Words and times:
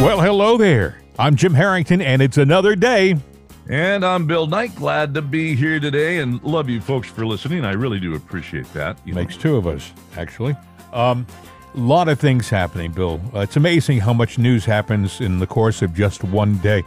Well, 0.00 0.20
hello 0.20 0.56
there. 0.58 1.00
I'm 1.18 1.36
Jim 1.36 1.54
Harrington, 1.54 2.02
and 2.02 2.20
it's 2.20 2.36
another 2.36 2.76
day. 2.76 3.16
And 3.68 4.04
I'm 4.04 4.26
Bill 4.26 4.46
Knight. 4.46 4.76
Glad 4.76 5.14
to 5.14 5.22
be 5.22 5.56
here 5.56 5.80
today 5.80 6.18
and 6.18 6.40
love 6.44 6.68
you 6.68 6.80
folks 6.82 7.08
for 7.08 7.24
listening. 7.26 7.64
I 7.64 7.72
really 7.72 7.98
do 7.98 8.14
appreciate 8.14 8.70
that. 8.74 8.98
You 9.06 9.14
Makes 9.14 9.36
know. 9.36 9.42
two 9.42 9.56
of 9.56 9.66
us, 9.66 9.90
actually. 10.16 10.54
Um, 10.92 11.26
a 11.74 11.78
lot 11.78 12.08
of 12.08 12.20
things 12.20 12.48
happening, 12.50 12.92
Bill. 12.92 13.20
Uh, 13.34 13.40
it's 13.40 13.56
amazing 13.56 13.98
how 13.98 14.12
much 14.12 14.38
news 14.38 14.66
happens 14.66 15.20
in 15.22 15.38
the 15.38 15.46
course 15.46 15.80
of 15.80 15.94
just 15.94 16.22
one 16.22 16.58
day. 16.58 16.84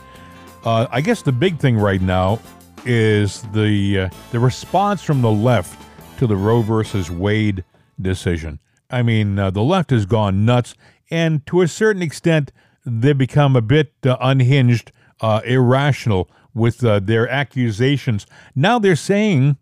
Uh, 0.63 0.85
I 0.91 1.01
guess 1.01 1.23
the 1.23 1.31
big 1.31 1.57
thing 1.57 1.77
right 1.77 2.01
now 2.01 2.39
is 2.85 3.41
the 3.53 4.01
uh, 4.01 4.09
the 4.31 4.39
response 4.39 5.01
from 5.01 5.21
the 5.21 5.31
left 5.31 5.81
to 6.19 6.27
the 6.27 6.37
Roe 6.37 6.61
versus 6.61 7.09
Wade 7.09 7.65
decision. 7.99 8.59
I 8.91 9.01
mean, 9.01 9.37
uh, 9.39 9.49
the 9.49 9.63
left 9.63 9.89
has 9.89 10.05
gone 10.05 10.45
nuts, 10.45 10.75
and 11.09 11.45
to 11.47 11.61
a 11.61 11.67
certain 11.67 12.01
extent, 12.03 12.51
they 12.85 13.13
become 13.13 13.55
a 13.55 13.61
bit 13.61 13.93
uh, 14.05 14.17
unhinged, 14.19 14.91
uh, 15.21 15.41
irrational 15.45 16.29
with 16.53 16.83
uh, 16.83 16.99
their 16.99 17.27
accusations. 17.29 18.25
Now 18.55 18.79
they're 18.79 18.95
saying 18.95 19.57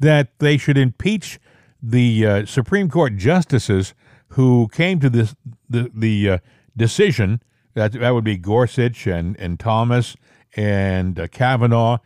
that 0.00 0.38
they 0.38 0.56
should 0.56 0.78
impeach 0.78 1.38
the 1.82 2.26
uh, 2.26 2.46
Supreme 2.46 2.88
Court 2.88 3.16
justices 3.16 3.94
who 4.28 4.68
came 4.72 5.00
to 5.00 5.10
this 5.10 5.34
the 5.68 5.90
the 5.94 6.30
uh, 6.30 6.38
decision. 6.76 7.42
That 7.74 7.92
that 7.92 8.10
would 8.10 8.24
be 8.24 8.36
Gorsuch 8.36 9.06
and 9.06 9.38
and 9.38 9.58
Thomas 9.58 10.16
and 10.56 11.18
uh, 11.18 11.28
Kavanaugh. 11.28 11.98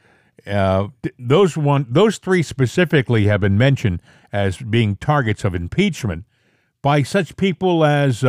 those 1.18 1.56
one 1.56 1.86
those 1.88 2.18
three 2.18 2.42
specifically 2.42 3.26
have 3.26 3.40
been 3.40 3.56
mentioned 3.56 4.02
as 4.32 4.58
being 4.58 4.96
targets 4.96 5.44
of 5.44 5.54
impeachment 5.54 6.24
by 6.82 7.02
such 7.02 7.36
people 7.36 7.84
as 7.84 8.24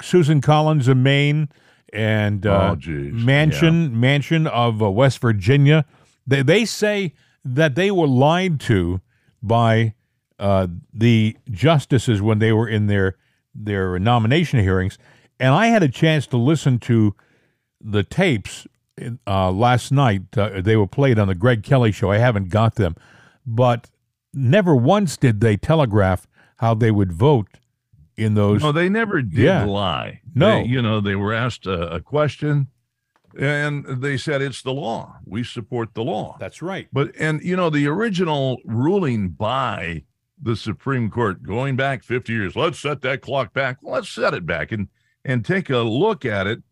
Susan 0.00 0.40
Collins 0.40 0.88
of 0.88 0.96
Maine 0.96 1.48
and 1.94 2.44
uh, 2.44 2.72
oh, 2.72 2.76
Manchin 2.76 3.90
yeah. 3.90 3.96
Manchin 3.96 4.46
of 4.48 4.82
uh, 4.82 4.90
West 4.90 5.20
Virginia. 5.20 5.86
They 6.26 6.42
they 6.42 6.64
say 6.64 7.14
that 7.44 7.76
they 7.76 7.90
were 7.90 8.08
lied 8.08 8.60
to 8.60 9.00
by 9.42 9.94
uh, 10.38 10.66
the 10.92 11.36
justices 11.50 12.20
when 12.20 12.40
they 12.40 12.52
were 12.52 12.68
in 12.68 12.88
their 12.88 13.16
their 13.54 13.98
nomination 13.98 14.58
hearings, 14.58 14.98
and 15.38 15.54
I 15.54 15.68
had 15.68 15.82
a 15.82 15.88
chance 15.88 16.26
to 16.28 16.36
listen 16.36 16.78
to 16.80 17.14
the 17.80 18.02
tapes 18.02 18.66
uh, 19.26 19.50
last 19.52 19.92
night. 19.92 20.36
Uh, 20.36 20.60
they 20.60 20.76
were 20.76 20.88
played 20.88 21.18
on 21.18 21.28
the 21.28 21.34
Greg 21.34 21.62
Kelly 21.62 21.92
show. 21.92 22.10
I 22.10 22.18
haven't 22.18 22.48
got 22.48 22.74
them, 22.74 22.96
but 23.46 23.90
never 24.32 24.74
once 24.74 25.16
did 25.16 25.40
they 25.40 25.56
telegraph 25.56 26.26
how 26.56 26.74
they 26.74 26.90
would 26.90 27.12
vote 27.12 27.58
in 28.16 28.34
those. 28.34 28.62
No, 28.62 28.72
they 28.72 28.88
never 28.88 29.22
did 29.22 29.38
yeah. 29.38 29.64
lie. 29.64 30.20
No, 30.34 30.62
they, 30.62 30.68
you 30.68 30.82
know, 30.82 31.00
they 31.00 31.16
were 31.16 31.32
asked 31.32 31.66
a, 31.66 31.94
a, 31.94 32.00
question, 32.00 32.68
and 33.38 33.84
they 34.02 34.16
said 34.16 34.42
it's 34.42 34.62
the 34.62 34.72
law. 34.72 35.16
We 35.24 35.44
support 35.44 35.94
the 35.94 36.04
law. 36.04 36.36
That's 36.38 36.62
right. 36.62 36.88
But 36.92 37.12
and 37.18 37.42
you 37.42 37.56
know, 37.56 37.70
the 37.70 37.86
original 37.86 38.58
ruling 38.64 39.30
by 39.30 40.04
the 40.40 40.56
Supreme 40.56 41.10
Court 41.10 41.42
going 41.42 41.76
back 41.76 42.02
50 42.02 42.32
years. 42.32 42.56
Let's 42.56 42.78
set 42.78 43.00
that 43.02 43.22
clock 43.22 43.52
back. 43.52 43.78
Well, 43.82 43.94
let's 43.94 44.10
set 44.10 44.34
it 44.34 44.46
back 44.46 44.72
and 44.72 44.88
and 45.24 45.44
take 45.44 45.70
a 45.70 45.78
look 45.78 46.24
at 46.24 46.46
it. 46.46 46.62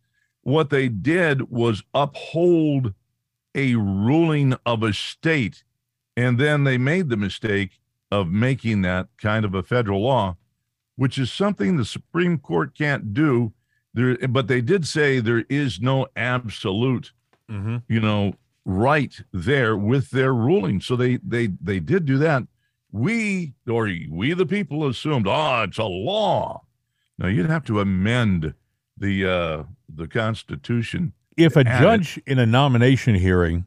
What 0.43 0.71
they 0.71 0.89
did 0.89 1.51
was 1.51 1.83
uphold 1.95 2.95
a 3.55 3.75
ruling 3.77 4.57
of 4.67 4.83
a 4.83 4.93
state, 4.93 5.63
and 6.17 6.39
then 6.39 6.65
they 6.65 6.79
made 6.79 7.09
the 7.09 7.17
mistake 7.17 7.79
of 8.11 8.29
making 8.29 8.83
that 8.83 9.09
kind 9.19 9.45
of 9.45 9.55
a 9.55 9.63
federal 9.63 10.03
law 10.03 10.37
which 11.03 11.19
is 11.19 11.33
something 11.33 11.77
the 11.77 11.85
Supreme 11.85 12.39
Court 12.39 12.77
can't 12.79 13.13
do. 13.13 13.53
There, 13.93 14.17
but 14.29 14.47
they 14.47 14.61
did 14.61 14.87
say 14.87 15.19
there 15.19 15.45
is 15.49 15.81
no 15.81 16.07
absolute, 16.15 17.11
mm-hmm. 17.51 17.79
you 17.89 17.99
know, 17.99 18.35
right 18.65 19.13
there 19.33 19.77
with 19.77 20.11
their 20.11 20.33
ruling. 20.33 20.81
So 20.81 20.95
they 20.95 21.17
they 21.17 21.49
they 21.61 21.81
did 21.81 22.07
do 22.07 22.19
that. 22.19 22.45
We 22.93 23.55
or 23.69 23.91
we 24.11 24.33
the 24.35 24.47
people 24.47 24.87
assumed, 24.87 25.27
oh, 25.27 25.65
it's 25.65 25.79
a 25.79 25.85
law. 25.87 26.63
Now 27.19 27.27
you'd 27.27 27.51
have 27.51 27.65
to 27.65 27.81
amend 27.81 28.55
the 28.97 29.27
uh 29.27 29.63
the 29.93 30.07
Constitution. 30.07 31.15
If 31.37 31.57
a 31.57 31.65
judge 31.65 32.19
it. 32.19 32.25
in 32.29 32.39
a 32.39 32.47
nomination 32.47 33.17
hearing 33.17 33.67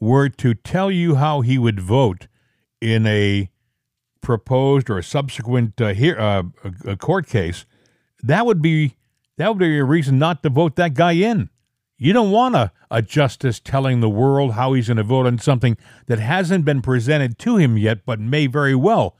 were 0.00 0.28
to 0.30 0.52
tell 0.52 0.90
you 0.90 1.14
how 1.14 1.42
he 1.42 1.58
would 1.58 1.78
vote 1.78 2.26
in 2.80 3.06
a 3.06 3.51
proposed 4.22 4.88
or 4.88 4.98
a 4.98 5.02
subsequent 5.02 5.80
uh, 5.80 5.86
uh, 5.86 6.42
a, 6.64 6.90
a 6.92 6.96
court 6.96 7.26
case, 7.26 7.66
that 8.22 8.46
would 8.46 8.62
be 8.62 8.96
that 9.36 9.48
would 9.48 9.58
be 9.58 9.78
a 9.78 9.84
reason 9.84 10.18
not 10.18 10.42
to 10.42 10.48
vote 10.48 10.76
that 10.76 10.94
guy 10.94 11.12
in. 11.12 11.50
You 11.98 12.12
don't 12.12 12.30
want 12.30 12.56
a, 12.56 12.72
a 12.90 13.00
justice 13.02 13.60
telling 13.60 14.00
the 14.00 14.10
world 14.10 14.54
how 14.54 14.72
he's 14.72 14.88
going 14.88 14.96
to 14.96 15.02
vote 15.04 15.26
on 15.26 15.38
something 15.38 15.76
that 16.06 16.18
hasn't 16.18 16.64
been 16.64 16.82
presented 16.82 17.38
to 17.40 17.56
him 17.56 17.76
yet, 17.76 18.04
but 18.04 18.18
may 18.18 18.46
very 18.46 18.74
well 18.74 19.16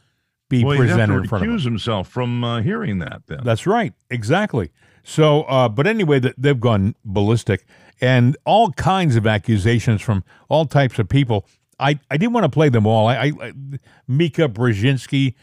be 0.48 0.64
well, 0.64 0.76
presented 0.76 1.14
in 1.14 1.28
front 1.28 1.42
of 1.42 1.48
him. 1.48 1.54
Accuse 1.54 1.64
himself 1.64 2.08
from 2.08 2.42
uh, 2.42 2.60
hearing 2.60 2.98
that. 2.98 3.22
Then 3.26 3.40
that's 3.44 3.66
right, 3.66 3.94
exactly. 4.10 4.72
So, 5.04 5.42
uh, 5.42 5.68
but 5.68 5.86
anyway, 5.86 6.20
they've 6.36 6.60
gone 6.60 6.94
ballistic, 7.04 7.66
and 8.00 8.36
all 8.44 8.72
kinds 8.72 9.16
of 9.16 9.26
accusations 9.26 10.02
from 10.02 10.24
all 10.48 10.66
types 10.66 10.98
of 10.98 11.08
people. 11.08 11.46
I, 11.82 11.98
I 12.10 12.16
didn't 12.16 12.32
want 12.32 12.44
to 12.44 12.50
play 12.50 12.68
them 12.68 12.86
all. 12.86 13.08
I, 13.08 13.32
I 13.40 13.52
Mika 14.06 14.48
Brzezinski, 14.48 15.34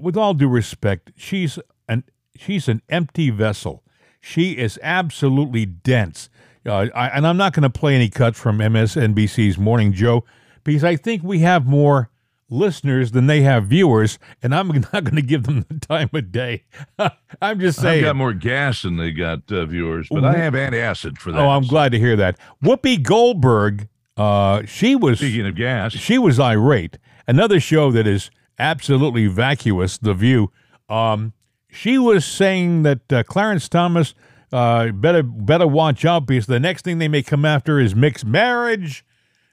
with 0.00 0.16
all 0.16 0.34
due 0.34 0.48
respect, 0.48 1.12
she's 1.16 1.58
an 1.88 2.04
she's 2.36 2.68
an 2.68 2.82
empty 2.88 3.30
vessel. 3.30 3.84
She 4.20 4.58
is 4.58 4.78
absolutely 4.82 5.64
dense. 5.64 6.28
Uh, 6.66 6.88
I, 6.94 7.08
and 7.08 7.26
I'm 7.26 7.38
not 7.38 7.54
going 7.54 7.62
to 7.62 7.70
play 7.70 7.94
any 7.94 8.10
cuts 8.10 8.38
from 8.38 8.58
MSNBC's 8.58 9.56
Morning 9.56 9.94
Joe 9.94 10.24
because 10.62 10.84
I 10.84 10.96
think 10.96 11.22
we 11.22 11.38
have 11.38 11.66
more 11.66 12.10
listeners 12.50 13.12
than 13.12 13.28
they 13.28 13.42
have 13.42 13.66
viewers, 13.66 14.18
and 14.42 14.54
I'm 14.54 14.68
not 14.92 15.04
going 15.04 15.16
to 15.16 15.22
give 15.22 15.44
them 15.44 15.64
the 15.68 15.78
time 15.78 16.10
of 16.12 16.32
day. 16.32 16.64
I'm 17.40 17.60
just 17.60 17.80
saying. 17.80 18.04
I've 18.04 18.10
got 18.10 18.16
more 18.16 18.34
gas 18.34 18.82
than 18.82 18.96
they 18.96 19.12
got 19.12 19.50
uh, 19.50 19.64
viewers, 19.64 20.08
but 20.10 20.24
I 20.24 20.36
have 20.36 20.54
antacid 20.54 21.18
for 21.18 21.32
that. 21.32 21.40
Oh, 21.40 21.48
I'm 21.48 21.66
glad 21.66 21.92
to 21.92 21.98
hear 21.98 22.16
that. 22.16 22.38
Whoopi 22.62 23.02
Goldberg 23.02 23.88
uh, 24.16 24.62
she 24.66 24.94
was 24.96 25.18
speaking 25.18 25.46
of 25.46 25.54
gas. 25.54 25.92
She 25.92 26.18
was 26.18 26.38
irate. 26.38 26.98
Another 27.26 27.60
show 27.60 27.90
that 27.92 28.06
is 28.06 28.30
absolutely 28.58 29.26
vacuous. 29.26 29.98
The 29.98 30.14
View. 30.14 30.50
Um, 30.88 31.32
she 31.70 31.98
was 31.98 32.24
saying 32.24 32.82
that 32.82 33.12
uh, 33.12 33.22
Clarence 33.22 33.68
Thomas 33.68 34.14
uh, 34.52 34.88
better 34.90 35.22
better 35.22 35.66
watch 35.66 36.04
out 36.04 36.26
because 36.26 36.46
the 36.46 36.60
next 36.60 36.84
thing 36.84 36.98
they 36.98 37.08
may 37.08 37.22
come 37.22 37.44
after 37.44 37.78
is 37.78 37.94
mixed 37.94 38.24
marriage 38.24 39.04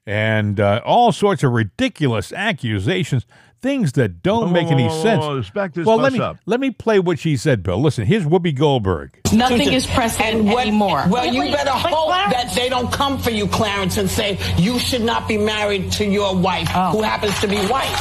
and 0.06 0.60
uh, 0.60 0.82
all 0.86 1.12
sorts 1.12 1.44
of 1.44 1.52
ridiculous 1.52 2.32
accusations 2.32 3.26
things 3.68 3.92
that 3.94 4.24
don't 4.24 4.54
make 4.54 4.68
any 4.68 4.90
sense. 5.02 5.52
well, 5.86 5.98
let 5.98 6.14
me 6.14 6.20
up. 6.20 6.38
let 6.46 6.62
me 6.62 6.72
play 6.72 7.00
what 7.00 7.20
she 7.20 7.36
said, 7.36 7.64
Bill. 7.64 7.82
Listen, 7.82 8.06
here's 8.06 8.24
Whoopi 8.24 8.58
Goldberg. 8.58 9.20
Nothing 9.34 9.74
is 9.74 9.86
precedent 9.86 10.48
anymore. 10.48 11.04
Well, 11.10 11.26
you 11.26 11.52
better 11.52 11.72
hope 11.72 12.10
that 12.32 12.54
they 12.56 12.70
don't 12.70 12.90
come 12.92 13.20
for 13.20 13.32
you, 13.32 13.46
Clarence, 13.48 13.98
and 13.98 14.10
say 14.10 14.40
you 14.58 14.80
should 14.80 15.02
not 15.04 15.28
be 15.28 15.38
married 15.38 15.92
to 15.94 16.06
your 16.06 16.34
wife, 16.34 16.70
oh. 16.74 16.92
who 16.92 17.02
happens 17.02 17.38
to 17.42 17.48
be 17.48 17.58
white, 17.68 17.92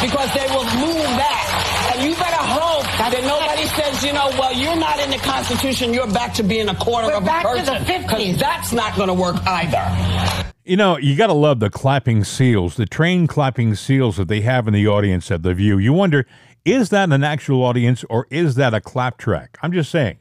because 0.00 0.32
they 0.34 0.46
will 0.54 0.70
move 0.78 1.02
that. 1.18 1.92
And 1.92 2.08
you 2.08 2.14
better 2.14 2.36
hope 2.36 2.84
that 2.98 3.24
nobody 3.24 3.66
says, 3.66 4.04
you 4.04 4.12
know, 4.12 4.28
well, 4.38 4.54
you're 4.54 4.76
not 4.76 5.00
in 5.00 5.10
the 5.10 5.18
Constitution. 5.18 5.92
You're 5.92 6.06
back 6.06 6.32
to 6.34 6.44
being 6.44 6.68
a 6.68 6.76
quarter 6.76 7.08
We're 7.08 7.16
of 7.16 7.26
a 7.26 7.40
person. 7.42 7.82
Because 7.84 8.38
that's 8.38 8.72
not 8.72 8.94
going 8.94 9.08
to 9.08 9.14
work 9.14 9.36
either. 9.46 10.45
You 10.66 10.76
know, 10.76 10.98
you 10.98 11.14
got 11.14 11.28
to 11.28 11.32
love 11.32 11.60
the 11.60 11.70
clapping 11.70 12.24
seals, 12.24 12.74
the 12.74 12.86
trained 12.86 13.28
clapping 13.28 13.76
seals 13.76 14.16
that 14.16 14.26
they 14.26 14.40
have 14.40 14.66
in 14.66 14.74
the 14.74 14.88
audience 14.88 15.30
at 15.30 15.44
the 15.44 15.54
View. 15.54 15.78
You 15.78 15.92
wonder, 15.92 16.26
is 16.64 16.88
that 16.90 17.12
an 17.12 17.22
actual 17.22 17.62
audience 17.62 18.04
or 18.10 18.26
is 18.30 18.56
that 18.56 18.74
a 18.74 18.80
clap 18.80 19.16
track? 19.16 19.58
I'm 19.62 19.70
just 19.70 19.92
saying. 19.92 20.18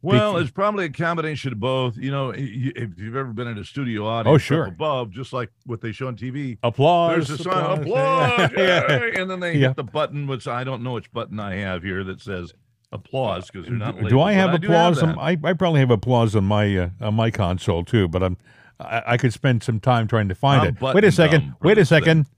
Well, 0.00 0.36
it's 0.36 0.52
probably 0.52 0.84
a 0.84 0.90
combination 0.90 1.52
of 1.52 1.58
both. 1.58 1.96
You 1.96 2.12
know, 2.12 2.30
if 2.30 2.98
you've 2.98 3.16
ever 3.16 3.32
been 3.32 3.48
in 3.48 3.58
a 3.58 3.64
studio 3.64 4.06
audience, 4.06 4.34
oh 4.34 4.38
sure, 4.38 4.66
above, 4.66 5.10
just 5.10 5.32
like 5.32 5.50
what 5.66 5.80
they 5.80 5.90
show 5.90 6.06
on 6.06 6.16
TV, 6.16 6.56
applause. 6.62 7.26
There's 7.26 7.40
a 7.40 7.42
sign, 7.42 7.80
applause, 7.80 8.50
yeah. 8.56 9.10
and 9.16 9.28
then 9.28 9.40
they 9.40 9.56
yeah. 9.56 9.68
hit 9.68 9.76
the 9.76 9.84
button, 9.84 10.26
which 10.26 10.46
I 10.46 10.64
don't 10.64 10.82
know 10.82 10.92
which 10.92 11.12
button 11.12 11.38
I 11.38 11.56
have 11.56 11.82
here 11.82 12.02
that 12.04 12.22
says 12.22 12.54
applause 12.92 13.50
because 13.50 13.66
they're 13.66 13.76
not. 13.76 13.96
Labeled, 13.96 14.10
do 14.10 14.20
I 14.20 14.32
have 14.32 14.54
applause? 14.54 15.02
I, 15.02 15.08
on, 15.08 15.18
I, 15.18 15.36
I 15.42 15.52
probably 15.52 15.80
have 15.80 15.90
applause 15.90 16.34
on 16.34 16.44
my 16.44 16.78
uh, 16.78 16.90
on 17.00 17.14
my 17.14 17.30
console 17.30 17.84
too, 17.84 18.08
but 18.08 18.22
I'm 18.22 18.38
I, 18.80 19.02
I 19.06 19.16
could 19.16 19.32
spend 19.32 19.62
some 19.62 19.80
time 19.80 20.08
trying 20.08 20.28
to 20.28 20.34
find 20.34 20.62
I'm 20.62 20.68
it. 20.68 20.94
Wait 20.94 21.04
a 21.04 21.12
second. 21.12 21.54
Wait 21.60 21.78
a 21.78 21.84
second. 21.84 22.24
Thing. 22.24 22.34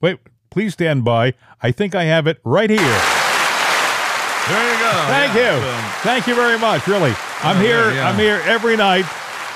Wait, 0.00 0.18
please 0.50 0.72
stand 0.72 1.04
by. 1.04 1.34
I 1.60 1.70
think 1.70 1.94
I 1.94 2.04
have 2.04 2.26
it 2.26 2.40
right 2.44 2.70
here. 2.70 2.78
There 4.48 4.72
you 4.72 4.78
go. 4.80 4.90
Thank 5.06 5.34
yeah, 5.34 5.56
you. 5.56 5.92
Thank 6.02 6.26
you 6.26 6.34
very 6.34 6.58
much. 6.58 6.86
Really, 6.86 7.12
I'm 7.42 7.60
here. 7.60 7.92
Yeah. 7.92 8.08
I'm 8.08 8.18
here 8.18 8.40
every 8.44 8.76
night, 8.76 9.04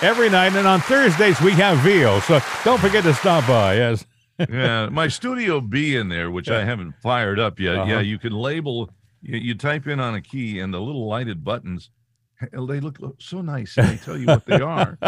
every 0.03 0.29
night, 0.29 0.55
and 0.55 0.67
on 0.67 0.81
Thursdays 0.83 1.41
we 1.41 1.53
have 1.53 1.79
veal. 1.79 2.21
So 2.21 2.41
don't 2.65 2.81
forget 2.81 3.03
to 3.05 3.15
stop 3.15 3.47
by. 3.47 3.77
Yes. 3.77 4.05
yeah, 4.51 4.89
my 4.89 5.09
Studio 5.09 5.61
B 5.61 5.97
in 5.97 6.09
there, 6.09 6.31
which. 6.31 6.51
I 6.51 6.65
haven't 6.65 6.95
fired 7.03 7.39
up 7.39 7.59
yet. 7.59 7.77
Uh-huh. 7.77 7.91
Yeah, 7.91 8.01
you 8.01 8.19
can 8.19 8.33
label. 8.33 8.91
You, 9.23 9.39
you 9.39 9.55
type 9.55 9.87
in 9.87 10.01
on 10.01 10.15
a 10.15 10.21
key, 10.21 10.61
and 10.61 10.75
the 10.75 10.81
little 10.81 11.09
lighted 11.09 11.45
buttons 11.45 11.91
They 12.53 12.81
look 12.81 12.99
so 13.19 13.41
nice. 13.41 13.77
And 13.77 13.89
they 13.89 13.97
tell 13.97 14.19
you 14.19 14.27
what 14.27 14.45
they 14.45 14.61
are, 14.61 14.99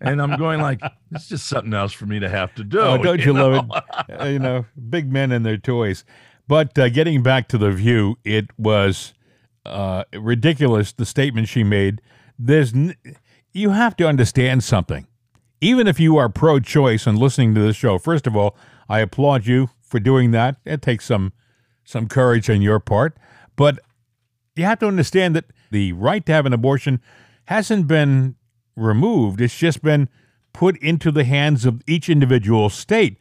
and 0.00 0.20
I'm 0.20 0.36
going 0.38 0.60
like, 0.60 0.80
it's 1.10 1.28
just 1.28 1.46
something 1.46 1.74
else 1.74 1.92
for 1.92 2.06
me 2.06 2.20
to 2.20 2.28
have 2.28 2.54
to 2.56 2.64
do. 2.64 2.80
Oh, 2.80 2.98
don't 3.02 3.18
you, 3.18 3.26
you 3.26 3.32
know? 3.32 3.48
love 3.48 3.84
it? 4.08 4.20
Uh, 4.20 4.24
you 4.26 4.38
know, 4.38 4.64
big 4.90 5.12
men 5.12 5.32
and 5.32 5.44
their 5.44 5.56
toys. 5.56 6.04
But 6.46 6.78
uh, 6.78 6.90
getting 6.90 7.22
back 7.22 7.48
to 7.48 7.58
the 7.58 7.70
view, 7.70 8.16
it 8.24 8.46
was 8.58 9.14
uh, 9.64 10.04
ridiculous. 10.14 10.92
The 10.92 11.06
statement 11.06 11.48
she 11.48 11.64
made. 11.64 12.00
There's, 12.38 12.74
n- 12.74 12.96
you 13.52 13.70
have 13.70 13.96
to 13.96 14.06
understand 14.06 14.62
something. 14.62 15.06
Even 15.60 15.86
if 15.86 15.98
you 15.98 16.18
are 16.18 16.28
pro-choice 16.28 17.06
and 17.06 17.18
listening 17.18 17.54
to 17.54 17.60
this 17.62 17.76
show, 17.76 17.96
first 17.96 18.26
of 18.26 18.36
all, 18.36 18.56
I 18.88 19.00
applaud 19.00 19.46
you 19.46 19.70
for 19.80 19.98
doing 19.98 20.32
that. 20.32 20.56
It 20.66 20.82
takes 20.82 21.06
some 21.06 21.32
some 21.84 22.08
courage 22.08 22.50
on 22.50 22.60
your 22.60 22.80
part, 22.80 23.16
but 23.56 23.78
you 24.56 24.64
have 24.64 24.78
to 24.80 24.86
understand 24.86 25.34
that 25.36 25.46
the 25.70 25.92
right 25.92 26.24
to 26.26 26.32
have 26.32 26.46
an 26.46 26.52
abortion 26.52 27.00
hasn't 27.46 27.86
been 27.86 28.36
removed. 28.76 29.40
It's 29.40 29.56
just 29.56 29.82
been 29.82 30.08
put 30.52 30.76
into 30.78 31.10
the 31.10 31.24
hands 31.24 31.66
of 31.66 31.82
each 31.86 32.08
individual 32.08 32.70
state. 32.70 33.18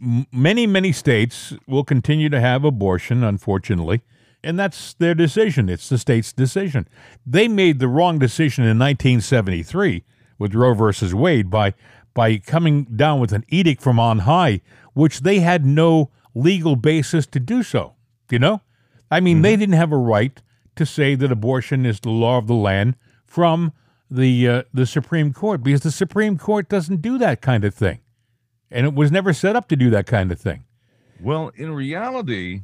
M- 0.00 0.26
many, 0.32 0.66
many 0.66 0.92
states 0.92 1.54
will 1.66 1.84
continue 1.84 2.28
to 2.28 2.40
have 2.40 2.64
abortion, 2.64 3.22
unfortunately, 3.22 4.02
and 4.42 4.58
that's 4.58 4.94
their 4.94 5.14
decision. 5.14 5.68
It's 5.68 5.88
the 5.88 5.98
state's 5.98 6.32
decision. 6.32 6.88
They 7.24 7.46
made 7.46 7.78
the 7.78 7.88
wrong 7.88 8.18
decision 8.18 8.64
in 8.64 8.78
1973 8.78 10.04
with 10.38 10.54
Roe 10.54 10.74
versus 10.74 11.14
Wade 11.14 11.48
by 11.50 11.74
by 12.14 12.36
coming 12.36 12.84
down 12.84 13.20
with 13.20 13.32
an 13.32 13.42
edict 13.48 13.80
from 13.80 13.98
on 13.98 14.20
high, 14.20 14.60
which 14.92 15.20
they 15.20 15.38
had 15.38 15.64
no 15.64 16.10
legal 16.34 16.76
basis 16.76 17.26
to 17.26 17.40
do 17.40 17.62
so. 17.62 17.94
You 18.30 18.38
know, 18.38 18.60
I 19.10 19.20
mean, 19.20 19.36
mm-hmm. 19.36 19.42
they 19.42 19.56
didn't 19.56 19.76
have 19.76 19.92
a 19.92 19.96
right 19.96 20.40
to 20.76 20.86
say 20.86 21.14
that 21.14 21.32
abortion 21.32 21.84
is 21.86 22.00
the 22.00 22.10
law 22.10 22.38
of 22.38 22.46
the 22.46 22.54
land 22.54 22.96
from 23.26 23.72
the 24.10 24.48
uh, 24.48 24.62
the 24.72 24.86
Supreme 24.86 25.32
Court 25.32 25.62
because 25.62 25.80
the 25.80 25.90
Supreme 25.90 26.38
Court 26.38 26.68
doesn't 26.68 27.02
do 27.02 27.18
that 27.18 27.40
kind 27.40 27.64
of 27.64 27.74
thing, 27.74 28.00
and 28.70 28.86
it 28.86 28.94
was 28.94 29.10
never 29.10 29.32
set 29.32 29.56
up 29.56 29.68
to 29.68 29.76
do 29.76 29.90
that 29.90 30.06
kind 30.06 30.30
of 30.30 30.40
thing. 30.40 30.64
Well, 31.20 31.52
in 31.54 31.72
reality, 31.72 32.62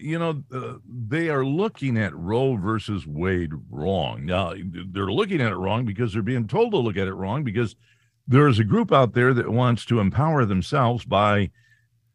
you 0.00 0.18
know, 0.18 0.42
uh, 0.52 0.74
they 0.86 1.28
are 1.28 1.44
looking 1.44 1.96
at 1.96 2.16
Roe 2.16 2.56
versus 2.56 3.06
Wade 3.06 3.52
wrong. 3.70 4.26
Now, 4.26 4.54
they're 4.54 5.12
looking 5.12 5.40
at 5.40 5.52
it 5.52 5.56
wrong 5.56 5.84
because 5.84 6.12
they're 6.12 6.22
being 6.22 6.48
told 6.48 6.72
to 6.72 6.78
look 6.78 6.96
at 6.96 7.06
it 7.06 7.14
wrong 7.14 7.44
because 7.44 7.76
there's 8.26 8.58
a 8.58 8.64
group 8.64 8.92
out 8.92 9.14
there 9.14 9.32
that 9.34 9.50
wants 9.50 9.84
to 9.86 10.00
empower 10.00 10.44
themselves 10.44 11.04
by 11.04 11.50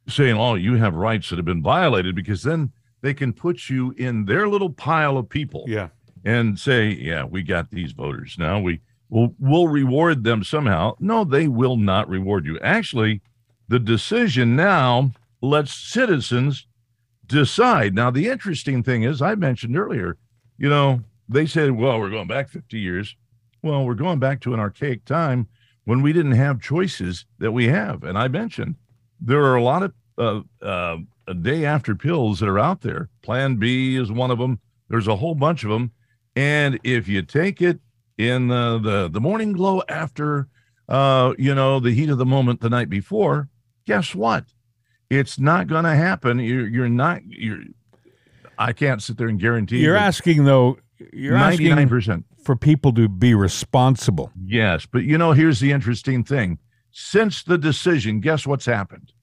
saying, 0.07 0.36
"Oh, 0.36 0.56
you 0.56 0.75
have 0.75 0.94
rights 0.94 1.30
that 1.30 1.38
have 1.38 1.46
been 1.46 1.63
violated," 1.63 2.16
because 2.16 2.44
then 2.44 2.72
they 3.03 3.13
can 3.13 3.33
put 3.33 3.69
you 3.69 3.94
in 3.97 4.25
their 4.25 4.47
little 4.47 4.71
pile 4.71 5.17
of 5.17 5.29
people. 5.29 5.65
Yeah. 5.67 5.89
And 6.25 6.57
say, 6.57 6.88
yeah, 6.88 7.25
we 7.25 7.44
got 7.44 7.69
these 7.69 7.91
voters. 7.91 8.38
Now 8.39 8.59
we 8.59 8.79
will 9.09 9.35
we'll 9.38 9.67
reward 9.67 10.23
them 10.23 10.44
somehow. 10.44 10.95
No, 11.00 11.25
they 11.25 11.50
will 11.50 11.75
not 11.75 12.07
reward 12.07 12.45
you. 12.45 12.57
Actually, 12.61 13.21
the 13.67 13.77
decision 13.77 14.55
now 14.55 15.11
lets 15.41 15.73
citizens 15.73 16.65
decide. 17.27 17.94
Now, 17.94 18.09
the 18.09 18.29
interesting 18.29 18.83
thing 18.83 19.03
is, 19.03 19.21
I 19.21 19.35
mentioned 19.35 19.77
earlier, 19.77 20.17
you 20.57 20.69
know, 20.69 21.01
they 21.27 21.45
said, 21.45 21.71
well, 21.71 22.00
we're 22.00 22.09
going 22.09 22.27
back 22.27 22.47
50 22.47 22.79
years. 22.79 23.15
Well, 23.61 23.85
we're 23.85 23.95
going 23.95 24.19
back 24.19 24.39
to 24.41 24.53
an 24.53 24.59
archaic 24.61 25.03
time 25.03 25.47
when 25.83 26.01
we 26.01 26.13
didn't 26.13 26.33
have 26.33 26.61
choices 26.61 27.25
that 27.39 27.51
we 27.51 27.67
have. 27.67 28.03
And 28.03 28.17
I 28.17 28.29
mentioned 28.29 28.75
there 29.19 29.44
are 29.44 29.55
a 29.55 29.63
lot 29.63 29.83
of 29.83 29.94
uh, 30.17 30.41
uh, 30.65 30.97
day 31.42 31.66
after 31.66 31.96
pills 31.96 32.40
that 32.40 32.50
are 32.50 32.60
out 32.60 32.81
there. 32.81 33.10
Plan 33.22 33.56
B 33.56 33.96
is 33.96 34.12
one 34.12 34.31
of 34.31 34.40
them. 34.40 34.60
There's 34.90 35.08
a 35.08 35.16
whole 35.16 35.36
bunch 35.36 35.64
of 35.64 35.70
them. 35.70 35.92
And 36.36 36.80
if 36.84 37.08
you 37.08 37.22
take 37.22 37.62
it 37.62 37.80
in 38.18 38.48
the 38.48 38.80
the, 38.80 39.10
the 39.10 39.22
morning 39.22 39.54
glow 39.54 39.81
after, 39.88 40.48
uh, 40.90 41.34
you 41.38 41.56
know, 41.56 41.80
the 41.80 41.92
heat 41.92 42.10
of 42.10 42.18
the 42.18 42.25
moment 42.25 42.62
the 42.62 42.70
night 42.70 42.90
before, 42.90 43.50
guess 43.86 44.14
what? 44.14 44.46
It's 45.10 45.40
not 45.40 45.68
going 45.68 45.84
to 45.84 45.96
happen. 45.96 46.40
You're, 46.40 46.68
you're 46.68 46.90
not, 46.90 47.22
you're, 47.25 47.60
I 48.58 48.74
can't 48.74 49.02
sit 49.02 49.18
there 49.18 49.28
and 49.28 49.40
guarantee. 49.40 49.78
You're 49.78 49.96
asking 49.96 50.46
though, 50.46 50.78
you're 51.12 51.38
99%. 51.38 51.98
asking 51.98 52.24
for 52.44 52.56
people 52.56 52.94
to 52.94 53.08
be 53.08 53.34
responsible. 53.34 54.31
Yes. 54.44 54.86
But 54.86 55.04
you 55.04 55.18
know, 55.18 55.31
here's 55.34 55.60
the 55.60 55.72
interesting 55.72 56.24
thing. 56.24 56.60
Since 56.92 57.44
the 57.44 57.58
decision, 57.58 58.20
guess 58.20 58.46
what's 58.46 58.66
happened? 58.66 59.14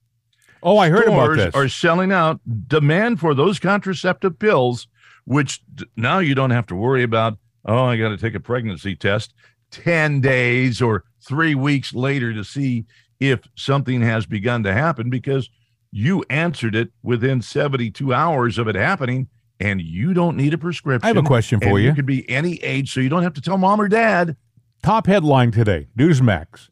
Oh, 0.62 0.78
I 0.78 0.88
heard 0.88 1.06
about 1.06 1.36
this. 1.36 1.54
Are 1.54 1.68
selling 1.68 2.12
out 2.12 2.40
demand 2.68 3.20
for 3.20 3.34
those 3.34 3.58
contraceptive 3.58 4.38
pills, 4.38 4.86
which 5.24 5.62
now 5.96 6.18
you 6.18 6.34
don't 6.34 6.50
have 6.50 6.66
to 6.66 6.74
worry 6.74 7.02
about. 7.02 7.38
Oh, 7.64 7.84
I 7.84 7.96
got 7.96 8.10
to 8.10 8.16
take 8.16 8.34
a 8.34 8.40
pregnancy 8.40 8.96
test 8.96 9.34
ten 9.70 10.20
days 10.20 10.82
or 10.82 11.04
three 11.20 11.54
weeks 11.54 11.94
later 11.94 12.32
to 12.32 12.44
see 12.44 12.84
if 13.20 13.40
something 13.54 14.00
has 14.00 14.26
begun 14.26 14.62
to 14.64 14.72
happen 14.72 15.10
because 15.10 15.50
you 15.92 16.24
answered 16.30 16.74
it 16.74 16.90
within 17.02 17.42
72 17.42 18.14
hours 18.14 18.58
of 18.58 18.68
it 18.68 18.74
happening 18.74 19.28
and 19.58 19.80
you 19.80 20.14
don't 20.14 20.36
need 20.36 20.54
a 20.54 20.58
prescription. 20.58 21.04
I 21.04 21.08
have 21.08 21.16
a 21.18 21.22
question 21.22 21.60
for 21.60 21.78
you. 21.78 21.88
You 21.88 21.94
could 21.94 22.06
be 22.06 22.28
any 22.30 22.54
age, 22.62 22.92
so 22.92 23.00
you 23.00 23.10
don't 23.10 23.22
have 23.22 23.34
to 23.34 23.40
tell 23.40 23.58
mom 23.58 23.80
or 23.80 23.88
dad. 23.88 24.36
Top 24.82 25.06
headline 25.06 25.50
today 25.50 25.88
Newsmax 25.98 26.70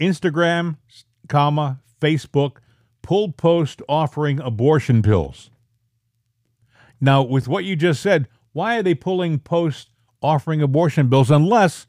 Instagram, 0.00 0.78
comma, 1.28 1.80
Facebook 2.00 2.56
pulled 3.02 3.36
post 3.36 3.82
offering 3.88 4.40
abortion 4.40 5.02
pills. 5.02 5.50
Now, 7.00 7.22
with 7.22 7.48
what 7.48 7.64
you 7.64 7.76
just 7.76 8.02
said, 8.02 8.28
why 8.52 8.76
are 8.78 8.82
they 8.82 8.94
pulling 8.94 9.38
post 9.38 9.90
offering 10.22 10.60
abortion 10.60 11.08
pills 11.08 11.30
unless 11.30 11.86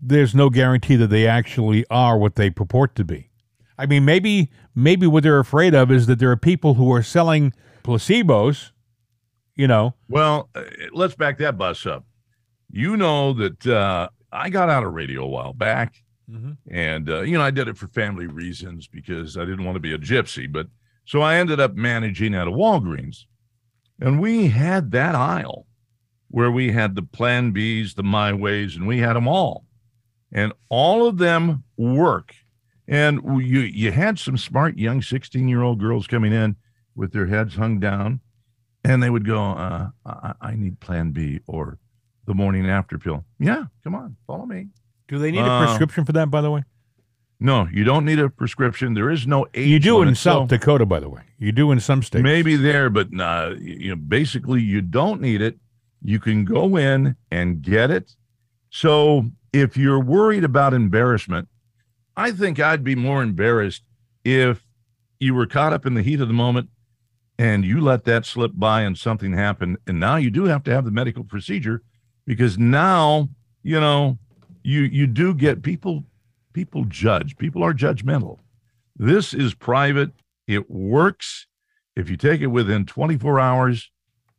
there's 0.00 0.34
no 0.34 0.50
guarantee 0.50 0.96
that 0.96 1.08
they 1.08 1.26
actually 1.26 1.84
are 1.90 2.18
what 2.18 2.34
they 2.34 2.50
purport 2.50 2.94
to 2.96 3.04
be? 3.04 3.30
I 3.78 3.86
mean, 3.86 4.04
maybe 4.04 4.50
maybe 4.74 5.06
what 5.06 5.22
they're 5.22 5.40
afraid 5.40 5.74
of 5.74 5.90
is 5.90 6.06
that 6.06 6.18
there 6.18 6.30
are 6.30 6.36
people 6.36 6.74
who 6.74 6.92
are 6.92 7.02
selling 7.02 7.54
placebos, 7.82 8.72
you 9.56 9.66
know. 9.66 9.94
Well, 10.08 10.50
uh, 10.54 10.64
let's 10.92 11.14
back 11.14 11.38
that 11.38 11.56
bus 11.56 11.86
up. 11.86 12.04
You 12.70 12.96
know 12.96 13.32
that 13.32 13.66
uh, 13.66 14.10
I 14.30 14.50
got 14.50 14.68
out 14.68 14.84
of 14.84 14.92
radio 14.92 15.24
a 15.24 15.28
while 15.28 15.54
back 15.54 16.02
Mm-hmm. 16.30 16.52
And, 16.70 17.10
uh, 17.10 17.20
you 17.22 17.36
know, 17.36 17.44
I 17.44 17.50
did 17.50 17.68
it 17.68 17.76
for 17.76 17.88
family 17.88 18.26
reasons 18.26 18.86
because 18.86 19.36
I 19.36 19.44
didn't 19.44 19.64
want 19.64 19.76
to 19.76 19.80
be 19.80 19.92
a 19.92 19.98
gypsy. 19.98 20.50
But 20.50 20.68
so 21.04 21.20
I 21.20 21.36
ended 21.36 21.60
up 21.60 21.74
managing 21.74 22.34
at 22.34 22.46
a 22.46 22.52
Walgreens. 22.52 23.24
And 24.00 24.20
we 24.20 24.48
had 24.48 24.92
that 24.92 25.14
aisle 25.14 25.66
where 26.28 26.50
we 26.50 26.72
had 26.72 26.94
the 26.94 27.02
Plan 27.02 27.52
Bs, 27.52 27.94
the 27.94 28.02
My 28.02 28.32
Ways, 28.32 28.76
and 28.76 28.86
we 28.86 28.98
had 28.98 29.14
them 29.14 29.28
all. 29.28 29.64
And 30.32 30.52
all 30.68 31.06
of 31.06 31.18
them 31.18 31.64
work. 31.76 32.34
And 32.86 33.20
you, 33.44 33.60
you 33.60 33.92
had 33.92 34.18
some 34.18 34.36
smart 34.36 34.78
young 34.78 35.02
16 35.02 35.48
year 35.48 35.62
old 35.62 35.80
girls 35.80 36.06
coming 36.06 36.32
in 36.32 36.56
with 36.94 37.12
their 37.12 37.26
heads 37.26 37.54
hung 37.54 37.78
down, 37.80 38.20
and 38.84 39.02
they 39.02 39.10
would 39.10 39.24
go, 39.24 39.40
uh, 39.40 39.88
I, 40.04 40.34
I 40.40 40.54
need 40.54 40.80
Plan 40.80 41.10
B 41.10 41.40
or 41.46 41.78
the 42.26 42.34
morning 42.34 42.68
after 42.68 42.98
pill. 42.98 43.24
Yeah, 43.38 43.64
come 43.84 43.94
on, 43.94 44.16
follow 44.26 44.46
me. 44.46 44.68
Do 45.10 45.18
they 45.18 45.32
need 45.32 45.40
a 45.40 45.44
uh, 45.44 45.66
prescription 45.66 46.04
for 46.04 46.12
that, 46.12 46.30
by 46.30 46.40
the 46.40 46.52
way? 46.52 46.62
No, 47.40 47.66
you 47.72 47.82
don't 47.82 48.04
need 48.04 48.20
a 48.20 48.30
prescription. 48.30 48.94
There 48.94 49.10
is 49.10 49.26
no 49.26 49.44
age. 49.54 49.66
You 49.66 49.80
do 49.80 50.02
in 50.02 50.14
South 50.14 50.48
so 50.48 50.56
Dakota, 50.56 50.86
by 50.86 51.00
the 51.00 51.08
way. 51.08 51.22
You 51.36 51.50
do 51.50 51.72
in 51.72 51.80
some 51.80 52.04
states. 52.04 52.22
Maybe 52.22 52.54
there, 52.54 52.88
but 52.88 53.10
nah, 53.10 53.48
you 53.58 53.88
know, 53.88 53.96
basically, 53.96 54.62
you 54.62 54.80
don't 54.80 55.20
need 55.20 55.42
it. 55.42 55.58
You 56.00 56.20
can 56.20 56.44
go 56.44 56.76
in 56.76 57.16
and 57.28 57.60
get 57.60 57.90
it. 57.90 58.14
So 58.70 59.24
if 59.52 59.76
you're 59.76 59.98
worried 59.98 60.44
about 60.44 60.74
embarrassment, 60.74 61.48
I 62.16 62.30
think 62.30 62.60
I'd 62.60 62.84
be 62.84 62.94
more 62.94 63.20
embarrassed 63.20 63.82
if 64.24 64.64
you 65.18 65.34
were 65.34 65.46
caught 65.46 65.72
up 65.72 65.86
in 65.86 65.94
the 65.94 66.02
heat 66.02 66.20
of 66.20 66.28
the 66.28 66.34
moment 66.34 66.68
and 67.36 67.64
you 67.64 67.80
let 67.80 68.04
that 68.04 68.26
slip 68.26 68.52
by 68.54 68.82
and 68.82 68.96
something 68.96 69.32
happened. 69.32 69.78
And 69.88 69.98
now 69.98 70.16
you 70.16 70.30
do 70.30 70.44
have 70.44 70.62
to 70.64 70.70
have 70.70 70.84
the 70.84 70.92
medical 70.92 71.24
procedure 71.24 71.82
because 72.26 72.58
now, 72.58 73.28
you 73.64 73.80
know, 73.80 74.18
you 74.62 74.82
you 74.82 75.06
do 75.06 75.34
get 75.34 75.62
people 75.62 76.04
people 76.52 76.84
judge. 76.84 77.36
People 77.36 77.62
are 77.62 77.74
judgmental. 77.74 78.38
This 78.96 79.32
is 79.32 79.54
private. 79.54 80.10
It 80.46 80.70
works. 80.70 81.46
If 81.96 82.10
you 82.10 82.16
take 82.16 82.40
it 82.40 82.48
within 82.48 82.86
24 82.86 83.40
hours 83.40 83.90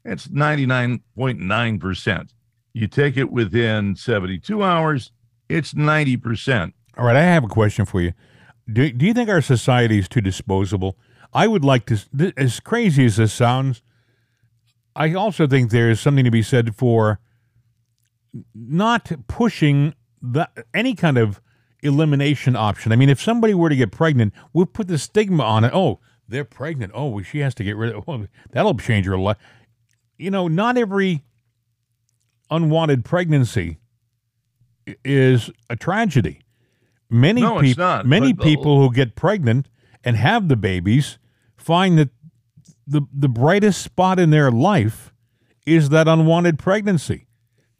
it's 0.04 0.28
99.9% 0.28 2.30
you 2.74 2.88
take 2.88 3.18
it 3.18 3.32
within 3.32 3.96
72 3.96 4.64
hours 4.64 5.12
it's 5.50 5.74
90% 5.74 6.74
all 6.98 7.06
right 7.06 7.16
i 7.16 7.22
have 7.22 7.44
a 7.44 7.48
question 7.48 7.86
for 7.86 8.02
you. 8.02 8.14
Do, 8.72 8.92
do 8.92 9.06
you 9.06 9.14
think 9.14 9.30
our 9.30 9.42
society 9.42 10.00
is 10.00 10.08
too 10.08 10.22
disposable? 10.22 10.98
I 11.34 11.48
would 11.48 11.66
like 11.66 11.86
to 11.88 12.34
as 12.38 12.60
crazy 12.60 13.06
as 13.06 13.18
this 13.18 13.34
sounds 13.34 13.82
i 14.96 15.14
also 15.14 15.48
think 15.48 15.72
there 15.72 15.90
is 15.90 16.00
something 16.00 16.26
to 16.26 16.32
be 16.32 16.44
said 16.44 16.76
for 16.76 17.20
not 18.56 19.12
pushing 19.28 19.94
that 20.22 20.52
any 20.74 20.94
kind 20.96 21.18
of 21.18 21.42
elimination 21.84 22.56
option. 22.56 22.92
I 22.92 22.96
mean, 22.96 23.10
if 23.10 23.22
somebody 23.22 23.54
were 23.54 23.70
to 23.70 23.76
get 23.76 23.92
pregnant, 23.92 24.34
we'll 24.54 24.66
put 24.68 24.88
the 24.88 24.98
stigma 24.98 25.44
on 25.44 25.64
it. 25.64 25.72
Oh, 25.74 26.00
they're 26.28 26.46
pregnant. 26.46 26.92
Oh, 26.96 27.08
well, 27.10 27.24
she 27.24 27.40
has 27.40 27.54
to 27.56 27.64
get 27.64 27.76
rid 27.76 27.94
of. 27.96 28.04
Oh, 28.08 28.28
that'll 28.52 28.78
change 28.78 29.06
her 29.08 29.18
life. 29.18 29.38
You 30.18 30.30
know, 30.32 30.48
not 30.48 30.78
every 30.78 31.24
unwanted 32.50 33.06
pregnancy 33.06 33.78
is 35.06 35.50
a 35.70 35.76
tragedy. 35.76 36.42
Many 37.10 37.42
No, 37.42 37.60
people, 37.60 37.84
not, 37.84 38.06
many 38.06 38.34
but 38.34 38.44
the- 38.44 38.56
people 38.56 38.80
who 38.80 38.94
get 38.94 39.16
pregnant 39.16 39.68
and 40.04 40.16
have 40.16 40.48
the 40.48 40.56
babies 40.56 41.18
find 41.58 41.98
that 41.98 42.10
the 42.88 43.02
the 43.14 43.30
brightest 43.30 43.82
spot 43.82 44.20
in 44.20 44.32
their 44.32 44.50
life 44.52 45.14
is 45.66 45.90
that 45.90 46.08
unwanted 46.08 46.58
pregnancy. 46.58 47.28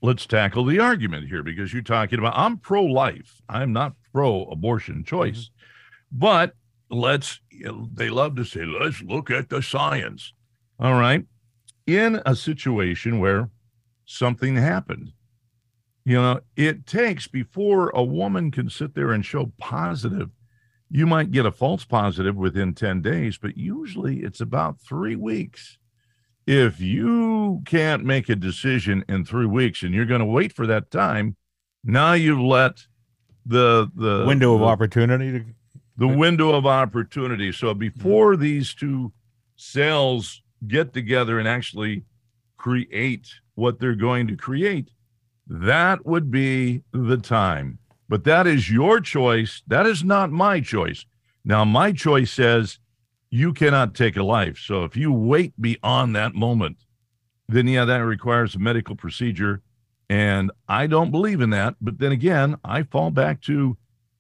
Let's 0.02 0.26
tackle 0.26 0.66
the 0.66 0.80
argument 0.80 1.28
here 1.28 1.44
because 1.44 1.74
you're 1.74 1.82
talking 1.82 2.20
about 2.20 2.38
I'm 2.38 2.58
pro 2.58 2.84
life. 2.84 3.42
I'm 3.48 3.74
not 3.74 3.94
pro 4.12 4.46
abortion 4.46 5.04
choice. 5.04 5.46
Mm-hmm. 5.46 6.20
But 6.20 6.56
let's 6.90 7.40
they 7.94 8.10
love 8.10 8.36
to 8.36 8.44
say 8.44 8.66
let's 8.66 9.02
look 9.02 9.32
at 9.32 9.50
the 9.50 9.62
science. 9.62 10.34
All 10.80 10.96
right. 10.96 11.26
In 11.88 12.22
a 12.26 12.36
situation 12.36 13.20
where 13.20 13.50
something 14.06 14.56
happened, 14.56 15.12
you 16.06 16.16
know, 16.16 16.42
it 16.56 16.86
takes 16.86 17.28
before 17.28 17.90
a 17.90 18.04
woman 18.04 18.52
can 18.52 18.70
sit 18.70 18.96
there 18.96 19.12
and 19.12 19.26
show 19.26 19.52
positive. 19.58 20.30
You 20.90 21.08
might 21.08 21.32
get 21.32 21.46
a 21.46 21.52
false 21.52 21.86
positive 21.86 22.36
within 22.36 22.74
10 22.74 23.02
days, 23.02 23.38
but 23.38 23.58
usually 23.58 24.20
it's 24.20 24.42
about 24.42 24.82
3 24.82 25.16
weeks 25.16 25.78
if 26.52 26.82
you 26.82 27.62
can't 27.66 28.04
make 28.04 28.28
a 28.28 28.36
decision 28.36 29.06
in 29.08 29.24
three 29.24 29.46
weeks 29.46 29.84
and 29.84 29.94
you're 29.94 30.06
going 30.06 30.20
to 30.20 30.26
wait 30.26 30.52
for 30.52 30.68
that 30.68 30.92
time, 30.92 31.38
now 31.84 32.12
you've 32.12 32.40
let 32.40 32.86
the 33.46 33.90
the 33.96 34.26
Window 34.28 34.54
of 34.54 34.60
the, 34.60 34.66
opportunity 34.66 35.32
to 35.32 35.46
the 35.98 36.08
window 36.08 36.54
of 36.54 36.66
opportunity. 36.66 37.52
So 37.52 37.68
mm-hmm. 37.68 37.80
before 37.80 38.36
these 38.36 38.74
two 38.74 39.14
cells 39.56 40.42
get 40.68 40.94
together 40.94 41.40
and 41.40 41.48
actually 41.48 42.04
create 42.58 43.30
what 43.56 43.80
they're 43.80 43.96
going 43.96 44.28
to 44.28 44.36
create, 44.36 44.90
that 45.48 46.06
would 46.06 46.32
be 46.32 46.84
the 46.92 47.18
time. 47.18 47.78
But 48.10 48.24
that 48.26 48.46
is 48.46 48.70
your 48.70 49.00
choice. 49.00 49.62
That 49.68 49.86
is 49.86 50.04
not 50.04 50.32
my 50.32 50.60
choice. 50.60 51.06
Now, 51.46 51.64
my 51.64 51.92
choice 51.92 52.32
says 52.32 52.80
you 53.32 53.54
cannot 53.54 53.96
take 53.96 54.18
a 54.18 54.24
life. 54.24 54.60
So 54.60 54.84
if 54.84 54.96
you 54.96 55.12
wait 55.12 55.60
beyond 55.60 56.16
that 56.16 56.36
moment, 56.36 56.78
then 57.48 57.68
yeah, 57.68 57.86
that 57.86 57.98
requires 57.98 58.56
a 58.56 58.60
medical 58.60 58.96
procedure. 58.96 59.62
And 60.10 60.52
I 60.68 60.88
don't 60.88 61.10
believe 61.10 61.40
in 61.40 61.50
that. 61.52 61.76
But 61.80 62.00
then 62.00 62.12
again, 62.12 62.58
I 62.66 62.84
fall 62.84 63.10
back 63.10 63.42
to, 63.44 63.78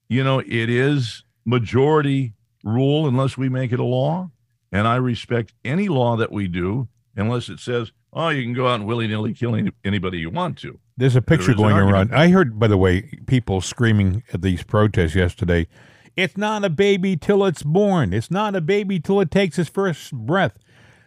you 0.07 0.23
know, 0.23 0.39
it 0.39 0.69
is 0.69 1.25
majority 1.45 2.33
rule 2.63 3.07
unless 3.07 3.37
we 3.37 3.49
make 3.49 3.73
it 3.73 3.79
a 3.79 3.85
law. 3.85 4.31
And 4.71 4.87
I 4.87 4.95
respect 4.95 5.53
any 5.65 5.89
law 5.89 6.15
that 6.15 6.31
we 6.31 6.47
do 6.47 6.87
unless 7.17 7.49
it 7.49 7.59
says, 7.59 7.91
oh, 8.13 8.29
you 8.29 8.43
can 8.43 8.53
go 8.53 8.69
out 8.69 8.75
and 8.75 8.85
willy 8.85 9.07
nilly 9.07 9.33
kill 9.33 9.59
anybody 9.83 10.19
you 10.19 10.29
want 10.29 10.57
to. 10.59 10.79
There's 10.95 11.17
a 11.17 11.21
picture 11.21 11.53
going 11.53 11.75
around. 11.75 12.15
I 12.15 12.29
heard, 12.29 12.57
by 12.57 12.67
the 12.67 12.77
way, 12.77 13.19
people 13.25 13.59
screaming 13.59 14.23
at 14.33 14.41
these 14.41 14.63
protests 14.63 15.15
yesterday. 15.15 15.67
It's 16.15 16.37
not 16.37 16.65
a 16.65 16.69
baby 16.69 17.15
till 17.15 17.45
it's 17.45 17.63
born. 17.63 18.13
It's 18.13 18.31
not 18.31 18.55
a 18.55 18.61
baby 18.61 18.99
till 18.99 19.21
it 19.21 19.31
takes 19.31 19.57
its 19.57 19.69
first 19.69 20.13
breath. 20.13 20.57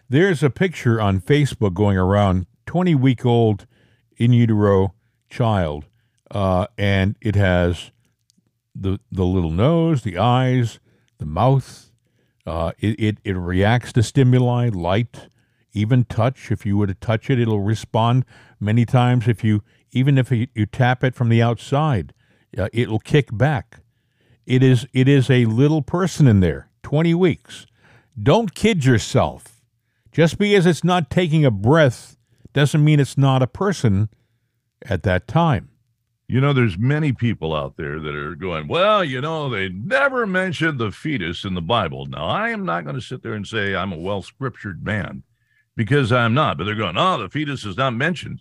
There's 0.08 0.42
a 0.42 0.50
picture 0.50 1.00
on 1.00 1.20
Facebook 1.20 1.74
going 1.74 1.96
around, 1.96 2.46
20 2.66 2.94
week 2.94 3.24
old 3.24 3.66
in 4.16 4.32
utero 4.32 4.94
child, 5.28 5.86
uh, 6.30 6.66
and 6.78 7.16
it 7.20 7.34
has 7.34 7.90
the 8.74 8.98
the 9.10 9.24
little 9.24 9.50
nose, 9.50 10.02
the 10.02 10.18
eyes, 10.18 10.80
the 11.18 11.26
mouth. 11.26 11.90
Uh, 12.46 12.72
it, 12.78 13.00
it 13.00 13.18
it 13.24 13.36
reacts 13.36 13.92
to 13.94 14.02
stimuli, 14.02 14.68
light, 14.68 15.28
even 15.72 16.04
touch. 16.04 16.50
If 16.50 16.66
you 16.66 16.76
were 16.76 16.86
to 16.86 16.94
touch 16.94 17.30
it, 17.30 17.38
it'll 17.38 17.60
respond 17.60 18.24
many 18.60 18.84
times. 18.84 19.28
If 19.28 19.44
you 19.44 19.62
even 19.92 20.18
if 20.18 20.30
you, 20.30 20.48
you 20.54 20.66
tap 20.66 21.04
it 21.04 21.14
from 21.14 21.28
the 21.28 21.42
outside, 21.42 22.12
uh, 22.58 22.68
it'll 22.72 22.98
kick 22.98 23.28
back. 23.36 23.80
It 24.46 24.62
is 24.62 24.86
it 24.92 25.08
is 25.08 25.30
a 25.30 25.46
little 25.46 25.82
person 25.82 26.26
in 26.26 26.40
there, 26.40 26.68
twenty 26.82 27.14
weeks. 27.14 27.66
Don't 28.20 28.54
kid 28.54 28.84
yourself. 28.84 29.62
Just 30.12 30.38
because 30.38 30.66
it's 30.66 30.84
not 30.84 31.10
taking 31.10 31.44
a 31.44 31.50
breath 31.50 32.16
doesn't 32.52 32.84
mean 32.84 33.00
it's 33.00 33.18
not 33.18 33.42
a 33.42 33.48
person 33.48 34.08
at 34.86 35.02
that 35.02 35.26
time. 35.26 35.70
You 36.28 36.40
know, 36.40 36.52
there's 36.52 36.78
many 36.78 37.12
people 37.12 37.54
out 37.54 37.76
there 37.76 37.98
that 38.00 38.14
are 38.14 38.34
going, 38.34 38.68
well, 38.68 39.04
you 39.04 39.20
know, 39.20 39.50
they 39.50 39.68
never 39.68 40.26
mentioned 40.26 40.78
the 40.78 40.90
fetus 40.90 41.44
in 41.44 41.54
the 41.54 41.60
Bible. 41.60 42.06
Now, 42.06 42.26
I 42.26 42.50
am 42.50 42.64
not 42.64 42.84
going 42.84 42.96
to 42.96 43.02
sit 43.02 43.22
there 43.22 43.34
and 43.34 43.46
say 43.46 43.74
I'm 43.74 43.92
a 43.92 43.98
well 43.98 44.22
scriptured 44.22 44.84
man 44.84 45.22
because 45.76 46.12
I'm 46.12 46.32
not, 46.32 46.56
but 46.56 46.64
they're 46.64 46.74
going, 46.74 46.96
oh, 46.96 47.18
the 47.18 47.28
fetus 47.28 47.64
is 47.64 47.76
not 47.76 47.94
mentioned. 47.94 48.40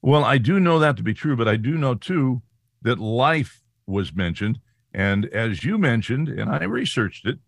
Well, 0.00 0.24
I 0.24 0.38
do 0.38 0.60
know 0.60 0.78
that 0.78 0.96
to 0.96 1.02
be 1.02 1.12
true, 1.12 1.36
but 1.36 1.48
I 1.48 1.56
do 1.56 1.76
know 1.76 1.94
too 1.94 2.40
that 2.82 2.98
life 2.98 3.62
was 3.86 4.14
mentioned. 4.14 4.60
And 4.92 5.26
as 5.26 5.64
you 5.64 5.78
mentioned, 5.78 6.28
and 6.28 6.50
I 6.50 6.64
researched 6.64 7.26
it, 7.26 7.38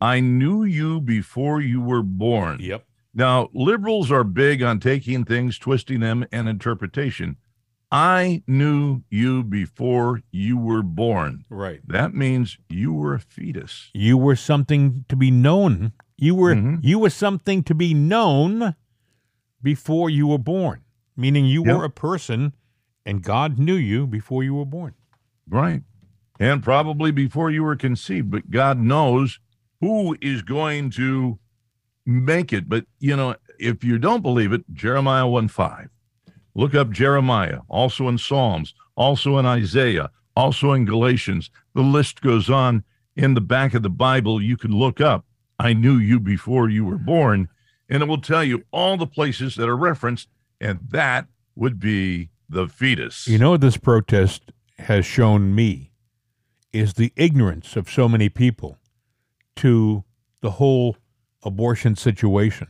I 0.00 0.20
knew 0.20 0.64
you 0.64 1.00
before 1.00 1.60
you 1.60 1.80
were 1.80 2.02
born. 2.02 2.58
Yep. 2.60 2.84
Now, 3.14 3.48
liberals 3.52 4.10
are 4.10 4.24
big 4.24 4.62
on 4.62 4.80
taking 4.80 5.24
things, 5.24 5.58
twisting 5.58 6.00
them, 6.00 6.26
and 6.32 6.48
interpretation. 6.48 7.36
I 7.90 8.42
knew 8.46 9.02
you 9.10 9.42
before 9.44 10.22
you 10.32 10.56
were 10.56 10.82
born. 10.82 11.44
Right. 11.50 11.80
That 11.86 12.14
means 12.14 12.56
you 12.70 12.92
were 12.94 13.14
a 13.14 13.20
fetus. 13.20 13.90
You 13.92 14.16
were 14.16 14.36
something 14.36 15.04
to 15.10 15.16
be 15.16 15.30
known. 15.30 15.92
You 16.16 16.34
were 16.34 16.54
Mhm. 16.54 16.78
you 16.82 16.98
were 16.98 17.10
something 17.10 17.62
to 17.64 17.74
be 17.74 17.92
known 17.92 18.74
before 19.62 20.08
you 20.08 20.26
were 20.28 20.38
born. 20.38 20.80
Meaning 21.16 21.44
you 21.44 21.64
Yep. 21.66 21.76
were 21.76 21.84
a 21.84 21.90
person 21.90 22.54
and 23.04 23.22
God 23.22 23.58
knew 23.58 23.74
you 23.74 24.06
before 24.06 24.42
you 24.42 24.54
were 24.54 24.64
born. 24.64 24.94
Right. 25.46 25.82
And 26.42 26.60
probably 26.60 27.12
before 27.12 27.52
you 27.52 27.62
were 27.62 27.76
conceived, 27.76 28.32
but 28.32 28.50
God 28.50 28.76
knows 28.76 29.38
who 29.80 30.16
is 30.20 30.42
going 30.42 30.90
to 30.90 31.38
make 32.04 32.52
it. 32.52 32.68
But, 32.68 32.84
you 32.98 33.14
know, 33.14 33.36
if 33.60 33.84
you 33.84 33.96
don't 33.96 34.22
believe 34.22 34.52
it, 34.52 34.64
Jeremiah 34.72 35.28
1 35.28 35.46
5. 35.46 35.88
Look 36.56 36.74
up 36.74 36.90
Jeremiah, 36.90 37.60
also 37.68 38.08
in 38.08 38.18
Psalms, 38.18 38.74
also 38.96 39.38
in 39.38 39.46
Isaiah, 39.46 40.10
also 40.34 40.72
in 40.72 40.84
Galatians. 40.84 41.48
The 41.76 41.82
list 41.82 42.22
goes 42.22 42.50
on 42.50 42.82
in 43.14 43.34
the 43.34 43.40
back 43.40 43.72
of 43.72 43.84
the 43.84 43.88
Bible. 43.88 44.42
You 44.42 44.56
can 44.56 44.72
look 44.72 45.00
up, 45.00 45.24
I 45.60 45.74
knew 45.74 45.96
you 45.96 46.18
before 46.18 46.68
you 46.68 46.84
were 46.84 46.98
born, 46.98 47.50
and 47.88 48.02
it 48.02 48.06
will 48.06 48.20
tell 48.20 48.42
you 48.42 48.64
all 48.72 48.96
the 48.96 49.06
places 49.06 49.54
that 49.54 49.68
are 49.68 49.76
referenced, 49.76 50.28
and 50.60 50.80
that 50.90 51.28
would 51.54 51.78
be 51.78 52.30
the 52.48 52.66
fetus. 52.66 53.28
You 53.28 53.38
know 53.38 53.56
this 53.56 53.76
protest 53.76 54.50
has 54.78 55.06
shown 55.06 55.54
me 55.54 55.91
is 56.72 56.94
the 56.94 57.12
ignorance 57.16 57.76
of 57.76 57.90
so 57.90 58.08
many 58.08 58.28
people 58.28 58.78
to 59.56 60.04
the 60.40 60.52
whole 60.52 60.96
abortion 61.42 61.96
situation. 61.96 62.68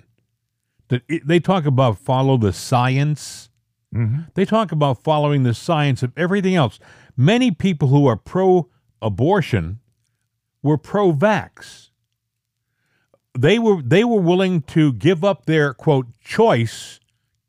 That 0.89 1.03
they 1.25 1.41
talk 1.41 1.65
about 1.65 1.99
follow 1.99 2.37
the 2.37 2.53
science. 2.53 3.49
Mhm. 3.95 4.33
They 4.35 4.45
talk 4.45 4.73
about 4.73 5.03
following 5.03 5.43
the 5.43 5.55
science 5.55 6.03
of 6.03 6.13
everything 6.17 6.55
else. 6.55 6.79
Many 7.17 7.51
people 7.51 7.89
who 7.89 8.07
are 8.07 8.17
pro 8.17 8.69
abortion 9.01 9.81
were 10.63 10.79
pro 10.79 11.13
vax. 11.13 11.91
They 13.39 13.59
were 13.59 13.81
they 13.83 14.05
were 14.05 14.21
willing 14.21 14.63
to 14.63 14.93
give 14.93 15.25
up 15.25 15.47
their 15.47 15.73
quote 15.73 16.07
choice 16.21 17.01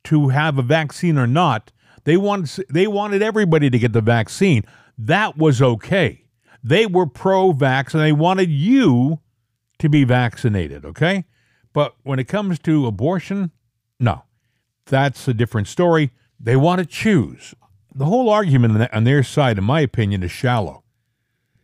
to 0.05 0.29
have 0.29 0.57
a 0.57 0.61
vaccine 0.61 1.17
or 1.17 1.27
not. 1.27 1.71
They 2.03 2.17
wanted 2.17 2.65
they 2.69 2.87
wanted 2.87 3.21
everybody 3.21 3.69
to 3.69 3.79
get 3.79 3.93
the 3.93 4.01
vaccine. 4.01 4.63
That 4.97 5.37
was 5.37 5.61
okay. 5.61 6.22
They 6.63 6.85
were 6.85 7.07
pro 7.07 7.51
vax 7.51 7.93
and 7.93 8.01
they 8.01 8.13
wanted 8.13 8.49
you 8.49 9.19
to 9.79 9.89
be 9.89 10.03
vaccinated, 10.03 10.85
okay? 10.85 11.25
But 11.73 11.95
when 12.03 12.19
it 12.19 12.27
comes 12.27 12.59
to 12.59 12.87
abortion, 12.87 13.51
no. 13.99 14.23
That's 14.85 15.27
a 15.27 15.33
different 15.33 15.67
story. 15.67 16.11
They 16.39 16.55
want 16.55 16.79
to 16.79 16.85
choose. 16.85 17.53
The 17.93 18.05
whole 18.05 18.29
argument 18.29 18.89
on 18.93 19.03
their 19.03 19.23
side, 19.23 19.57
in 19.57 19.63
my 19.63 19.81
opinion, 19.81 20.23
is 20.23 20.31
shallow. 20.31 20.83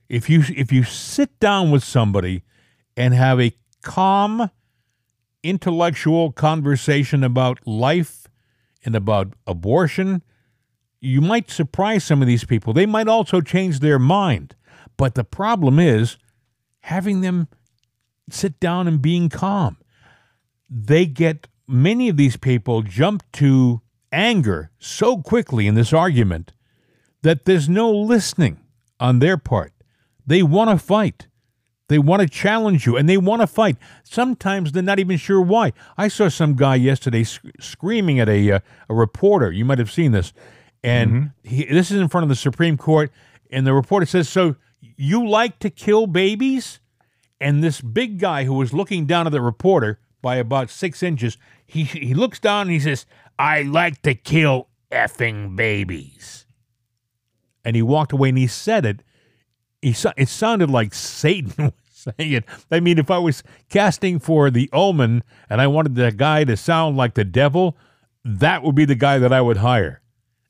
If 0.07 0.29
you 0.29 0.43
if 0.55 0.71
you 0.71 0.83
sit 0.83 1.39
down 1.39 1.69
with 1.69 1.83
somebody 1.83 2.43
and 2.97 3.13
have 3.13 3.39
a 3.39 3.55
calm, 3.81 4.49
intellectual 5.43 6.31
conversation 6.31 7.23
about 7.23 7.65
life 7.67 8.27
and 8.83 8.95
about 8.95 9.33
abortion, 9.45 10.23
you 11.01 11.21
might 11.21 11.49
surprise 11.49 12.03
some 12.03 12.21
of 12.21 12.27
these 12.27 12.43
people. 12.43 12.73
They 12.73 12.85
might 12.85 13.07
also 13.07 13.41
change 13.41 13.79
their 13.79 13.99
mind. 13.99 14.55
But 14.99 15.15
the 15.15 15.23
problem 15.23 15.79
is 15.79 16.17
having 16.81 17.21
them 17.21 17.47
sit 18.29 18.59
down 18.59 18.85
and 18.85 19.01
being 19.01 19.29
calm. 19.29 19.77
They 20.69 21.05
get 21.05 21.47
many 21.65 22.09
of 22.09 22.17
these 22.17 22.35
people 22.35 22.81
jump 22.81 23.23
to 23.33 23.81
anger 24.11 24.71
so 24.77 25.17
quickly 25.21 25.67
in 25.67 25.75
this 25.75 25.93
argument 25.93 26.51
that 27.21 27.45
there's 27.45 27.69
no 27.69 27.89
listening 27.89 28.59
on 28.99 29.19
their 29.19 29.37
part. 29.37 29.71
They 30.27 30.43
want 30.43 30.69
to 30.69 30.77
fight. 30.77 31.27
They 31.87 31.97
want 31.97 32.21
to 32.21 32.27
challenge 32.27 32.85
you 32.85 32.97
and 32.97 33.07
they 33.07 33.15
want 33.17 33.41
to 33.41 33.47
fight. 33.47 33.77
Sometimes 34.03 34.73
they're 34.73 34.83
not 34.83 34.99
even 34.99 35.15
sure 35.15 35.39
why. 35.41 35.71
I 35.97 36.09
saw 36.09 36.27
some 36.27 36.55
guy 36.55 36.75
yesterday 36.75 37.23
sc- 37.23 37.45
screaming 37.61 38.19
at 38.19 38.27
a, 38.27 38.51
uh, 38.51 38.59
a 38.89 38.93
reporter. 38.93 39.49
You 39.49 39.63
might 39.63 39.79
have 39.79 39.91
seen 39.91 40.11
this. 40.11 40.33
And 40.83 41.11
Mm-hmm. 41.11 41.47
he, 41.49 41.63
this 41.65 41.89
is 41.89 42.01
in 42.01 42.09
front 42.09 42.23
of 42.23 42.29
the 42.29 42.35
Supreme 42.35 42.75
Court. 42.75 43.11
And 43.49 43.65
the 43.65 43.73
reporter 43.73 44.05
says, 44.05 44.27
So 44.27 44.55
you 44.81 45.27
like 45.27 45.59
to 45.59 45.69
kill 45.69 46.07
babies? 46.07 46.79
And 47.41 47.63
this 47.63 47.81
big 47.81 48.19
guy 48.19 48.43
who 48.43 48.53
was 48.53 48.73
looking 48.73 49.05
down 49.05 49.25
at 49.25 49.31
the 49.31 49.41
reporter 49.41 49.99
by 50.21 50.35
about 50.35 50.69
six 50.69 51.01
inches, 51.01 51.37
he, 51.65 51.83
he 51.83 52.13
looks 52.13 52.39
down 52.39 52.63
and 52.63 52.71
he 52.71 52.79
says, 52.79 53.05
I 53.37 53.61
like 53.61 54.01
to 54.01 54.13
kill 54.13 54.67
effing 54.91 55.55
babies. 55.55 56.45
And 57.63 57.75
he 57.75 57.81
walked 57.81 58.11
away 58.11 58.29
and 58.29 58.37
he 58.37 58.47
said 58.47 58.85
it. 58.85 59.03
He, 59.81 59.95
it 60.17 60.27
sounded 60.27 60.69
like 60.69 60.93
Satan 60.93 61.53
was 61.57 61.73
saying 62.17 62.33
it. 62.33 62.45
I 62.69 62.81
mean, 62.81 62.97
if 62.97 63.09
I 63.09 63.17
was 63.17 63.43
casting 63.69 64.19
for 64.19 64.49
the 64.49 64.69
omen 64.73 65.23
and 65.49 65.61
I 65.61 65.67
wanted 65.67 65.95
the 65.95 66.11
guy 66.11 66.43
to 66.43 66.57
sound 66.57 66.97
like 66.97 67.13
the 67.13 67.23
devil, 67.23 67.77
that 68.25 68.63
would 68.63 68.75
be 68.75 68.85
the 68.85 68.95
guy 68.95 69.19
that 69.19 69.31
I 69.31 69.41
would 69.41 69.57
hire. 69.57 70.01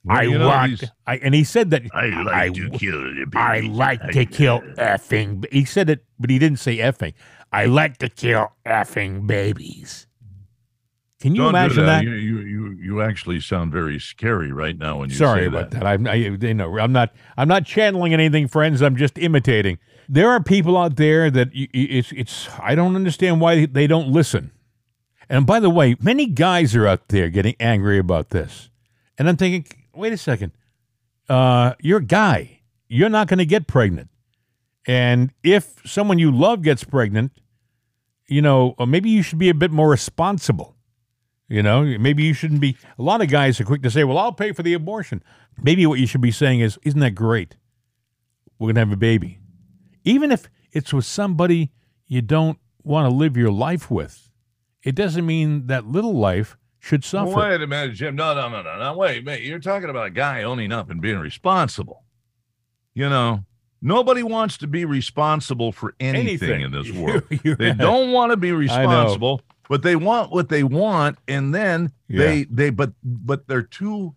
Well, 0.03 0.17
I 0.17 0.21
you 0.23 0.37
know, 0.37 0.47
want, 0.47 0.79
these- 0.79 0.89
I, 1.05 1.17
and 1.17 1.35
he 1.35 1.43
said 1.43 1.71
that 1.71 1.83
I 1.93 2.07
like 2.23 2.53
to 2.53 2.69
kill 2.69 3.13
I 3.35 3.59
like 3.59 4.01
to 4.11 4.25
kill 4.25 4.61
effing. 4.77 5.45
He 5.51 5.65
said 5.65 5.89
it, 5.89 6.05
but 6.19 6.29
he 6.29 6.39
didn't 6.39 6.59
say 6.59 6.77
effing. 6.77 7.13
I 7.51 7.65
like 7.65 7.97
to 7.97 8.09
kill 8.09 8.51
effing 8.65 9.27
babies. 9.27 10.07
Can 11.19 11.35
you 11.35 11.41
Don't 11.41 11.49
imagine 11.49 11.85
that? 11.85 12.03
You, 12.05 12.11
you 12.11 12.39
you 12.39 12.69
you 12.81 13.01
actually 13.01 13.41
sound 13.41 13.73
very 13.73 13.99
scary 13.99 14.53
right 14.53 14.77
now 14.77 14.99
when 14.99 15.09
you 15.09 15.15
Sorry 15.17 15.41
say 15.41 15.47
about 15.47 15.71
that. 15.71 15.85
I'm, 15.85 16.07
I, 16.07 16.13
you 16.13 16.53
know, 16.53 16.79
I'm 16.79 16.93
not, 16.93 17.13
I'm 17.35 17.49
not 17.49 17.65
channeling 17.65 18.13
anything, 18.13 18.47
friends. 18.47 18.81
I'm 18.81 18.95
just 18.95 19.17
imitating. 19.17 19.79
There 20.07 20.29
are 20.29 20.41
people 20.41 20.77
out 20.77 20.95
there 20.95 21.29
that 21.29 21.49
it's, 21.53 22.13
it's. 22.13 22.47
I 22.57 22.73
don't 22.73 22.95
understand 22.95 23.41
why 23.41 23.65
they 23.65 23.85
don't 23.85 24.07
listen. 24.13 24.51
And 25.27 25.45
by 25.45 25.59
the 25.59 25.69
way, 25.69 25.95
many 25.99 26.25
guys 26.25 26.73
are 26.73 26.87
out 26.87 27.09
there 27.09 27.29
getting 27.29 27.55
angry 27.59 27.99
about 27.99 28.29
this, 28.29 28.69
and 29.17 29.27
I'm 29.27 29.35
thinking, 29.35 29.65
wait 29.99 30.13
a 30.13 30.17
second, 30.17 30.51
uh, 31.27 31.73
you're 31.79 31.99
a 31.99 32.03
guy. 32.03 32.61
You're 32.87 33.09
not 33.09 33.27
going 33.27 33.37
to 33.37 33.45
get 33.45 33.67
pregnant, 33.67 34.09
and 34.87 35.31
if 35.43 35.75
someone 35.85 36.17
you 36.17 36.31
love 36.31 36.63
gets 36.63 36.83
pregnant, 36.83 37.33
you 38.27 38.41
know, 38.41 38.73
uh, 38.79 38.85
maybe 38.85 39.11
you 39.11 39.21
should 39.21 39.37
be 39.37 39.49
a 39.49 39.53
bit 39.53 39.71
more 39.71 39.89
responsible. 39.89 40.75
You 41.47 41.63
know, 41.63 41.83
maybe 41.83 42.23
you 42.23 42.33
shouldn't 42.33 42.61
be. 42.61 42.77
A 42.97 43.01
lot 43.01 43.21
of 43.21 43.29
guys 43.29 43.59
are 43.59 43.63
quick 43.63 43.81
to 43.81 43.89
say, 43.89 44.03
well, 44.03 44.17
I'll 44.19 44.31
pay 44.31 44.51
for 44.51 44.61
the 44.61 44.73
abortion. 44.73 45.23
Maybe 45.61 45.85
what 45.85 45.99
you 45.99 46.05
should 46.05 46.21
be 46.21 46.31
saying 46.31 46.59
is, 46.59 46.77
isn't 46.83 46.99
that 46.99 47.15
great? 47.15 47.57
We're 48.59 48.67
going 48.67 48.75
to 48.75 48.81
have 48.81 48.91
a 48.91 48.97
baby. 48.97 49.39
Even 50.03 50.31
if 50.31 50.49
it's 50.71 50.93
with 50.93 51.05
somebody 51.05 51.71
you 52.05 52.21
don't 52.21 52.59
want 52.83 53.09
to 53.09 53.15
live 53.15 53.35
your 53.35 53.51
life 53.51 53.89
with, 53.89 54.29
it 54.83 54.93
doesn't 54.93 55.25
mean 55.25 55.67
that 55.67 55.85
little 55.85 56.13
life 56.13 56.55
should 56.89 57.03
suffer. 57.03 57.35
Wait 57.35 57.61
a 57.61 57.67
minute, 57.67 57.93
Jim. 57.93 58.15
No, 58.15 58.33
no, 58.33 58.49
no, 58.49 58.63
no, 58.63 58.79
no. 58.79 58.97
Wait, 58.97 59.23
wait. 59.23 59.43
You're 59.43 59.59
talking 59.59 59.89
about 59.89 60.07
a 60.07 60.11
guy 60.11 60.41
owning 60.43 60.71
up 60.71 60.89
and 60.89 60.99
being 60.99 61.19
responsible. 61.19 62.03
You 62.95 63.07
know, 63.09 63.45
nobody 63.81 64.23
wants 64.23 64.57
to 64.57 64.67
be 64.67 64.85
responsible 64.85 65.71
for 65.71 65.93
anything, 65.99 66.61
in 66.61 66.71
this 66.71 66.91
world. 66.91 67.23
They 67.43 67.53
right. 67.53 67.77
don't 67.77 68.11
want 68.11 68.31
to 68.31 68.37
be 68.37 68.51
responsible, 68.51 69.41
but 69.69 69.83
they 69.83 69.95
want 69.95 70.31
what 70.31 70.49
they 70.49 70.63
want, 70.63 71.19
and 71.27 71.53
then 71.53 71.91
they 72.09 72.45
they 72.49 72.71
but 72.71 72.93
but 73.03 73.47
they're 73.47 73.61
too. 73.61 74.15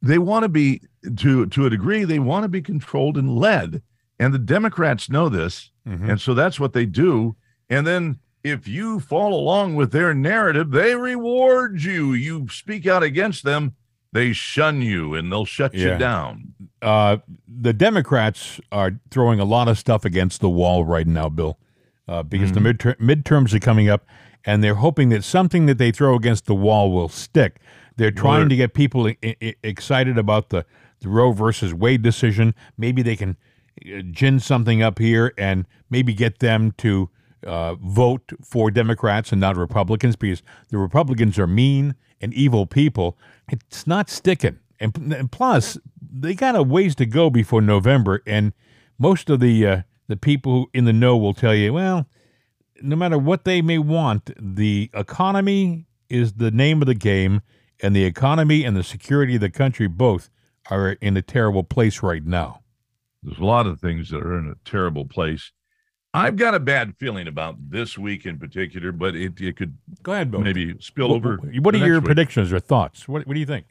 They 0.00 0.18
want 0.18 0.44
to 0.44 0.48
be 0.48 0.80
to 1.16 1.46
to 1.46 1.66
a 1.66 1.70
degree. 1.70 2.04
They 2.04 2.18
want 2.20 2.44
to 2.44 2.48
be 2.48 2.62
controlled 2.62 3.18
and 3.18 3.36
led, 3.36 3.82
and 4.18 4.32
the 4.32 4.38
Democrats 4.38 5.10
know 5.10 5.28
this, 5.28 5.70
Mhm. 5.86 6.08
and 6.10 6.20
so 6.20 6.32
that's 6.34 6.58
what 6.58 6.72
they 6.72 6.86
do. 6.86 7.36
And 7.68 7.86
then 7.86 8.18
if 8.44 8.66
you 8.68 9.00
fall 9.00 9.34
along 9.34 9.74
with 9.74 9.92
their 9.92 10.14
narrative, 10.14 10.70
they 10.70 10.94
reward 10.94 11.82
you. 11.82 12.12
You 12.14 12.48
speak 12.48 12.86
out 12.86 13.02
against 13.02 13.44
them, 13.44 13.74
they 14.12 14.32
shun 14.32 14.80
you 14.82 15.14
and 15.14 15.30
they'll 15.30 15.44
shut 15.44 15.74
Yeah. 15.74 15.92
you 15.94 15.98
down. 15.98 16.54
uh, 16.80 17.16
the 17.48 17.72
Democrats 17.72 18.60
are 18.70 19.00
throwing 19.10 19.40
a 19.40 19.44
lot 19.44 19.66
of 19.66 19.76
stuff 19.76 20.04
against 20.04 20.40
the 20.40 20.48
wall 20.48 20.84
right 20.84 21.06
now, 21.08 21.28
Bill, 21.28 21.58
uh, 22.06 22.22
because 22.22 22.52
the 22.52 22.60
midter- 22.60 22.94
midterms 22.98 23.52
are 23.52 23.58
coming 23.58 23.88
up, 23.88 24.06
and 24.44 24.62
they're 24.62 24.76
hoping 24.76 25.08
that 25.08 25.24
something 25.24 25.66
that 25.66 25.76
they 25.78 25.90
throw 25.90 26.14
against 26.14 26.46
the 26.46 26.54
wall 26.54 26.92
will 26.92 27.08
stick. 27.08 27.58
They're 27.96 28.12
trying 28.12 28.42
they're- 28.42 28.48
to 28.50 28.56
get 28.56 28.74
people 28.74 29.08
I- 29.08 29.36
I- 29.42 29.54
excited 29.64 30.16
about 30.18 30.50
the, 30.50 30.64
the 31.00 31.08
Roe 31.08 31.32
versus 31.32 31.74
Wade 31.74 32.02
decision. 32.02 32.54
Maybe 32.76 33.02
they 33.02 33.16
can 33.16 33.36
uh, 33.84 34.02
gin 34.12 34.38
something 34.38 34.80
up 34.80 35.00
here 35.00 35.32
and 35.36 35.66
maybe 35.90 36.14
get 36.14 36.38
them 36.38 36.72
to 36.78 37.10
uh, 37.44 37.74
vote 37.76 38.32
for 38.44 38.70
Democrats 38.70 39.32
and 39.32 39.40
not 39.40 39.56
Republicans 39.56 40.16
because 40.16 40.42
the 40.68 40.78
Republicans 40.78 41.38
are 41.38 41.46
mean 41.46 41.94
and 42.20 42.34
evil 42.34 42.66
people. 42.66 43.16
It's 43.48 43.86
not 43.86 44.10
sticking. 44.10 44.58
And, 44.80 45.12
and 45.12 45.30
plus, 45.30 45.78
they 46.00 46.34
got 46.34 46.56
a 46.56 46.62
ways 46.62 46.94
to 46.96 47.06
go 47.06 47.30
before 47.30 47.60
November, 47.60 48.22
and 48.26 48.52
most 48.98 49.28
of 49.30 49.40
the 49.40 49.66
uh, 49.66 49.82
the 50.06 50.16
people 50.16 50.68
in 50.72 50.84
the 50.84 50.92
know 50.92 51.16
will 51.16 51.34
tell 51.34 51.54
you, 51.54 51.72
well, 51.72 52.06
no 52.80 52.96
matter 52.96 53.18
what 53.18 53.44
they 53.44 53.60
may 53.60 53.78
want, 53.78 54.30
the 54.38 54.90
economy 54.94 55.86
is 56.08 56.34
the 56.34 56.50
name 56.50 56.80
of 56.80 56.86
the 56.86 56.94
game, 56.94 57.42
and 57.82 57.94
the 57.94 58.04
economy 58.04 58.64
and 58.64 58.76
the 58.76 58.82
security 58.82 59.34
of 59.34 59.40
the 59.40 59.50
country 59.50 59.86
both 59.86 60.30
are 60.70 60.92
in 60.92 61.16
a 61.16 61.22
terrible 61.22 61.64
place 61.64 62.02
right 62.02 62.24
now. 62.24 62.60
There's 63.22 63.38
a 63.38 63.44
lot 63.44 63.66
of 63.66 63.80
things 63.80 64.10
that 64.10 64.22
are 64.22 64.38
in 64.38 64.48
a 64.48 64.68
terrible 64.68 65.04
place. 65.04 65.52
I've 66.14 66.36
got 66.36 66.54
a 66.54 66.60
bad 66.60 66.94
feeling 66.98 67.28
about 67.28 67.56
this 67.70 67.98
week 67.98 68.24
in 68.26 68.38
particular, 68.38 68.92
but 68.92 69.14
it, 69.14 69.40
it 69.40 69.56
could 69.56 69.76
Go 70.02 70.12
ahead, 70.12 70.30
Bill. 70.30 70.40
maybe 70.40 70.74
spill 70.80 71.08
What, 71.10 71.16
over. 71.16 71.36
what 71.60 71.74
are 71.74 71.78
your 71.78 71.96
week. 72.00 72.06
predictions 72.06 72.52
or 72.52 72.60
thoughts? 72.60 73.06
What, 73.06 73.26
what 73.26 73.34
do 73.34 73.40
you 73.40 73.46
think? 73.46 73.66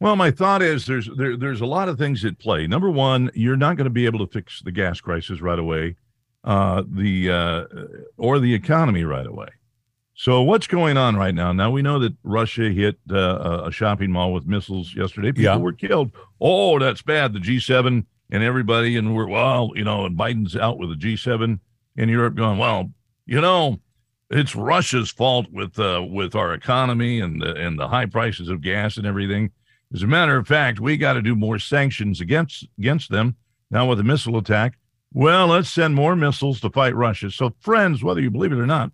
Well, 0.00 0.16
my 0.16 0.30
thought 0.30 0.62
is 0.62 0.86
there's 0.86 1.08
there, 1.16 1.36
there's 1.36 1.60
a 1.60 1.66
lot 1.66 1.88
of 1.88 1.98
things 1.98 2.24
at 2.24 2.38
play. 2.38 2.66
Number 2.66 2.88
one, 2.88 3.30
you're 3.34 3.56
not 3.56 3.76
going 3.76 3.84
to 3.86 3.90
be 3.90 4.06
able 4.06 4.24
to 4.24 4.32
fix 4.32 4.62
the 4.62 4.70
gas 4.72 5.00
crisis 5.00 5.40
right 5.40 5.58
away, 5.58 5.96
uh, 6.44 6.84
the 6.88 7.30
uh, 7.30 7.64
or 8.16 8.38
the 8.38 8.54
economy 8.54 9.02
right 9.04 9.26
away. 9.26 9.48
So 10.14 10.42
what's 10.42 10.66
going 10.68 10.96
on 10.96 11.16
right 11.16 11.34
now? 11.34 11.52
Now 11.52 11.70
we 11.70 11.82
know 11.82 11.98
that 11.98 12.14
Russia 12.22 12.70
hit 12.70 12.98
uh, 13.10 13.62
a 13.66 13.70
shopping 13.72 14.10
mall 14.12 14.32
with 14.32 14.46
missiles 14.46 14.94
yesterday. 14.94 15.28
People 15.28 15.42
Yeah. 15.42 15.56
were 15.56 15.72
killed. 15.72 16.12
Oh, 16.40 16.78
that's 16.78 17.02
bad. 17.02 17.32
The 17.32 17.38
G7 17.40 18.04
and 18.30 18.42
everybody, 18.42 18.96
and 18.96 19.14
we're 19.14 19.28
well, 19.28 19.70
you 19.74 19.84
know, 19.84 20.04
and 20.06 20.18
Biden's 20.18 20.56
out 20.56 20.78
with 20.78 20.90
the 20.90 20.96
G7 20.96 21.58
in 21.96 22.08
Europe, 22.08 22.34
going 22.34 22.58
well, 22.58 22.90
you 23.26 23.40
know, 23.40 23.80
it's 24.30 24.54
Russia's 24.54 25.10
fault 25.10 25.46
with 25.50 25.78
uh, 25.78 26.04
with 26.08 26.34
our 26.34 26.52
economy 26.52 27.20
and 27.20 27.40
the, 27.40 27.54
and 27.54 27.78
the 27.78 27.88
high 27.88 28.06
prices 28.06 28.48
of 28.48 28.60
gas 28.60 28.96
and 28.96 29.06
everything. 29.06 29.50
As 29.94 30.02
a 30.02 30.06
matter 30.06 30.36
of 30.36 30.46
fact, 30.46 30.80
we 30.80 30.96
got 30.96 31.14
to 31.14 31.22
do 31.22 31.34
more 31.34 31.58
sanctions 31.58 32.20
against 32.20 32.66
against 32.78 33.10
them 33.10 33.36
now 33.70 33.88
with 33.88 33.98
the 33.98 34.04
missile 34.04 34.36
attack. 34.36 34.78
Well, 35.12 35.48
let's 35.48 35.70
send 35.70 35.94
more 35.94 36.14
missiles 36.14 36.60
to 36.60 36.70
fight 36.70 36.94
Russia. 36.94 37.30
So, 37.30 37.54
friends, 37.60 38.04
whether 38.04 38.20
you 38.20 38.30
believe 38.30 38.52
it 38.52 38.58
or 38.58 38.66
not, 38.66 38.92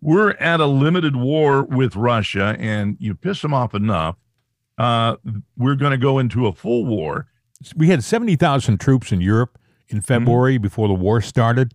we're 0.00 0.32
at 0.32 0.60
a 0.60 0.66
limited 0.66 1.16
war 1.16 1.64
with 1.64 1.96
Russia, 1.96 2.54
and 2.58 2.96
you 3.00 3.14
piss 3.14 3.40
them 3.40 3.54
off 3.54 3.74
enough, 3.74 4.16
uh, 4.76 5.16
we're 5.56 5.74
going 5.74 5.92
to 5.92 5.98
go 5.98 6.18
into 6.18 6.46
a 6.46 6.52
full 6.52 6.84
war. 6.84 7.26
We 7.76 7.88
had 7.88 8.04
70,000 8.04 8.78
troops 8.78 9.12
in 9.12 9.20
Europe 9.20 9.58
in 9.88 9.98
mm-hmm. 9.98 10.04
February 10.04 10.58
before 10.58 10.88
the 10.88 10.94
war 10.94 11.20
started. 11.20 11.74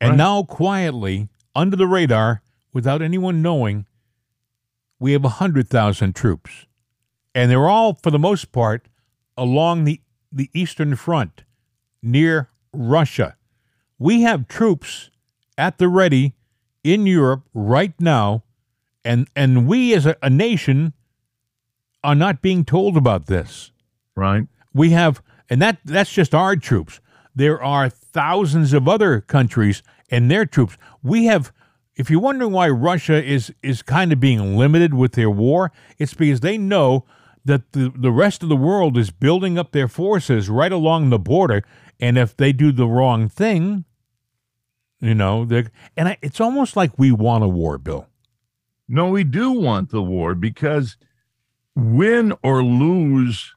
And 0.00 0.10
Right. 0.10 0.18
now, 0.18 0.42
quietly, 0.42 1.28
under 1.54 1.76
the 1.76 1.86
radar, 1.86 2.42
without 2.72 3.02
anyone 3.02 3.42
knowing, 3.42 3.86
we 5.00 5.12
have 5.12 5.24
100,000 5.24 6.14
troops. 6.14 6.66
And 7.34 7.50
they're 7.50 7.68
all, 7.68 7.98
for 8.02 8.10
the 8.10 8.18
most 8.18 8.52
part, 8.52 8.88
along 9.36 9.84
the, 9.84 10.00
the 10.32 10.50
Eastern 10.52 10.96
Front 10.96 11.44
near 12.02 12.48
Russia. 12.72 13.36
We 13.98 14.22
have 14.22 14.48
troops 14.48 15.10
at 15.56 15.78
the 15.78 15.88
ready 15.88 16.34
in 16.84 17.06
Europe 17.06 17.44
right 17.54 17.94
now. 18.00 18.44
And, 19.04 19.28
and 19.34 19.66
we, 19.66 19.94
as 19.94 20.06
a, 20.06 20.16
a 20.22 20.30
nation, 20.30 20.92
are 22.02 22.14
not 22.14 22.42
being 22.42 22.64
told 22.64 22.96
about 22.96 23.26
this 23.26 23.72
Right. 24.18 24.48
We 24.72 24.90
have 24.90 25.22
and 25.50 25.62
that 25.62 25.78
that's 25.84 26.12
just 26.12 26.34
our 26.34 26.56
troops. 26.56 27.00
There 27.34 27.62
are 27.62 27.88
thousands 27.88 28.72
of 28.72 28.88
other 28.88 29.20
countries 29.20 29.82
and 30.10 30.30
their 30.30 30.44
troops. 30.44 30.76
We 31.02 31.26
have 31.26 31.52
if 31.94 32.10
you're 32.10 32.20
wondering 32.20 32.52
why 32.52 32.68
russia 32.68 33.22
is 33.22 33.52
is 33.62 33.82
kind 33.82 34.12
of 34.12 34.20
being 34.20 34.56
limited 34.56 34.94
with 34.94 35.12
their 35.12 35.30
war 35.30 35.72
it's 35.98 36.14
because 36.14 36.40
they 36.40 36.56
know 36.56 37.04
that 37.44 37.72
the, 37.72 37.92
the 37.96 38.12
rest 38.12 38.44
of 38.44 38.48
the 38.48 38.56
world 38.56 38.96
is 38.96 39.10
building 39.10 39.58
up 39.58 39.72
their 39.72 39.88
forces 39.88 40.48
right 40.48 40.70
along 40.70 41.10
the 41.10 41.18
border 41.18 41.64
and 41.98 42.16
if 42.16 42.36
they 42.36 42.52
do 42.52 42.70
the 42.70 42.86
wrong 42.86 43.28
thing 43.28 43.84
you 45.00 45.14
know 45.14 45.46
and 45.96 46.08
I, 46.08 46.16
it's 46.22 46.40
almost 46.40 46.76
like 46.76 46.98
we 46.98 47.10
want 47.12 47.44
a 47.44 47.48
war 47.48 47.78
bill. 47.78 48.06
No, 48.88 49.10
we 49.10 49.22
do 49.22 49.52
want 49.52 49.90
the 49.90 50.02
war 50.02 50.34
because 50.34 50.96
win 51.76 52.32
or 52.42 52.64
lose 52.64 53.54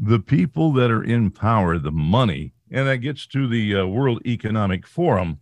the 0.00 0.20
people 0.20 0.72
that 0.72 0.90
are 0.90 1.02
in 1.02 1.30
power, 1.30 1.78
the 1.78 1.90
money, 1.90 2.52
and 2.70 2.86
that 2.86 2.98
gets 2.98 3.26
to 3.28 3.48
the 3.48 3.74
uh, 3.74 3.86
World 3.86 4.20
Economic 4.26 4.86
Forum, 4.86 5.40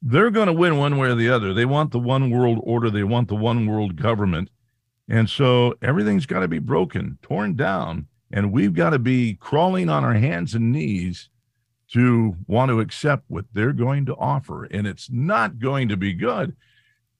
they're 0.00 0.30
going 0.30 0.46
to 0.46 0.52
win 0.52 0.78
one 0.78 0.98
way 0.98 1.08
or 1.08 1.14
the 1.14 1.28
other. 1.28 1.52
They 1.52 1.64
want 1.64 1.90
the 1.90 1.98
one 1.98 2.30
world 2.30 2.60
order, 2.62 2.90
they 2.90 3.04
want 3.04 3.28
the 3.28 3.36
one 3.36 3.66
world 3.66 3.96
government. 3.96 4.50
And 5.08 5.28
so 5.30 5.74
everything's 5.82 6.26
got 6.26 6.40
to 6.40 6.48
be 6.48 6.58
broken, 6.58 7.18
torn 7.22 7.54
down, 7.54 8.06
and 8.30 8.52
we've 8.52 8.74
got 8.74 8.90
to 8.90 8.98
be 8.98 9.34
crawling 9.34 9.88
on 9.88 10.04
our 10.04 10.14
hands 10.14 10.54
and 10.54 10.72
knees 10.72 11.28
to 11.92 12.36
want 12.46 12.70
to 12.70 12.80
accept 12.80 13.24
what 13.28 13.44
they're 13.52 13.72
going 13.72 14.06
to 14.06 14.16
offer. 14.16 14.64
And 14.64 14.86
it's 14.86 15.08
not 15.10 15.58
going 15.58 15.88
to 15.88 15.96
be 15.96 16.12
good. 16.12 16.56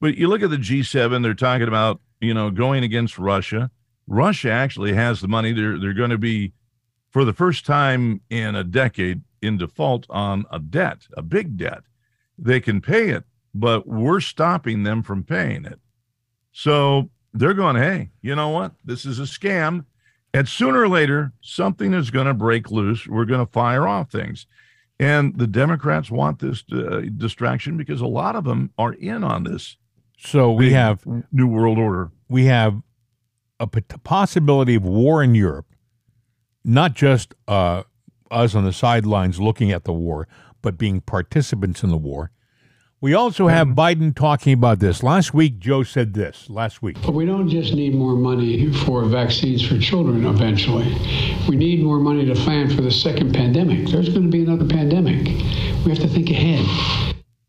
But 0.00 0.16
you 0.16 0.28
look 0.28 0.42
at 0.42 0.50
the 0.50 0.56
G7, 0.56 1.22
they're 1.22 1.34
talking 1.34 1.68
about, 1.68 2.00
you 2.20 2.34
know, 2.34 2.50
going 2.50 2.82
against 2.82 3.18
Russia. 3.18 3.70
Russia 4.08 4.50
actually 4.50 4.92
has 4.94 5.20
the 5.20 5.28
money. 5.28 5.52
They're 5.52 5.78
they're 5.78 5.92
going 5.92 6.10
to 6.10 6.18
be 6.18 6.52
for 7.16 7.24
the 7.24 7.32
first 7.32 7.64
time 7.64 8.20
in 8.28 8.54
a 8.54 8.62
decade 8.62 9.22
in 9.40 9.56
default 9.56 10.04
on 10.10 10.44
a 10.52 10.58
debt, 10.58 11.06
a 11.16 11.22
big 11.22 11.56
debt. 11.56 11.80
They 12.36 12.60
can 12.60 12.82
pay 12.82 13.08
it, 13.08 13.24
but 13.54 13.88
we're 13.88 14.20
stopping 14.20 14.82
them 14.82 15.02
from 15.02 15.24
paying 15.24 15.64
it. 15.64 15.80
So 16.52 17.08
they're 17.32 17.54
going, 17.54 17.76
hey, 17.76 18.10
you 18.20 18.34
know 18.34 18.50
what? 18.50 18.72
This 18.84 19.06
is 19.06 19.18
a 19.18 19.22
scam. 19.22 19.86
And 20.34 20.46
sooner 20.46 20.82
or 20.82 20.90
later, 20.90 21.32
something 21.40 21.94
is 21.94 22.10
going 22.10 22.26
to 22.26 22.34
break 22.34 22.70
loose. 22.70 23.06
We're 23.06 23.24
going 23.24 23.46
to 23.46 23.50
fire 23.50 23.88
off 23.88 24.10
things. 24.10 24.46
And 25.00 25.38
the 25.38 25.46
Democrats 25.46 26.10
want 26.10 26.40
this 26.40 26.64
uh, 26.70 27.00
distraction 27.16 27.78
because 27.78 28.02
a 28.02 28.06
lot 28.06 28.36
of 28.36 28.44
them 28.44 28.72
are 28.76 28.92
in 28.92 29.24
on 29.24 29.44
this. 29.44 29.78
So 30.18 30.52
we 30.52 30.74
have 30.74 31.02
New 31.32 31.46
World 31.46 31.78
Order. 31.78 32.10
We 32.28 32.44
have 32.44 32.82
a 33.58 33.66
possibility 33.66 34.74
of 34.74 34.84
war 34.84 35.22
in 35.22 35.34
Europe, 35.34 35.64
not 36.66 36.94
just 36.94 37.34
uh, 37.46 37.84
us 38.30 38.54
on 38.54 38.64
the 38.64 38.72
sidelines 38.72 39.40
looking 39.40 39.70
at 39.70 39.84
the 39.84 39.92
war, 39.92 40.26
but 40.62 40.76
being 40.76 41.00
participants 41.00 41.82
in 41.82 41.90
the 41.90 41.96
war. 41.96 42.32
We 43.00 43.14
also 43.14 43.46
have 43.46 43.68
Biden 43.68 44.16
talking 44.16 44.54
about 44.54 44.80
this. 44.80 45.02
Last 45.02 45.32
week, 45.32 45.58
Joe 45.58 45.82
said 45.82 46.14
this. 46.14 46.50
Last 46.50 46.82
week. 46.82 46.96
But 47.02 47.12
we 47.12 47.26
don't 47.26 47.48
just 47.48 47.74
need 47.74 47.94
more 47.94 48.16
money 48.16 48.72
for 48.72 49.04
vaccines 49.04 49.66
for 49.66 49.78
children 49.78 50.24
eventually. 50.24 50.92
We 51.48 51.56
need 51.56 51.84
more 51.84 52.00
money 52.00 52.24
to 52.24 52.34
plan 52.34 52.74
for 52.74 52.82
the 52.82 52.90
second 52.90 53.34
pandemic. 53.34 53.88
There's 53.88 54.08
going 54.08 54.22
to 54.24 54.28
be 54.28 54.42
another 54.42 54.66
pandemic. 54.66 55.26
We 55.84 55.90
have 55.90 56.00
to 56.00 56.08
think 56.08 56.30
ahead. 56.30 57.05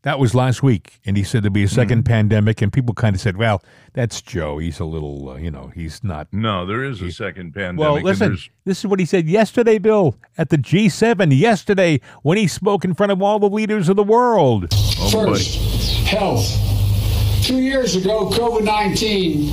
That 0.08 0.18
was 0.18 0.34
last 0.34 0.62
week, 0.62 1.00
and 1.04 1.18
he 1.18 1.22
said 1.22 1.42
there'd 1.42 1.52
be 1.52 1.64
a 1.64 1.66
2nd 1.66 1.86
mm-hmm. 1.86 2.00
pandemic, 2.00 2.62
and 2.62 2.72
people 2.72 2.94
kind 2.94 3.14
of 3.14 3.20
said, 3.20 3.36
"Well, 3.36 3.62
that's 3.92 4.22
Joe. 4.22 4.56
He's 4.56 4.80
a 4.80 4.86
little, 4.86 5.28
uh, 5.28 5.36
you 5.36 5.50
know, 5.50 5.70
he's 5.74 6.02
not." 6.02 6.28
No, 6.32 6.64
there 6.64 6.82
is 6.82 7.02
a 7.02 7.12
second 7.12 7.52
pandemic. 7.52 7.78
Well, 7.78 8.00
listen, 8.00 8.38
this 8.64 8.78
is 8.78 8.86
what 8.86 9.00
he 9.00 9.04
said 9.04 9.28
yesterday, 9.28 9.76
Bill, 9.76 10.16
at 10.38 10.48
the 10.48 10.56
G7 10.56 11.38
yesterday 11.38 12.00
when 12.22 12.38
he 12.38 12.46
spoke 12.46 12.86
in 12.86 12.94
front 12.94 13.12
of 13.12 13.20
all 13.20 13.38
the 13.38 13.50
leaders 13.50 13.90
of 13.90 13.96
the 13.96 14.02
world. 14.02 14.68
Oh, 14.72 15.10
First, 15.10 15.58
boy. 15.58 16.16
health. 16.16 17.44
Two 17.44 17.58
years 17.58 17.94
ago, 17.94 18.30
COVID 18.30 18.64
nineteen 18.64 19.52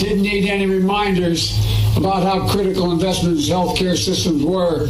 didn't 0.00 0.22
need 0.22 0.50
any 0.50 0.66
reminders 0.66 1.56
about 1.96 2.24
how 2.24 2.48
critical 2.48 2.90
investments 2.90 3.46
in 3.46 3.54
healthcare 3.54 3.96
systems 3.96 4.42
were 4.42 4.88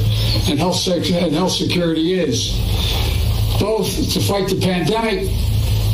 and 0.49 0.59
health, 0.59 0.77
sec- 0.77 1.11
and 1.11 1.35
health 1.35 1.53
security 1.53 2.15
is 2.15 2.59
both 3.65 4.13
to 4.13 4.21
fight 4.21 4.47
the 4.47 4.61
pandemic 4.61 5.27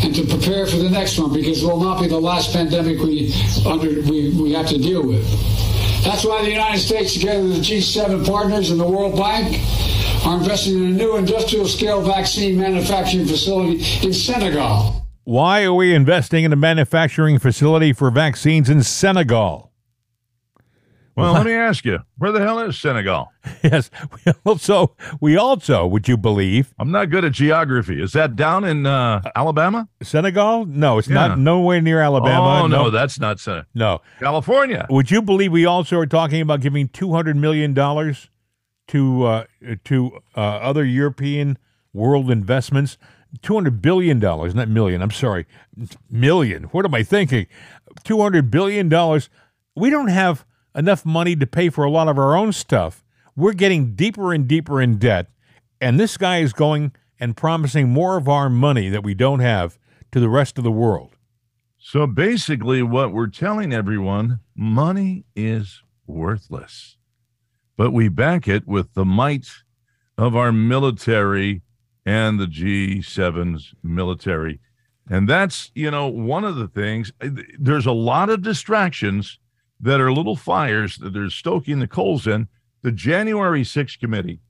and 0.02 0.12
to 0.12 0.26
prepare 0.26 0.66
for 0.66 0.78
the 0.78 0.90
next 0.90 1.16
one 1.20 1.32
because 1.32 1.62
it 1.62 1.66
will 1.66 1.78
not 1.78 2.00
be 2.00 2.08
the 2.08 2.18
last 2.18 2.52
pandemic 2.52 2.98
we 2.98 3.32
under 3.64 3.88
we, 4.10 4.30
we 4.30 4.52
have 4.52 4.66
to 4.66 4.76
deal 4.76 5.06
with. 5.06 5.22
That's 6.02 6.24
why 6.24 6.42
the 6.42 6.50
United 6.50 6.80
States, 6.80 7.14
together 7.14 7.44
with 7.44 7.58
the 7.58 7.62
G7 7.62 8.26
partners 8.26 8.72
and 8.72 8.80
the 8.80 8.88
World 8.88 9.16
Bank, 9.16 9.60
are 10.26 10.36
investing 10.38 10.78
in 10.78 10.86
a 10.86 10.96
new 10.96 11.16
industrial 11.16 11.68
scale 11.68 12.02
vaccine 12.02 12.58
manufacturing 12.58 13.26
facility 13.26 13.84
in 14.04 14.12
Senegal. 14.12 15.06
Why 15.22 15.62
are 15.62 15.74
we 15.74 15.94
investing 15.94 16.42
in 16.42 16.52
a 16.52 16.56
manufacturing 16.56 17.38
facility 17.38 17.92
for 17.92 18.10
vaccines 18.10 18.68
in 18.68 18.82
Senegal? 18.82 19.69
Well, 21.20 21.32
let 21.34 21.46
me 21.46 21.52
ask 21.52 21.84
you, 21.84 22.00
where 22.18 22.32
the 22.32 22.40
hell 22.40 22.58
is 22.60 22.78
Senegal? 22.78 23.32
yes. 23.62 23.90
We 24.24 24.32
also, 24.44 24.96
we 25.20 25.36
also, 25.36 25.86
would 25.86 26.08
you 26.08 26.16
believe? 26.16 26.74
I'm 26.78 26.90
not 26.90 27.10
good 27.10 27.24
at 27.24 27.32
geography. 27.32 28.02
Is 28.02 28.12
that 28.12 28.36
down 28.36 28.64
in 28.64 28.86
uh, 28.86 29.22
Alabama? 29.34 29.88
Senegal? 30.02 30.66
No, 30.66 30.98
it's 30.98 31.08
yeah. 31.08 31.14
not 31.14 31.38
nowhere 31.38 31.80
near 31.80 32.00
Alabama. 32.00 32.62
Oh, 32.62 32.66
no, 32.66 32.84
no 32.84 32.90
that's 32.90 33.18
not 33.18 33.40
Senegal. 33.40 33.66
No. 33.74 34.00
California. 34.18 34.86
Would 34.90 35.10
you 35.10 35.22
believe 35.22 35.52
we 35.52 35.66
also 35.66 35.98
are 35.98 36.06
talking 36.06 36.40
about 36.40 36.60
giving 36.60 36.88
$200 36.88 37.36
million 37.36 37.74
to, 37.74 39.24
uh, 39.24 39.44
to 39.84 40.20
uh, 40.36 40.40
other 40.40 40.84
European 40.84 41.58
world 41.92 42.30
investments? 42.30 42.98
$200 43.38 43.80
billion, 43.80 44.18
not 44.18 44.68
million, 44.68 45.02
I'm 45.02 45.10
sorry, 45.10 45.46
million. 46.10 46.64
What 46.64 46.84
am 46.84 46.94
I 46.94 47.02
thinking? 47.02 47.46
$200 48.04 48.50
billion. 48.50 48.88
We 49.76 49.90
don't 49.90 50.08
have 50.08 50.44
enough 50.74 51.04
money 51.04 51.36
to 51.36 51.46
pay 51.46 51.68
for 51.68 51.84
a 51.84 51.90
lot 51.90 52.08
of 52.08 52.18
our 52.18 52.36
own 52.36 52.52
stuff. 52.52 53.04
We're 53.36 53.52
getting 53.52 53.94
deeper 53.94 54.32
and 54.32 54.46
deeper 54.46 54.80
in 54.80 54.98
debt, 54.98 55.28
and 55.80 55.98
this 55.98 56.16
guy 56.16 56.38
is 56.38 56.52
going 56.52 56.92
and 57.18 57.36
promising 57.36 57.88
more 57.88 58.16
of 58.16 58.28
our 58.28 58.48
money 58.48 58.88
that 58.88 59.04
we 59.04 59.14
don't 59.14 59.40
have 59.40 59.78
to 60.12 60.20
the 60.20 60.28
rest 60.28 60.58
of 60.58 60.64
the 60.64 60.70
world. 60.70 61.16
So 61.78 62.06
basically, 62.06 62.82
what 62.82 63.12
we're 63.12 63.28
telling 63.28 63.72
everyone 63.72 64.40
money 64.54 65.24
is 65.34 65.82
worthless, 66.06 66.96
but 67.76 67.92
we 67.92 68.08
back 68.08 68.46
it 68.46 68.66
with 68.66 68.92
the 68.94 69.04
might 69.04 69.48
of 70.18 70.36
our 70.36 70.52
military 70.52 71.62
and 72.04 72.38
the 72.38 72.46
G7's 72.46 73.74
military. 73.82 74.60
And 75.08 75.28
that's, 75.28 75.70
you 75.74 75.90
know, 75.90 76.06
one 76.06 76.44
of 76.44 76.56
the 76.56 76.68
things. 76.68 77.12
Eh, 77.20 77.30
there's 77.58 77.86
a 77.86 77.92
lot 77.92 78.30
of 78.30 78.42
distractions 78.42 79.38
that 79.80 80.00
are 80.00 80.12
little 80.12 80.36
fires 80.36 80.96
that 80.98 81.12
they're 81.12 81.30
stoking 81.30 81.78
the 81.78 81.88
coals 81.88 82.26
in. 82.26 82.48
The 82.82 82.92
January 82.92 83.62
6th 83.62 83.98
committee, 83.98 84.40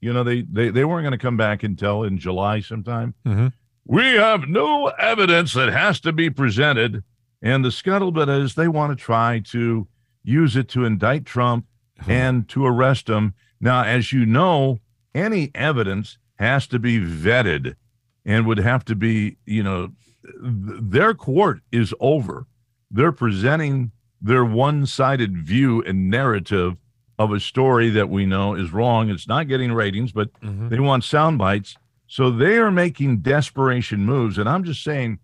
you 0.00 0.12
know, 0.12 0.24
they 0.24 0.42
they, 0.42 0.70
they 0.70 0.84
weren't 0.84 1.04
going 1.04 1.12
to 1.12 1.18
come 1.18 1.36
back 1.36 1.62
until 1.62 2.02
in 2.02 2.18
July 2.18 2.60
sometime. 2.60 3.14
Mm-hmm. 3.24 3.48
We 3.84 4.14
have 4.14 4.48
no 4.48 4.88
evidence 4.98 5.52
that 5.54 5.68
has 5.68 6.00
to 6.00 6.12
be 6.12 6.28
presented. 6.28 7.04
And 7.40 7.64
the 7.64 7.68
scuttlebutt 7.68 8.42
is 8.42 8.54
they 8.54 8.66
want 8.66 8.96
to 8.96 9.02
try 9.02 9.40
to 9.50 9.86
use 10.24 10.56
it 10.56 10.68
to 10.70 10.84
indict 10.84 11.24
Trump 11.24 11.66
mm-hmm. 12.00 12.10
and 12.10 12.48
to 12.48 12.66
arrest 12.66 13.08
him. 13.08 13.34
Now, 13.60 13.84
as 13.84 14.12
you 14.12 14.26
know, 14.26 14.80
any 15.14 15.50
evidence 15.54 16.18
has 16.38 16.66
to 16.68 16.78
be 16.78 16.98
vetted 16.98 17.76
and 18.24 18.46
would 18.46 18.58
have 18.58 18.84
to 18.86 18.96
be, 18.96 19.36
you 19.46 19.62
know, 19.62 19.92
their 20.40 21.14
court 21.14 21.60
is 21.70 21.94
over. 22.00 22.46
They're 22.90 23.12
presenting 23.12 23.92
their 24.20 24.44
one 24.44 24.86
sided 24.86 25.36
view 25.36 25.82
and 25.82 26.10
narrative 26.10 26.76
of 27.18 27.32
a 27.32 27.40
story 27.40 27.90
that 27.90 28.10
we 28.10 28.26
know 28.26 28.54
is 28.54 28.72
wrong. 28.72 29.08
It's 29.10 29.28
not 29.28 29.48
getting 29.48 29.72
ratings, 29.72 30.12
but 30.12 30.32
mm-hmm. 30.40 30.68
they 30.68 30.78
want 30.78 31.04
sound 31.04 31.38
bites. 31.38 31.76
So 32.06 32.30
they 32.30 32.58
are 32.58 32.70
making 32.70 33.18
desperation 33.18 34.04
moves. 34.04 34.38
And 34.38 34.48
I'm 34.48 34.64
just 34.64 34.84
saying, 34.84 35.18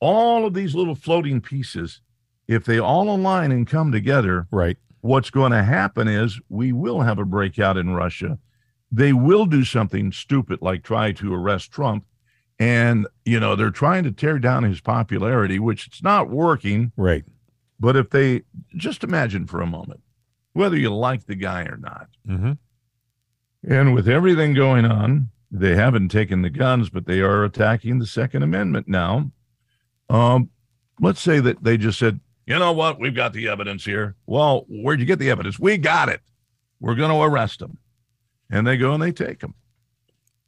all 0.00 0.46
of 0.46 0.54
these 0.54 0.74
little 0.74 0.94
floating 0.94 1.40
pieces, 1.40 2.00
if 2.48 2.64
they 2.64 2.78
all 2.78 3.14
align 3.14 3.52
and 3.52 3.66
come 3.66 3.92
together, 3.92 4.46
right, 4.50 4.76
what's 5.00 5.30
going 5.30 5.52
to 5.52 5.62
happen 5.62 6.08
is 6.08 6.40
we 6.48 6.72
will 6.72 7.00
have 7.00 7.18
a 7.18 7.24
breakout 7.24 7.76
in 7.76 7.90
Russia. 7.90 8.38
They 8.90 9.12
will 9.12 9.46
do 9.46 9.64
something 9.64 10.12
stupid 10.12 10.60
like 10.62 10.82
try 10.82 11.12
to 11.12 11.34
arrest 11.34 11.70
Trump. 11.70 12.04
And, 12.58 13.06
you 13.24 13.38
know, 13.38 13.54
they're 13.54 13.70
trying 13.70 14.04
to 14.04 14.12
tear 14.12 14.38
down 14.38 14.62
his 14.62 14.80
popularity, 14.80 15.58
which 15.58 15.86
it's 15.86 16.02
not 16.02 16.30
working. 16.30 16.92
Right. 16.96 17.24
But 17.78 17.96
if 17.96 18.10
they 18.10 18.42
just 18.76 19.04
imagine 19.04 19.46
for 19.46 19.60
a 19.60 19.66
moment, 19.66 20.00
whether 20.52 20.76
you 20.76 20.94
like 20.94 21.26
the 21.26 21.34
guy 21.34 21.62
or 21.64 21.76
not, 21.76 22.08
mm-hmm. 22.26 22.52
and 23.68 23.94
with 23.94 24.08
everything 24.08 24.54
going 24.54 24.84
on, 24.84 25.28
they 25.50 25.76
haven't 25.76 26.08
taken 26.08 26.42
the 26.42 26.50
guns, 26.50 26.90
but 26.90 27.06
they 27.06 27.20
are 27.20 27.44
attacking 27.44 27.98
the 27.98 28.06
Second 28.06 28.42
Amendment 28.42 28.88
now. 28.88 29.30
Um, 30.08 30.50
let's 31.00 31.20
say 31.20 31.40
that 31.40 31.62
they 31.62 31.76
just 31.76 31.98
said, 31.98 32.20
you 32.46 32.58
know 32.58 32.72
what, 32.72 33.00
we've 33.00 33.14
got 33.14 33.32
the 33.32 33.48
evidence 33.48 33.84
here. 33.84 34.16
Well, 34.26 34.64
where'd 34.68 35.00
you 35.00 35.06
get 35.06 35.18
the 35.18 35.30
evidence? 35.30 35.58
We 35.58 35.78
got 35.78 36.08
it. 36.08 36.20
We're 36.80 36.94
going 36.94 37.10
to 37.10 37.22
arrest 37.22 37.58
them. 37.58 37.78
And 38.50 38.66
they 38.66 38.76
go 38.76 38.92
and 38.92 39.02
they 39.02 39.12
take 39.12 39.40
them 39.40 39.54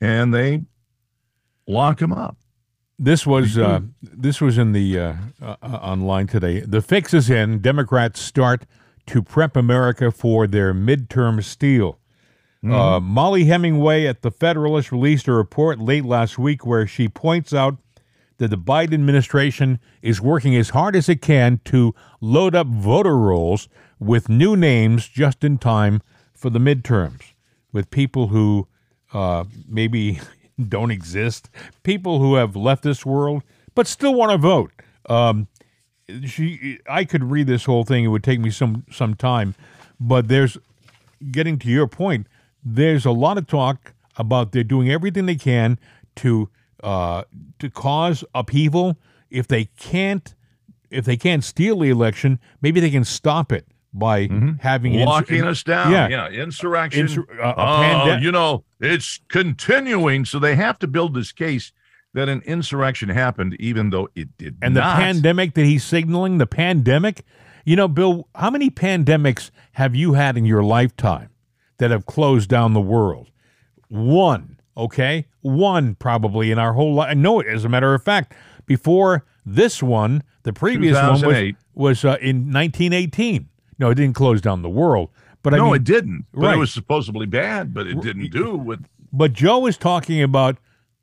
and 0.00 0.32
they 0.32 0.62
lock 1.66 1.98
them 1.98 2.12
up. 2.12 2.36
This 2.98 3.26
was 3.26 3.56
uh, 3.56 3.80
this 4.02 4.40
was 4.40 4.58
in 4.58 4.72
the 4.72 4.98
uh, 4.98 5.14
uh, 5.40 5.56
online 5.62 6.26
today. 6.26 6.60
The 6.60 6.82
fix 6.82 7.14
is 7.14 7.30
in. 7.30 7.60
Democrats 7.60 8.20
start 8.20 8.66
to 9.06 9.22
prep 9.22 9.56
America 9.56 10.10
for 10.10 10.46
their 10.46 10.74
midterm 10.74 11.42
steal. 11.44 11.98
Mm-hmm. 12.64 12.74
Uh, 12.74 13.00
Mollie 13.00 13.44
Hemingway 13.44 14.06
at 14.06 14.22
the 14.22 14.32
Federalist 14.32 14.90
released 14.90 15.28
a 15.28 15.32
report 15.32 15.78
late 15.78 16.04
last 16.04 16.38
week 16.38 16.66
where 16.66 16.88
she 16.88 17.08
points 17.08 17.54
out 17.54 17.76
that 18.38 18.48
the 18.48 18.58
Biden 18.58 18.94
administration 18.94 19.78
is 20.02 20.20
working 20.20 20.56
as 20.56 20.70
hard 20.70 20.96
as 20.96 21.08
it 21.08 21.22
can 21.22 21.60
to 21.66 21.94
load 22.20 22.56
up 22.56 22.66
voter 22.66 23.16
rolls 23.16 23.68
with 24.00 24.28
new 24.28 24.56
names 24.56 25.06
just 25.06 25.44
in 25.44 25.58
time 25.58 26.02
for 26.34 26.50
the 26.50 26.58
midterms, 26.58 27.32
with 27.72 27.90
people 27.90 28.28
who 28.28 28.66
uh, 29.12 29.44
maybe 29.68 30.20
don't 30.66 30.90
exist, 30.90 31.50
people 31.82 32.18
who 32.18 32.34
have 32.34 32.56
left 32.56 32.82
this 32.82 33.06
world 33.06 33.42
but 33.74 33.86
still 33.86 34.14
want 34.14 34.32
to 34.32 34.38
vote. 34.38 34.72
Um, 35.08 35.46
she 36.24 36.80
I 36.88 37.04
could 37.04 37.24
read 37.24 37.46
this 37.46 37.64
whole 37.64 37.84
thing. 37.84 38.04
It 38.04 38.08
would 38.08 38.24
take 38.24 38.40
me 38.40 38.50
some 38.50 38.84
some 38.90 39.14
time, 39.14 39.54
but 40.00 40.28
there's 40.28 40.58
getting 41.30 41.58
to 41.60 41.68
your 41.68 41.86
point. 41.86 42.26
There's 42.64 43.04
a 43.04 43.10
lot 43.10 43.38
of 43.38 43.46
talk 43.46 43.92
about 44.16 44.52
they're 44.52 44.64
doing 44.64 44.90
everything 44.90 45.26
they 45.26 45.36
can 45.36 45.78
to 46.16 46.48
uh, 46.82 47.24
to 47.58 47.70
cause 47.70 48.24
upheaval. 48.34 48.96
If 49.30 49.46
they 49.46 49.66
can't 49.66 50.34
if 50.90 51.04
they 51.04 51.16
can't 51.16 51.44
steal 51.44 51.78
the 51.78 51.90
election, 51.90 52.40
maybe 52.60 52.80
they 52.80 52.90
can 52.90 53.04
stop 53.04 53.52
it 53.52 53.66
by 53.98 54.28
having 54.60 54.94
ins- 54.94 55.06
locking 55.06 55.42
us 55.44 55.62
down. 55.62 55.92
Yeah. 55.92 56.08
Yeah, 56.08 56.28
insurrection. 56.28 57.06
Insur- 57.06 57.38
uh, 57.38 57.54
a 57.56 57.60
oh, 57.60 57.82
pande- 57.82 58.22
you 58.22 58.32
know, 58.32 58.64
it's 58.80 59.20
continuing. 59.28 60.24
So 60.24 60.38
they 60.38 60.54
have 60.56 60.78
to 60.80 60.86
build 60.86 61.14
this 61.14 61.32
case 61.32 61.72
that 62.14 62.28
an 62.28 62.42
insurrection 62.46 63.08
happened, 63.08 63.56
even 63.60 63.90
though 63.90 64.08
it 64.14 64.36
did 64.38 64.56
and 64.62 64.76
the 64.76 64.80
pandemic 64.80 65.54
that 65.54 65.64
he's 65.64 65.84
signaling, 65.84 66.38
the 66.38 66.46
pandemic. 66.46 67.24
You 67.64 67.76
know, 67.76 67.88
Bill, 67.88 68.28
how 68.34 68.50
many 68.50 68.70
pandemics 68.70 69.50
have 69.72 69.94
you 69.94 70.14
had 70.14 70.38
in 70.38 70.46
your 70.46 70.62
lifetime 70.62 71.30
that 71.76 71.90
have 71.90 72.06
closed 72.06 72.48
down 72.48 72.72
the 72.72 72.80
world? 72.80 73.30
One, 73.88 74.58
okay? 74.76 75.26
One 75.42 75.94
probably 75.94 76.50
in 76.50 76.58
our 76.58 76.72
whole 76.72 76.94
life. 76.94 77.10
I 77.10 77.14
know 77.14 77.40
it, 77.40 77.46
as 77.46 77.64
a 77.64 77.68
matter 77.68 77.94
of 77.94 78.02
fact. 78.02 78.34
Before 78.64 79.26
this 79.44 79.82
one, 79.82 80.22
the 80.42 80.52
previous 80.52 80.96
one 80.96 81.20
was, 81.22 81.52
was 81.74 82.04
uh, 82.04 82.16
in 82.20 82.52
1918. 82.52 83.48
No, 83.78 83.90
it 83.90 83.94
didn't 83.94 84.14
close 84.16 84.40
down 84.40 84.62
the 84.62 84.68
world. 84.70 85.10
But 85.42 85.54
I 85.54 85.58
no, 85.58 85.66
mean, 85.66 85.74
it 85.76 85.84
didn't. 85.84 86.26
But 86.32 86.42
Right. 86.42 86.54
it 86.56 86.58
was 86.58 86.72
supposedly 86.72 87.26
bad, 87.26 87.72
but 87.72 87.86
it 87.86 88.00
didn't 88.00 88.30
do 88.32 88.56
what 88.56 88.80
But 89.12 89.32
Joe 89.32 89.66
is 89.66 89.76
talking 89.76 90.20
about 90.22 90.58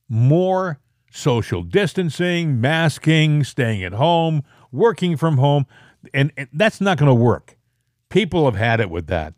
more 0.09 0.79
social 1.09 1.63
distancing, 1.63 2.59
masking, 2.59 3.43
staying 3.43 3.83
at 3.83 3.93
home, 3.93 4.43
working 4.71 5.15
from 5.17 5.37
home, 5.37 5.65
and, 6.13 6.31
and 6.35 6.47
that's 6.53 6.81
not 6.81 6.97
going 6.97 7.07
to 7.07 7.13
work. 7.15 7.57
People 8.09 8.45
have 8.45 8.55
had 8.55 8.79
it 8.79 8.89
with 8.89 9.07
that. 9.07 9.33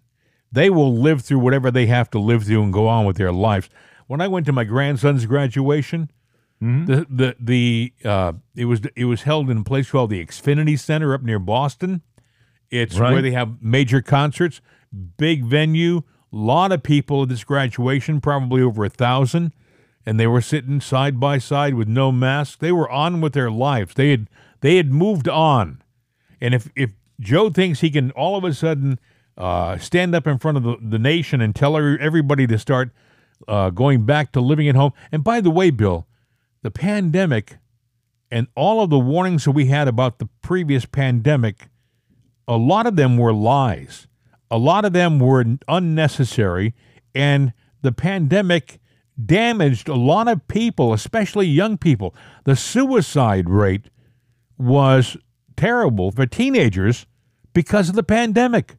They 0.51 0.69
will 0.69 0.95
live 0.97 1.21
through 1.21 1.39
whatever 1.39 1.69
they 1.71 1.85
have 1.85 2.09
to 2.11 2.19
live 2.19 2.43
through 2.45 2.63
and 2.63 2.73
go 2.73 2.87
on 2.87 3.05
with 3.05 3.17
their 3.17 3.31
lives. 3.31 3.69
When 4.07 4.21
I 4.21 4.27
went 4.27 4.45
to 4.47 4.51
my 4.53 4.63
grandson's 4.63 5.25
graduation, 5.25 6.09
the 6.59 7.05
the 7.07 7.35
the 7.39 7.93
uh, 8.03 8.33
it 8.55 8.65
was 8.65 8.81
it 8.95 9.05
was 9.05 9.21
held 9.23 9.49
in 9.51 9.57
a 9.59 9.63
place 9.63 9.91
called 9.91 10.09
the 10.09 10.25
Xfinity 10.25 10.79
Center 10.79 11.13
up 11.13 11.21
near 11.21 11.37
Boston. 11.37 12.01
It's 12.69 12.97
Right. 12.99 13.13
where 13.13 13.21
they 13.21 13.31
have 13.31 13.61
major 13.61 14.01
concerts, 14.01 14.61
big 15.17 15.45
venue, 15.45 16.03
a 16.31 16.35
lot 16.35 16.71
of 16.71 16.83
people 16.83 17.23
at 17.23 17.29
this 17.29 17.43
graduation, 17.43 18.19
probably 18.19 18.61
over 18.61 18.83
a 18.85 18.89
thousand, 18.89 19.53
and 20.05 20.19
they 20.19 20.27
were 20.27 20.41
sitting 20.41 20.81
side 20.81 21.19
by 21.19 21.37
side 21.37 21.73
with 21.75 21.87
no 21.87 22.11
mask. 22.11 22.59
They 22.59 22.71
were 22.71 22.89
on 22.89 23.21
with 23.21 23.33
their 23.33 23.51
lives. 23.51 23.93
They 23.95 24.11
had 24.11 24.27
they 24.61 24.77
had 24.77 24.91
moved 24.91 25.27
on, 25.29 25.81
and 26.41 26.53
if 26.53 26.69
if 26.75 26.91
Joe 27.19 27.49
thinks 27.49 27.79
he 27.79 27.89
can 27.89 28.11
all 28.11 28.37
of 28.37 28.43
a 28.43 28.53
sudden 28.53 28.99
uh, 29.37 29.77
stand 29.77 30.15
up 30.15 30.25
in 30.27 30.37
front 30.39 30.57
of 30.57 30.63
the, 30.63 30.77
the 30.81 30.99
nation 30.99 31.41
and 31.41 31.55
tell 31.55 31.77
everybody 31.77 32.47
to 32.47 32.57
start 32.57 32.91
uh, 33.47 33.69
going 33.69 34.03
back 34.05 34.31
to 34.31 34.41
living 34.41 34.67
at 34.67 34.75
home, 34.75 34.91
and 35.11 35.23
by 35.23 35.39
the 35.41 35.51
way, 35.51 35.69
Bill, 35.69 36.07
the 36.63 36.71
pandemic 36.71 37.57
and 38.31 38.47
all 38.55 38.81
of 38.81 38.89
the 38.89 38.99
warnings 38.99 39.45
that 39.45 39.51
we 39.51 39.67
had 39.67 39.87
about 39.87 40.19
the 40.19 40.27
previous 40.41 40.85
pandemic, 40.85 41.69
a 42.47 42.57
lot 42.57 42.87
of 42.87 42.95
them 42.95 43.17
were 43.17 43.33
lies. 43.33 44.07
A 44.49 44.57
lot 44.57 44.85
of 44.85 44.93
them 44.93 45.19
were 45.19 45.43
unnecessary, 45.67 46.73
and 47.13 47.53
the 47.81 47.91
pandemic 47.91 48.79
damaged 49.23 49.89
a 49.89 49.95
lot 49.95 50.27
of 50.27 50.47
people, 50.47 50.93
especially 50.93 51.47
young 51.47 51.77
people. 51.77 52.15
The 52.45 52.55
suicide 52.55 53.49
rate 53.49 53.89
was 54.57 55.17
terrible 55.55 56.11
for 56.11 56.25
teenagers 56.25 57.05
because 57.53 57.89
of 57.89 57.95
the 57.95 58.03
pandemic. 58.03 58.77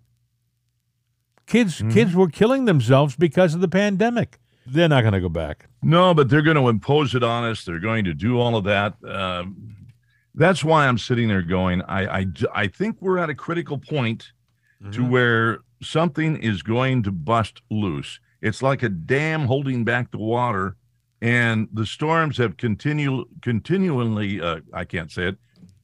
Kids 1.46 1.82
kids 1.90 2.14
were 2.14 2.28
killing 2.28 2.66
themselves 2.66 3.16
because 3.16 3.54
of 3.54 3.60
the 3.60 3.68
pandemic. 3.68 4.38
They're 4.66 4.88
not 4.88 5.00
going 5.00 5.14
to 5.14 5.20
go 5.20 5.30
back. 5.30 5.68
No, 5.82 6.12
but 6.12 6.28
they're 6.28 6.42
going 6.42 6.56
to 6.58 6.68
impose 6.68 7.14
it 7.14 7.22
on 7.22 7.44
us. 7.44 7.64
They're 7.64 7.80
going 7.80 8.04
to 8.04 8.12
do 8.12 8.38
all 8.38 8.54
of 8.54 8.64
that. 8.64 8.94
Um, 9.02 9.76
that's 10.38 10.64
why 10.64 10.86
I'm 10.88 10.96
sitting 10.98 11.28
there 11.28 11.42
going, 11.42 11.82
I, 11.82 12.20
I, 12.20 12.26
I 12.54 12.66
think 12.68 12.96
we're 13.00 13.18
at 13.18 13.28
a 13.30 13.34
critical 13.34 13.76
point 13.78 14.32
to 14.92 15.04
where 15.04 15.58
something 15.82 16.36
is 16.36 16.62
going 16.62 17.02
to 17.02 17.10
bust 17.12 17.60
loose. 17.70 18.20
It's 18.40 18.62
like 18.62 18.82
a 18.84 18.88
dam 18.88 19.42
holding 19.46 19.84
back 19.84 20.10
the 20.12 20.18
water, 20.18 20.76
and 21.20 21.68
the 21.72 21.84
storms 21.84 22.36
have 22.38 22.56
continue 22.56 23.24
continually. 23.42 24.40
Uh, 24.40 24.60
I 24.72 24.84
can't 24.84 25.10
say 25.10 25.24
it. 25.28 25.36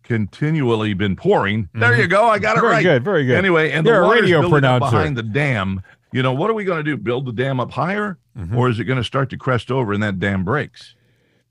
Continually 0.05 0.93
been 0.95 1.17
pouring. 1.17 1.69
There 1.75 1.99
you 1.99 2.07
go. 2.07 2.29
I 2.29 2.39
got 2.39 2.57
it 2.57 2.61
Very 2.61 2.73
right. 2.75 2.83
Very 2.85 2.95
good, 2.97 3.05
very 3.05 3.25
good. 3.27 3.37
Anyway, 3.39 3.71
and 3.73 3.85
You're 3.87 3.97
the 3.97 4.03
a 4.03 4.07
water's 4.07 4.21
radio 4.23 4.41
building 4.43 4.61
pronouncer. 4.61 4.91
behind 4.91 5.17
the 5.17 5.23
dam. 5.23 5.83
You 6.13 6.23
know 6.23 6.33
what 6.35 6.51
are 6.51 6.55
we 6.55 6.63
going 6.65 6.79
to 6.79 6.85
do? 6.85 6.97
Build 6.97 7.27
the 7.27 7.33
dam 7.33 7.59
up 7.61 7.73
higher, 7.73 8.19
Mm-hmm. 8.39 8.57
or 8.57 8.69
is 8.69 8.81
it 8.81 8.85
going 8.85 8.97
to 8.99 9.05
start 9.05 9.31
to 9.31 9.37
crest 9.37 9.71
over 9.71 9.93
and 9.93 10.03
that 10.03 10.19
dam 10.19 10.43
breaks? 10.45 10.97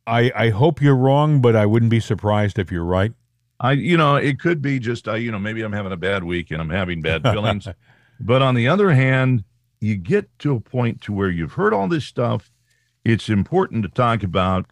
I, 0.05 0.31
I 0.35 0.49
hope 0.49 0.81
you're 0.81 0.95
wrong, 0.95 1.41
but 1.41 1.55
I 1.55 1.65
wouldn't 1.65 1.89
be 1.89 1.99
surprised 1.99 2.59
if 2.59 2.71
you're 2.71 2.83
right. 2.83 3.13
I, 3.59 3.73
you 3.73 3.95
know, 3.95 4.15
it 4.15 4.39
could 4.39 4.61
be 4.61 4.79
just, 4.79 5.07
uh, 5.07 5.13
you 5.13 5.31
know, 5.31 5.39
maybe 5.39 5.61
I'm 5.61 5.71
having 5.71 5.93
a 5.93 5.97
bad 5.97 6.23
week 6.23 6.51
and 6.51 6.61
I'm 6.61 6.69
having 6.69 7.01
bad 7.01 7.23
feelings. 7.31 7.67
but 8.19 8.41
on 8.41 8.55
the 8.55 8.67
other 8.67 8.91
hand, 8.91 9.43
you 9.79 9.95
get 9.95 10.27
to 10.39 10.55
a 10.55 10.59
point 10.59 11.01
to 11.01 11.13
where 11.13 11.29
you've 11.29 11.53
heard 11.53 11.73
all 11.73 11.87
this 11.87 12.05
stuff. 12.05 12.51
It's 13.05 13.29
important 13.29 13.83
to 13.83 13.89
talk 13.89 14.23
about, 14.23 14.65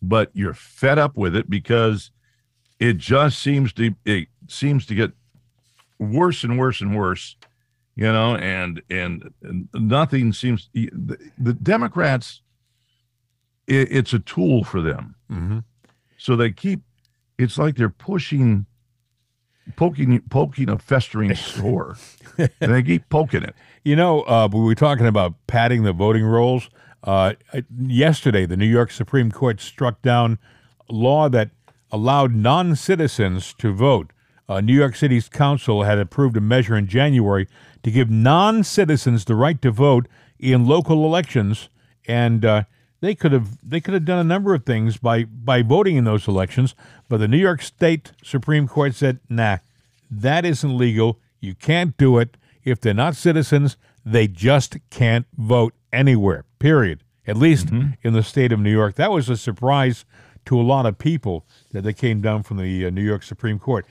but 0.00 0.30
you're 0.34 0.54
fed 0.54 0.98
up 0.98 1.16
with 1.16 1.36
it 1.36 1.48
because 1.48 2.10
it 2.78 2.96
just 2.96 3.38
seems 3.38 3.72
to 3.74 3.94
it 4.04 4.28
seems 4.48 4.86
to 4.86 4.94
get 4.94 5.12
worse 5.98 6.42
and 6.44 6.58
worse 6.58 6.80
and 6.80 6.96
worse, 6.96 7.36
you 7.96 8.10
know, 8.10 8.36
and 8.36 8.82
and, 8.88 9.30
and 9.42 9.68
nothing 9.74 10.32
seems 10.32 10.68
the, 10.72 10.90
the 11.38 11.52
Democrats. 11.52 12.42
It, 13.66 13.88
it's 13.90 14.12
a 14.12 14.18
tool 14.18 14.64
for 14.64 14.80
them. 14.80 15.14
Mm-hmm. 15.30 15.58
So 16.18 16.36
they 16.36 16.50
keep 16.52 16.80
it's 17.38 17.58
like 17.58 17.76
they're 17.76 17.88
pushing 17.88 18.66
poking 19.76 20.20
poking 20.30 20.68
a 20.68 20.78
festering 20.78 21.34
sore. 21.34 21.96
and 22.38 22.50
they 22.74 22.82
keep 22.82 23.08
poking 23.08 23.42
it. 23.42 23.54
You 23.84 23.96
know, 23.96 24.22
uh, 24.22 24.48
we 24.52 24.60
were 24.60 24.74
talking 24.74 25.06
about 25.06 25.34
padding 25.46 25.82
the 25.82 25.92
voting 25.92 26.24
rolls. 26.24 26.68
Uh, 27.04 27.34
yesterday, 27.78 28.46
the 28.46 28.56
New 28.56 28.66
York 28.66 28.90
Supreme 28.90 29.30
Court 29.30 29.60
struck 29.60 30.02
down 30.02 30.38
a 30.88 30.92
law 30.92 31.28
that 31.28 31.50
allowed 31.90 32.34
non 32.34 32.74
citizens 32.76 33.54
to 33.58 33.72
vote. 33.72 34.12
Uh, 34.48 34.60
New 34.60 34.74
York 34.74 34.94
City's 34.94 35.28
council 35.28 35.82
had 35.82 35.98
approved 35.98 36.36
a 36.36 36.40
measure 36.40 36.76
in 36.76 36.86
January 36.86 37.48
to 37.82 37.90
give 37.90 38.10
non 38.10 38.64
citizens 38.64 39.24
the 39.24 39.34
right 39.34 39.60
to 39.62 39.70
vote 39.70 40.08
in 40.38 40.66
local 40.66 41.04
elections, 41.04 41.68
and 42.06 42.44
uh, 42.44 42.64
they 43.00 43.14
could 43.14 43.32
have 43.32 43.58
they 43.62 43.80
could 43.80 43.94
have 43.94 44.04
done 44.04 44.18
a 44.18 44.24
number 44.24 44.54
of 44.54 44.64
things 44.64 44.96
by 44.96 45.24
by 45.24 45.62
voting 45.62 45.96
in 45.96 46.04
those 46.04 46.26
elections. 46.28 46.74
But 47.08 47.18
the 47.18 47.28
New 47.28 47.36
York 47.38 47.62
State 47.62 48.12
Supreme 48.22 48.66
Court 48.66 48.94
said, 48.94 49.20
"Nah, 49.28 49.58
that 50.10 50.44
isn't 50.44 50.76
legal. 50.76 51.20
You 51.40 51.54
can't 51.54 51.96
do 51.96 52.18
it. 52.18 52.36
If 52.64 52.80
they're 52.80 52.94
not 52.94 53.14
citizens, 53.16 53.76
they 54.04 54.26
just 54.26 54.76
can't 54.90 55.26
vote 55.36 55.74
anywhere, 55.92 56.44
period. 56.58 57.02
At 57.26 57.36
least 57.36 57.70
in 58.02 58.12
the 58.12 58.22
state 58.22 58.52
of 58.52 58.60
New 58.60 58.70
York. 58.70 58.94
That 58.94 59.10
was 59.10 59.28
a 59.28 59.36
surprise 59.36 60.04
to 60.46 60.60
a 60.60 60.62
lot 60.62 60.86
of 60.86 60.96
people 60.96 61.44
that 61.72 61.82
they 61.82 61.92
came 61.92 62.20
down 62.20 62.44
from 62.44 62.56
the 62.56 62.86
uh, 62.86 62.90
New 62.90 63.02
York 63.02 63.22
Supreme 63.24 63.58
Court. 63.58 63.84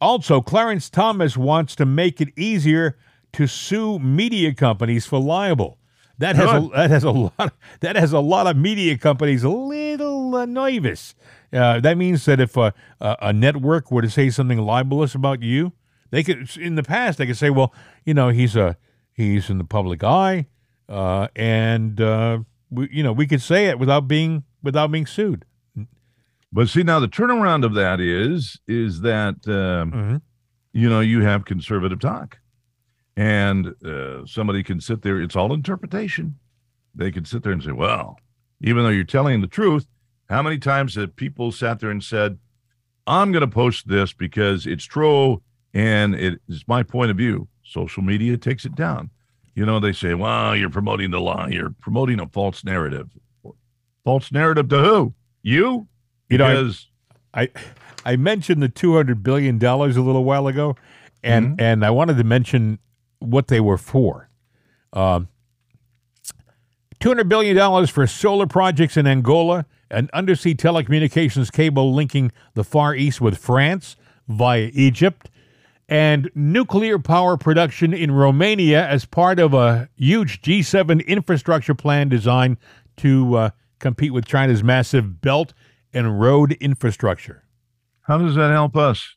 Also, 0.00 0.40
Clarence 0.40 0.90
Thomas 0.90 1.36
wants 1.36 1.76
to 1.76 1.86
make 1.86 2.20
it 2.20 2.36
easier 2.36 2.96
to 3.32 3.46
sue 3.46 4.00
media 4.00 4.52
companies 4.52 5.06
for 5.06 5.20
libel. 5.20 5.78
That 6.22 6.36
has 6.36 6.48
a, 6.50 6.68
that 6.74 6.90
has 6.90 7.04
a 7.04 7.10
lot 7.10 7.52
that 7.80 7.96
has 7.96 8.12
a 8.12 8.20
lot 8.20 8.46
of 8.46 8.56
media 8.56 8.96
companies 8.96 9.42
a 9.42 9.48
little 9.48 10.34
uh, 10.36 10.46
nervous. 10.46 11.14
Uh, 11.52 11.80
that 11.80 11.98
means 11.98 12.24
that 12.24 12.40
if 12.40 12.56
a, 12.56 12.72
a, 13.00 13.32
network 13.32 13.90
were 13.90 14.00
to 14.02 14.08
say 14.08 14.30
something 14.30 14.58
libelous 14.58 15.14
about 15.14 15.42
you, 15.42 15.72
they 16.10 16.22
could 16.22 16.56
in 16.56 16.76
the 16.76 16.82
past 16.82 17.18
they 17.18 17.26
could 17.26 17.36
say, 17.36 17.50
well, 17.50 17.74
you 18.06 18.14
know, 18.14 18.28
he's 18.30 18.54
a 18.56 18.76
he's 19.12 19.50
in 19.50 19.58
the 19.58 19.64
public 19.64 20.02
eye, 20.04 20.46
uh, 20.88 21.28
and 21.36 22.00
uh, 22.00 22.38
we, 22.70 22.88
you 22.90 23.02
know 23.02 23.12
we 23.12 23.26
could 23.26 23.42
say 23.42 23.66
it 23.66 23.78
without 23.78 24.06
being 24.08 24.44
without 24.62 24.90
being 24.92 25.06
sued. 25.06 25.44
But 26.52 26.68
see 26.68 26.82
now 26.82 27.00
the 27.00 27.08
turnaround 27.08 27.64
of 27.64 27.74
that 27.74 28.00
is 28.00 28.60
is 28.68 29.00
that 29.00 29.36
um, 29.48 29.90
Mhm. 29.92 30.22
you 30.72 30.88
know 30.88 31.00
you 31.00 31.22
have 31.22 31.44
conservative 31.44 31.98
talk, 31.98 32.38
and 33.16 33.74
uh, 33.84 34.24
somebody 34.26 34.62
can 34.62 34.80
sit 34.80 35.02
there. 35.02 35.20
It's 35.20 35.36
all 35.36 35.52
interpretation. 35.52 36.38
They 36.94 37.10
can 37.10 37.24
sit 37.24 37.42
there 37.42 37.52
and 37.52 37.62
say, 37.62 37.72
well, 37.72 38.18
even 38.60 38.82
though 38.84 38.90
you're 38.90 39.04
telling 39.04 39.40
the 39.40 39.46
truth, 39.46 39.86
how 40.28 40.42
many 40.42 40.58
times 40.58 40.94
have 40.94 41.16
people 41.16 41.52
sat 41.52 41.80
there 41.80 41.90
and 41.90 42.02
said, 42.02 42.38
I'm 43.06 43.32
going 43.32 43.40
to 43.42 43.48
post 43.48 43.88
this 43.88 44.12
because 44.12 44.66
it's 44.66 44.84
true 44.84 45.42
and 45.74 46.14
it 46.14 46.40
is 46.48 46.64
my 46.66 46.82
point 46.82 47.10
of 47.10 47.16
view. 47.16 47.48
Social 47.64 48.02
media 48.02 48.36
takes 48.36 48.64
it 48.64 48.74
down. 48.74 49.10
You 49.54 49.66
know, 49.66 49.80
they 49.80 49.92
say, 49.92 50.14
well, 50.14 50.54
you're 50.56 50.70
promoting 50.70 51.10
the 51.10 51.20
lie. 51.20 51.48
You're 51.48 51.74
promoting 51.80 52.20
a 52.20 52.26
false 52.28 52.64
narrative. 52.64 53.08
False 54.04 54.32
narrative 54.32 54.68
to 54.68 54.78
who? 54.82 55.14
You? 55.42 55.88
You 56.28 56.38
know, 56.38 56.46
I- 56.46 56.54
Because 56.54 56.88
I 57.34 57.48
I 58.04 58.16
mentioned 58.16 58.62
the 58.62 58.68
two 58.68 58.94
hundred 58.96 59.22
billion 59.22 59.58
dollars 59.58 59.96
a 59.96 60.02
little 60.02 60.24
while 60.24 60.46
ago, 60.48 60.76
and 61.22 61.60
and 61.60 61.84
I 61.84 61.90
wanted 61.90 62.16
to 62.16 62.24
mention 62.24 62.78
what 63.24 63.48
they 63.48 63.60
were 63.60 63.78
for. 63.78 64.28
Um, 64.92 65.28
two 67.00 67.08
hundred 67.08 67.28
billion 67.28 67.56
dollars 67.56 67.90
for 67.90 68.06
solar 68.06 68.46
projects 68.46 68.96
in 68.96 69.06
Angola, 69.06 69.66
an 69.90 70.08
undersea 70.12 70.54
telecommunications 70.54 71.50
cable 71.50 71.94
linking 71.94 72.32
the 72.54 72.64
Far 72.64 72.94
East 72.94 73.20
with 73.20 73.38
France 73.38 73.96
via 74.28 74.70
Egypt, 74.72 75.30
and 75.88 76.30
nuclear 76.34 76.98
power 76.98 77.36
production 77.36 77.92
in 77.92 78.12
Romania 78.12 78.86
as 78.86 79.04
part 79.04 79.38
of 79.38 79.52
a 79.54 79.88
huge 79.96 80.40
G7 80.42 81.04
infrastructure 81.06 81.74
plan 81.74 82.08
designed 82.08 82.56
to 82.98 83.34
uh, 83.36 83.50
compete 83.78 84.12
with 84.12 84.24
China's 84.24 84.62
massive 84.62 85.20
belt 85.20 85.52
and 85.92 86.20
road 86.20 86.52
infrastructure. 86.60 87.44
How 88.02 88.18
does 88.18 88.34
that 88.36 88.50
help 88.50 88.76
us? 88.76 89.16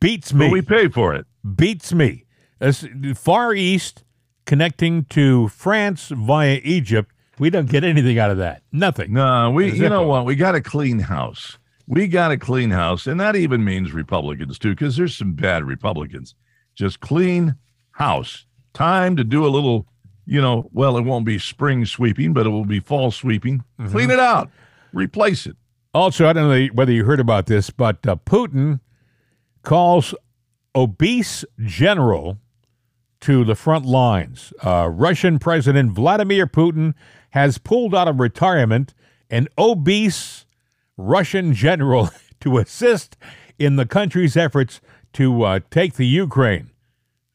Beats 0.00 0.32
me. 0.32 0.46
But 0.46 0.52
we 0.52 0.62
pay 0.62 0.88
for 0.88 1.14
it. 1.14 1.26
beats 1.56 1.92
me. 1.92 2.24
As 2.60 2.86
Far 3.14 3.54
East 3.54 4.04
connecting 4.44 5.04
to 5.06 5.48
France 5.48 6.08
via 6.14 6.60
Egypt, 6.62 7.10
we 7.38 7.48
don't 7.48 7.70
get 7.70 7.84
anything 7.84 8.18
out 8.18 8.30
of 8.30 8.36
that. 8.38 8.62
Nothing. 8.70 9.14
No, 9.14 9.50
we. 9.50 9.72
You 9.72 9.88
know 9.88 10.06
what? 10.06 10.26
We 10.26 10.36
got 10.36 10.54
a 10.54 10.60
clean 10.60 10.98
house. 10.98 11.56
We 11.86 12.06
got 12.06 12.30
a 12.30 12.36
clean 12.36 12.70
house, 12.70 13.06
and 13.06 13.18
that 13.18 13.34
even 13.34 13.64
means 13.64 13.92
Republicans 13.92 14.58
too, 14.58 14.70
because 14.70 14.96
there's 14.96 15.16
some 15.16 15.32
bad 15.32 15.64
Republicans. 15.64 16.34
Just 16.74 17.00
clean 17.00 17.56
house. 17.92 18.46
Time 18.74 19.16
to 19.16 19.24
do 19.24 19.46
a 19.46 19.48
little. 19.48 19.86
You 20.26 20.40
know, 20.40 20.68
well, 20.72 20.96
it 20.96 21.02
won't 21.02 21.24
be 21.24 21.38
spring 21.38 21.84
sweeping, 21.86 22.32
but 22.32 22.46
it 22.46 22.50
will 22.50 22.66
be 22.66 22.78
fall 22.78 23.10
sweeping. 23.10 23.64
Mm-hmm. 23.80 23.90
Clean 23.90 24.10
it 24.10 24.20
out. 24.20 24.50
Replace 24.92 25.46
it. 25.46 25.56
Also, 25.92 26.28
I 26.28 26.32
don't 26.32 26.48
know 26.48 26.66
whether 26.74 26.92
you 26.92 27.04
heard 27.04 27.18
about 27.18 27.46
this, 27.46 27.70
but 27.70 28.06
uh, 28.06 28.16
Putin 28.24 28.80
calls 29.62 30.14
obese 30.74 31.44
general 31.64 32.38
to 33.20 33.44
the 33.44 33.54
front 33.54 33.84
lines. 33.84 34.52
Uh, 34.64 34.88
Russian 34.90 35.38
President 35.38 35.92
Vladimir 35.92 36.46
Putin 36.46 36.94
has 37.30 37.58
pulled 37.58 37.94
out 37.94 38.08
of 38.08 38.20
retirement 38.20 38.94
an 39.30 39.48
obese 39.56 40.46
Russian 40.96 41.54
general 41.54 42.10
to 42.40 42.58
assist 42.58 43.16
in 43.58 43.76
the 43.76 43.86
country's 43.86 44.36
efforts 44.36 44.80
to 45.12 45.42
uh, 45.42 45.60
take 45.70 45.94
the 45.94 46.06
Ukraine. 46.06 46.70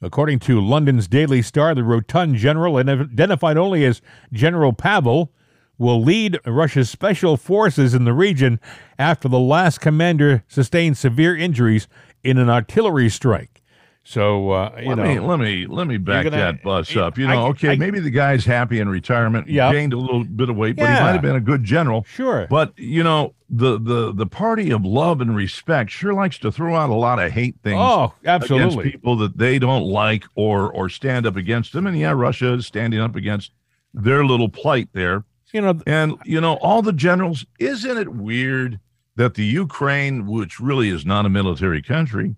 According 0.02 0.40
to 0.40 0.60
London's 0.60 1.08
Daily 1.08 1.42
Star, 1.42 1.74
the 1.74 1.84
rotund 1.84 2.36
general, 2.36 2.78
identified 2.78 3.58
only 3.58 3.86
as 3.86 4.02
General 4.32 4.74
Pavel, 4.74 5.32
will 5.78 6.02
lead 6.02 6.40
Russia's 6.46 6.90
special 6.90 7.38
forces 7.38 7.94
in 7.94 8.06
the 8.06 8.14
region 8.14 8.60
after 8.98 9.28
the 9.28 9.40
last 9.40 9.82
commander 9.82 10.44
sustained 10.48 10.98
severe 10.98 11.36
injuries 11.36 11.88
in 12.24 12.38
an 12.38 12.50
artillery 12.50 13.10
strike. 13.10 13.62
So, 14.08 14.52
uh, 14.52 14.72
you 14.80 14.90
let 14.90 14.98
know, 15.00 15.04
me 15.04 15.20
let 15.20 15.40
me 15.40 15.66
let 15.66 15.88
me 15.88 15.98
back 15.98 16.26
gonna- 16.26 16.38
that 16.38 16.62
bus 16.62 16.96
up. 16.96 17.18
You 17.18 17.26
I- 17.28 17.34
know, 17.34 17.48
okay, 17.48 17.72
I- 17.72 17.76
maybe 17.76 18.00
the 18.00 18.12
guy's 18.12 18.46
happy 18.46 18.80
in 18.80 18.88
retirement, 18.88 19.48
Yeah. 19.48 19.72
gained 19.72 19.94
a 19.94 19.98
little 19.98 20.24
bit 20.24 20.48
of 20.48 20.56
weight, 20.56 20.76
but 20.76 20.84
he 20.86 20.94
might 21.02 21.14
have 21.14 21.24
been 21.24 21.36
a 21.36 21.42
good 21.42 21.64
general. 21.64 22.06
sure. 22.08 22.46
But 22.48 22.74
you 22.78 23.04
know, 23.04 23.34
the 23.50 23.80
the 23.80 24.14
the 24.14 24.28
party 24.28 24.70
of 24.70 24.86
love 24.86 25.22
and 25.22 25.36
respect 25.36 25.90
sure 25.90 26.14
likes 26.14 26.38
to 26.40 26.52
throw 26.52 26.76
out 26.76 26.92
a 26.92 26.94
lot 26.94 27.18
of 27.18 27.32
hate 27.32 27.56
things 27.64 27.80
oh, 27.80 28.14
against 28.22 28.44
absolutely. 28.52 28.92
people 28.92 29.16
that 29.18 29.40
they 29.40 29.58
don't 29.58 29.86
like 29.88 30.24
or 30.36 30.72
or 30.72 30.88
stand 30.88 31.26
up 31.26 31.36
against 31.36 31.74
them. 31.74 31.88
And 31.88 31.98
yeah, 31.98 32.12
Russia 32.12 32.54
is 32.54 32.68
standing 32.68 33.00
up 33.00 33.16
against 33.16 33.54
their 33.92 34.24
little 34.24 34.50
plight 34.50 34.90
there. 34.94 35.24
You 35.52 35.62
know, 35.62 35.80
And 35.88 36.14
you 36.26 36.40
know, 36.40 36.56
all 36.58 36.84
the 36.84 36.94
generals, 36.94 37.44
isn't 37.60 37.98
it 37.98 38.10
weird 38.14 38.80
that 39.16 39.34
the 39.34 39.46
Ukraine, 39.46 40.28
which 40.28 40.60
really 40.60 40.90
is 40.90 41.08
not 41.08 41.26
a 41.26 41.30
military 41.30 41.82
country, 41.82 42.36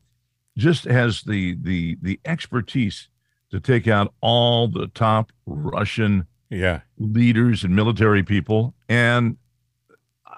just 0.57 0.83
has 0.85 1.21
the 1.23 1.55
the 1.61 1.97
the 2.01 2.19
expertise 2.25 3.07
to 3.51 3.59
take 3.61 3.87
out 3.87 4.13
all 4.21 4.67
the 4.67 4.87
top 4.87 5.31
Russian 5.45 6.27
yeah. 6.49 6.81
leaders 6.97 7.63
and 7.63 7.73
military 7.75 8.23
people 8.23 8.73
and 8.89 9.37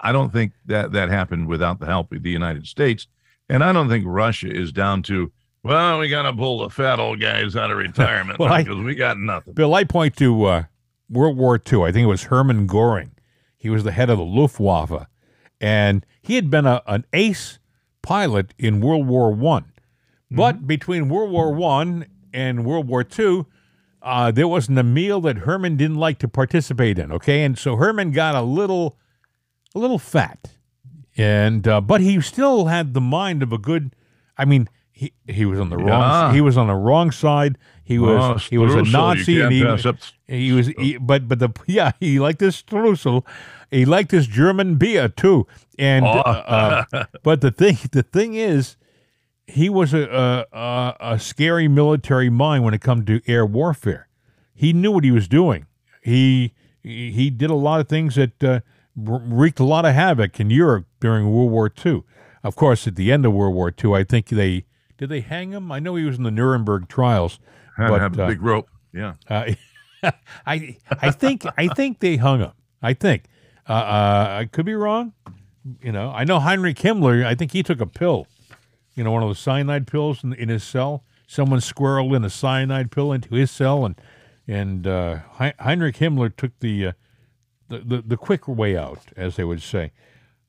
I 0.02 0.12
don't 0.12 0.32
think 0.32 0.52
that 0.66 0.92
that 0.92 1.08
happened 1.08 1.48
without 1.48 1.80
the 1.80 1.86
help 1.86 2.12
of 2.12 2.22
the 2.22 2.30
United 2.30 2.66
States 2.66 3.06
and 3.48 3.64
I 3.64 3.72
don't 3.72 3.88
think 3.88 4.04
Russia 4.06 4.48
is 4.48 4.70
down 4.72 5.02
to 5.04 5.32
well 5.62 5.98
we 5.98 6.08
got 6.08 6.22
to 6.22 6.32
pull 6.32 6.58
the 6.60 6.70
fat 6.70 7.00
old 7.00 7.20
guys 7.20 7.56
out 7.56 7.70
of 7.70 7.78
retirement 7.88 8.38
Well, 8.38 8.52
I- 8.52 8.62
because 8.62 8.78
we 8.84 8.94
got 8.94 9.18
nothing. 9.18 9.54
Bill, 9.54 9.74
I 9.74 9.84
point 9.84 10.16
to 10.16 10.44
uh, 10.44 10.64
World 11.08 11.36
War 11.36 11.56
II. 11.60 11.82
I 11.82 11.92
think 11.92 12.04
it 12.04 12.08
was 12.08 12.24
Hermann 12.24 12.66
Goring. 12.66 13.12
He 13.56 13.68
was 13.68 13.82
the 13.84 13.92
head 13.92 14.08
of 14.08 14.16
the 14.18 14.24
Luftwaffe, 14.24 15.06
and 15.60 16.06
he 16.22 16.36
had 16.36 16.48
been 16.50 16.64
a, 16.66 16.82
an 16.86 17.04
ace 17.12 17.58
pilot 18.00 18.54
in 18.58 18.80
World 18.80 19.06
War 19.06 19.30
One. 19.32 19.72
But 20.30 20.66
between 20.66 21.08
World 21.08 21.30
War 21.30 21.52
One 21.52 22.06
and 22.32 22.64
World 22.64 22.86
War 22.88 23.02
Two, 23.04 23.46
uh, 24.02 24.30
there 24.30 24.46
wasn't 24.48 24.78
a 24.78 24.82
meal 24.84 25.20
that 25.22 25.38
Herman 25.38 25.76
didn't 25.76 25.96
like 25.98 26.18
to 26.20 26.28
participate 26.28 26.98
in. 26.98 27.10
Okay, 27.12 27.42
and 27.44 27.58
so 27.58 27.76
Herman 27.76 28.12
got 28.12 28.34
a 28.34 28.42
little, 28.42 28.96
a 29.74 29.78
little 29.78 29.98
fat, 29.98 30.50
and 31.16 31.66
uh, 31.66 31.80
but 31.80 32.00
he 32.00 32.20
still 32.20 32.66
had 32.66 32.94
the 32.94 33.00
mind 33.00 33.42
of 33.42 33.52
a 33.52 33.58
good. 33.58 33.94
I 34.38 34.44
mean, 34.44 34.68
he 34.92 35.12
he 35.26 35.44
was 35.44 35.58
on 35.58 35.68
the 35.70 35.78
Yeah. 35.78 35.90
wrong. 35.90 36.34
He 36.34 36.40
was 36.40 36.56
on 36.56 36.68
the 36.68 36.74
wrong 36.74 37.10
side. 37.10 37.58
He 37.82 37.98
was 37.98 38.22
Oh, 38.22 38.34
he 38.48 38.56
was 38.56 38.72
a 38.74 38.82
Nazi, 38.84 39.40
and 39.40 39.52
he, 39.52 39.64
he 40.28 40.52
was, 40.52 40.68
he, 40.68 40.96
but 40.96 41.26
but 41.26 41.40
the 41.40 41.50
yeah, 41.66 41.90
he 41.98 42.20
liked 42.20 42.38
this 42.38 42.62
streusel, 42.62 43.26
he 43.70 43.84
liked 43.84 44.12
this 44.12 44.28
German 44.28 44.76
beer 44.76 45.08
too, 45.08 45.48
and 45.76 46.04
Oh. 46.06 46.10
uh, 46.10 46.84
uh, 46.92 47.04
but 47.24 47.40
the 47.40 47.50
thing 47.50 47.78
the 47.90 48.04
thing 48.04 48.34
is, 48.34 48.76
he 49.50 49.68
was 49.68 49.92
a, 49.94 50.46
a 50.52 50.96
a 51.00 51.18
scary 51.18 51.68
military 51.68 52.30
mind 52.30 52.64
when 52.64 52.74
it 52.74 52.80
come 52.80 53.04
to 53.06 53.20
air 53.26 53.44
warfare. 53.44 54.08
He 54.54 54.72
knew 54.72 54.92
what 54.92 55.04
he 55.04 55.10
was 55.10 55.28
doing. 55.28 55.66
He 56.02 56.54
he 56.82 57.30
did 57.30 57.50
a 57.50 57.54
lot 57.54 57.80
of 57.80 57.88
things 57.88 58.14
that 58.14 58.42
uh, 58.42 58.60
wreaked 58.96 59.60
a 59.60 59.64
lot 59.64 59.84
of 59.84 59.94
havoc 59.94 60.40
in 60.40 60.50
Europe 60.50 60.86
during 61.00 61.30
World 61.30 61.50
War 61.50 61.72
II. 61.84 62.02
Of 62.42 62.56
course, 62.56 62.86
at 62.86 62.96
the 62.96 63.12
end 63.12 63.26
of 63.26 63.32
World 63.32 63.54
War 63.54 63.72
II, 63.72 63.94
I 63.94 64.04
think 64.04 64.28
they 64.28 64.64
did 64.96 65.08
they 65.08 65.20
hang 65.20 65.52
him. 65.52 65.70
I 65.72 65.78
know 65.78 65.94
he 65.96 66.04
was 66.04 66.16
in 66.16 66.22
the 66.22 66.30
Nuremberg 66.30 66.88
trials, 66.88 67.38
but 67.76 68.00
uh, 68.00 68.26
big 68.26 68.42
rope. 68.42 68.68
Yeah. 68.92 69.14
uh, 69.28 69.52
I 70.46 70.76
I 70.90 71.10
think 71.10 71.44
I 71.56 71.68
think 71.68 72.00
they 72.00 72.16
hung 72.16 72.40
him. 72.40 72.52
I 72.82 72.94
think 72.94 73.24
uh, 73.68 73.72
uh, 73.72 74.36
I 74.40 74.44
could 74.46 74.66
be 74.66 74.74
wrong. 74.74 75.12
You 75.82 75.92
know, 75.92 76.10
I 76.10 76.24
know 76.24 76.40
Heinrich 76.40 76.78
Himmler. 76.78 77.24
I 77.24 77.34
think 77.34 77.52
he 77.52 77.62
took 77.62 77.80
a 77.80 77.86
pill. 77.86 78.26
You 79.00 79.04
know, 79.04 79.12
one 79.12 79.22
of 79.22 79.30
those 79.30 79.38
cyanide 79.38 79.86
pills 79.86 80.22
in, 80.22 80.34
in 80.34 80.50
his 80.50 80.62
cell. 80.62 81.04
Someone 81.26 81.60
squirreled 81.60 82.14
in 82.14 82.22
a 82.22 82.28
cyanide 82.28 82.90
pill 82.90 83.12
into 83.12 83.34
his 83.34 83.50
cell, 83.50 83.86
and 83.86 83.98
and 84.46 84.86
uh, 84.86 85.20
Heinrich 85.58 85.96
Himmler 85.96 86.36
took 86.36 86.52
the, 86.60 86.88
uh, 86.88 86.92
the 87.70 87.78
the 87.78 88.02
the 88.02 88.16
quick 88.18 88.46
way 88.46 88.76
out, 88.76 88.98
as 89.16 89.36
they 89.36 89.44
would 89.44 89.62
say. 89.62 89.92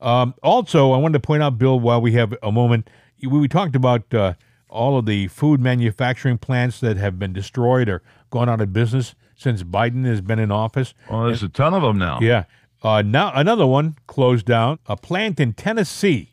Um, 0.01 0.33
also, 0.43 0.91
I 0.91 0.97
wanted 0.97 1.13
to 1.13 1.25
point 1.25 1.41
out, 1.41 1.57
Bill, 1.57 1.79
while 1.79 2.01
we 2.01 2.11
have 2.11 2.35
a 2.43 2.51
moment, 2.51 2.89
we, 3.21 3.29
we 3.29 3.47
talked 3.47 3.73
about 3.73 4.13
uh, 4.13 4.33
all 4.67 4.97
of 4.97 5.05
the 5.05 5.29
food 5.29 5.61
manufacturing 5.61 6.37
plants 6.37 6.81
that 6.81 6.97
have 6.97 7.17
been 7.17 7.31
destroyed 7.31 7.87
or 7.87 8.01
gone 8.31 8.49
out 8.49 8.59
of 8.59 8.73
business 8.73 9.15
since 9.33 9.63
Biden 9.63 10.03
has 10.03 10.19
been 10.19 10.39
in 10.39 10.51
office. 10.51 10.93
Well, 11.09 11.27
there's 11.27 11.41
a 11.41 11.47
ton 11.47 11.73
of 11.73 11.83
them 11.83 11.97
now. 11.97 12.19
Yeah. 12.21 12.43
Uh, 12.83 13.01
now 13.01 13.31
another 13.33 13.65
one 13.65 13.95
closed 14.07 14.45
down. 14.45 14.79
A 14.87 14.97
plant 14.97 15.39
in 15.39 15.53
Tennessee 15.53 16.30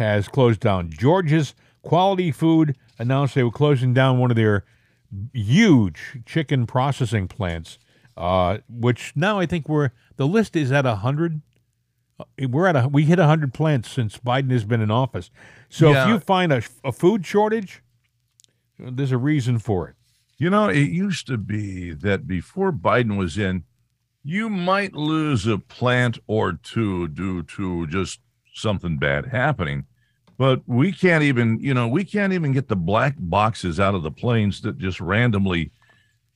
has 0.00 0.26
closed 0.28 0.60
down. 0.60 0.90
George's 0.90 1.54
Quality 1.82 2.32
Food 2.32 2.76
announced 2.98 3.34
they 3.34 3.42
were 3.44 3.50
closing 3.50 3.94
down 3.94 4.18
one 4.18 4.30
of 4.30 4.36
their 4.36 4.64
huge 5.32 6.20
chicken 6.26 6.66
processing 6.66 7.28
plants, 7.28 7.78
uh, 8.16 8.58
which 8.68 9.12
now 9.14 9.38
I 9.38 9.46
think 9.46 9.68
we're 9.68 9.90
the 10.16 10.26
list 10.26 10.56
is 10.56 10.72
at 10.72 10.84
a 10.86 10.96
hundred. 10.96 11.40
Uh, 12.18 12.24
We're 12.48 12.66
at 12.66 12.76
a 12.76 12.88
we 12.88 13.04
hit 13.04 13.18
a 13.18 13.26
hundred 13.26 13.54
plants 13.54 13.90
since 13.90 14.18
Biden 14.18 14.50
has 14.50 14.64
been 14.64 14.80
in 14.82 14.90
office. 14.90 15.30
So 15.68 15.90
Yeah. 15.92 16.02
if 16.02 16.08
you 16.08 16.18
find 16.18 16.52
a, 16.52 16.62
a 16.84 16.92
food 16.92 17.24
shortage, 17.24 17.82
there's 18.78 19.12
a 19.12 19.18
reason 19.18 19.58
for 19.58 19.88
it. 19.88 19.94
You 20.36 20.50
know, 20.50 20.68
it 20.68 20.90
used 20.90 21.26
to 21.28 21.36
be 21.38 21.92
that 21.92 22.26
before 22.26 22.72
Biden 22.72 23.16
was 23.18 23.36
in, 23.38 23.64
you 24.22 24.48
might 24.50 24.94
lose 24.94 25.46
a 25.46 25.58
plant 25.58 26.18
or 26.26 26.52
two 26.52 27.08
due 27.08 27.42
to 27.42 27.86
just 27.86 28.20
something 28.54 28.98
bad 28.98 29.26
happening. 29.26 29.86
But 30.40 30.62
we 30.66 30.90
can't 30.90 31.22
even, 31.22 31.60
you 31.60 31.74
know, 31.74 31.86
we 31.86 32.02
can't 32.02 32.32
even 32.32 32.52
get 32.52 32.68
the 32.68 32.74
black 32.74 33.14
boxes 33.18 33.78
out 33.78 33.94
of 33.94 34.02
the 34.02 34.10
planes 34.10 34.62
that 34.62 34.78
just 34.78 34.98
randomly 34.98 35.70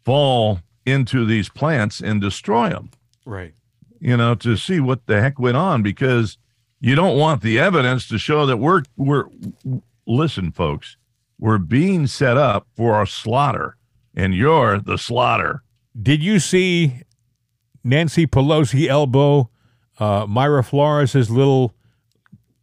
fall 0.04 0.60
into 0.84 1.24
these 1.24 1.48
plants 1.48 2.02
and 2.02 2.20
destroy 2.20 2.68
them, 2.68 2.90
Right. 3.24 3.54
you 4.00 4.14
know, 4.18 4.34
to 4.34 4.58
see 4.58 4.78
what 4.78 5.06
the 5.06 5.22
heck 5.22 5.38
went 5.38 5.56
on 5.56 5.82
because 5.82 6.36
you 6.80 6.94
don't 6.94 7.16
want 7.16 7.40
the 7.40 7.58
evidence 7.58 8.06
to 8.08 8.18
show 8.18 8.44
that 8.44 8.58
we're, 8.58 8.82
we're, 8.98 9.24
listen, 10.06 10.52
folks, 10.52 10.98
we're 11.38 11.56
being 11.56 12.06
set 12.06 12.36
up 12.36 12.66
for 12.76 12.92
our 12.94 13.06
slaughter 13.06 13.78
and 14.14 14.34
you're 14.34 14.78
the 14.80 14.98
slaughter. 14.98 15.62
Did 15.98 16.22
you 16.22 16.40
see 16.40 17.00
Nancy 17.82 18.26
Pelosi 18.26 18.86
elbow 18.86 19.48
uh, 19.98 20.26
Mayra 20.26 20.62
Flores' 20.62 21.30
little 21.30 21.72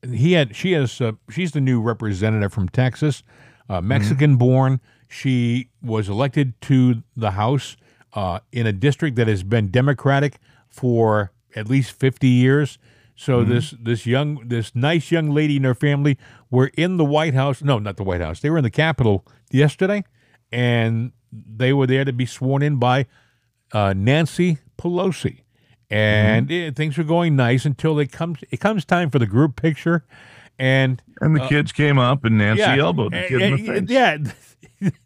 he 0.10 0.34
had 0.34 0.56
she 0.56 0.72
has 0.74 1.00
uh, 1.02 1.14
she's 1.30 1.52
the 1.52 1.62
new 1.62 1.82
representative 1.82 2.54
from 2.54 2.70
Texas, 2.70 3.24
uh, 3.70 3.82
Mexican 3.82 4.38
born. 4.38 4.82
She 5.08 5.70
was 5.82 6.10
elected 6.10 6.60
to 6.62 7.04
the 7.16 7.32
House 7.32 7.78
uh, 8.14 8.40
in 8.52 8.66
a 8.66 8.72
district 8.72 9.16
that 9.18 9.28
has 9.28 9.44
been 9.44 9.70
Democratic 9.70 10.40
for 10.70 11.32
at 11.56 11.70
least 11.70 11.92
fifty 11.92 12.30
years. 12.30 12.78
So 13.16 13.44
this 13.44 13.76
this 13.80 14.06
young 14.06 14.48
this 14.48 14.74
nice 14.74 15.12
young 15.12 15.30
lady 15.30 15.58
and 15.58 15.66
her 15.66 15.76
family 15.76 16.18
were 16.50 16.72
in 16.76 16.98
the 16.98 17.06
White 17.06 17.36
House. 17.36 17.62
No, 17.62 17.78
not 17.78 17.98
the 17.98 18.04
White 18.04 18.22
House. 18.22 18.40
They 18.40 18.50
were 18.50 18.58
in 18.58 18.64
the 18.64 18.72
Capitol 18.72 19.26
yesterday, 19.52 20.04
and 20.52 21.12
they 21.32 21.72
were 21.72 21.86
there 21.86 22.04
to 22.06 22.14
be 22.14 22.26
sworn 22.26 22.64
in 22.64 22.78
by 22.78 23.06
uh, 23.74 23.94
Nancy 23.96 24.58
Pelosi, 24.78 25.42
and 25.92 26.52
eh, 26.52 26.72
things 26.76 26.98
were 26.98 27.04
going 27.04 27.36
nice 27.36 27.66
until 27.66 28.00
it 28.00 28.12
comes 28.12 28.40
it 28.50 28.60
comes 28.60 28.86
time 28.86 29.10
for 29.10 29.20
the 29.20 29.26
group 29.28 29.56
picture, 29.62 30.06
and 30.58 31.02
And 31.20 31.36
the 31.36 31.48
kids 31.48 31.72
came 31.72 32.00
up 32.00 32.24
and 32.26 32.38
Nancy 32.38 32.62
yeah, 32.62 32.78
elbowed 32.78 33.14
the 33.14 33.18
eh, 33.18 33.28
kid 33.28 33.42
in 33.42 33.54
eh, 33.54 33.58
the 33.58 33.66
face. 33.82 33.90
yeah. 33.90 34.18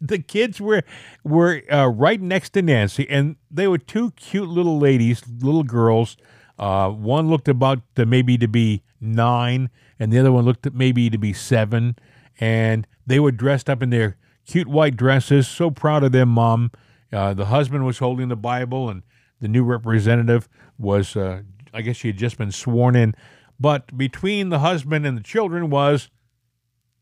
The 0.00 0.18
kids 0.18 0.58
were 0.58 0.82
were 1.22 1.60
uh, 1.70 1.86
right 1.88 2.18
next 2.20 2.54
to 2.54 2.62
Nancy, 2.62 3.06
and 3.10 3.36
they 3.50 3.68
were 3.68 3.76
two 3.76 4.12
cute 4.12 4.48
little 4.48 4.78
ladies, 4.78 5.22
little 5.42 5.64
girls. 5.64 6.16
Uh, 6.58 6.88
one 6.88 7.28
looked 7.28 7.46
about 7.46 7.82
to 7.96 8.06
maybe 8.06 8.38
to 8.38 8.48
be 8.48 8.82
nine, 9.02 9.68
and 9.98 10.10
the 10.10 10.18
other 10.18 10.32
one 10.32 10.46
looked 10.46 10.72
maybe 10.72 11.10
to 11.10 11.18
be 11.18 11.34
seven. 11.34 11.94
And 12.40 12.86
they 13.06 13.20
were 13.20 13.32
dressed 13.32 13.68
up 13.68 13.82
in 13.82 13.90
their 13.90 14.16
cute 14.46 14.66
white 14.66 14.96
dresses. 14.96 15.46
So 15.46 15.70
proud 15.70 16.02
of 16.04 16.12
them, 16.12 16.30
mom. 16.30 16.70
Uh, 17.12 17.34
the 17.34 17.46
husband 17.46 17.84
was 17.84 17.98
holding 17.98 18.28
the 18.28 18.36
Bible, 18.36 18.88
and 18.88 19.02
the 19.40 19.48
new 19.48 19.64
representative 19.64 20.48
was, 20.78 21.16
uh, 21.16 21.42
I 21.72 21.82
guess, 21.82 21.96
she 21.96 22.08
had 22.08 22.16
just 22.16 22.38
been 22.38 22.52
sworn 22.52 22.96
in. 22.96 23.14
But 23.58 23.96
between 23.96 24.50
the 24.50 24.58
husband 24.58 25.06
and 25.06 25.16
the 25.16 25.22
children 25.22 25.70
was 25.70 26.10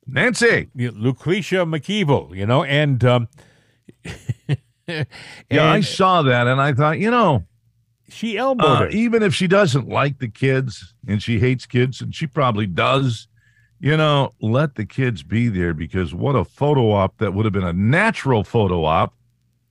Nancy. 0.07 0.69
Lucretia 0.75 1.65
MacEvil, 1.67 2.37
you 2.37 2.47
know, 2.47 2.65
and 2.65 3.05
um, 3.05 3.29
Yeah, 4.87 5.05
I 5.51 5.81
saw 5.81 6.23
that 6.23 6.47
and 6.47 6.61
I 6.61 6.73
thought, 6.73 6.99
you 6.99 7.11
know, 7.11 7.45
she 8.09 8.37
elbowed 8.37 8.67
uh, 8.67 8.77
her. 8.81 8.89
even 8.91 9.23
if 9.23 9.35
she 9.35 9.47
doesn't 9.47 9.89
like 9.89 10.19
the 10.19 10.29
kids 10.29 10.95
and 11.09 11.23
she 11.23 11.39
hates 11.39 11.67
kids, 11.67 12.01
and 12.01 12.15
she 12.15 12.27
probably 12.27 12.67
does, 12.67 13.29
you 13.81 13.97
know, 13.97 14.33
let 14.41 14.75
the 14.75 14.85
kids 14.85 15.23
be 15.23 15.49
there 15.49 15.73
because 15.75 16.15
what 16.15 16.37
a 16.37 16.45
photo 16.45 16.93
op 16.93 17.19
that 17.19 17.33
would 17.33 17.47
have 17.47 17.53
been 17.53 17.65
a 17.65 17.73
natural 17.73 18.45
photo 18.45 18.85
op. 18.85 19.15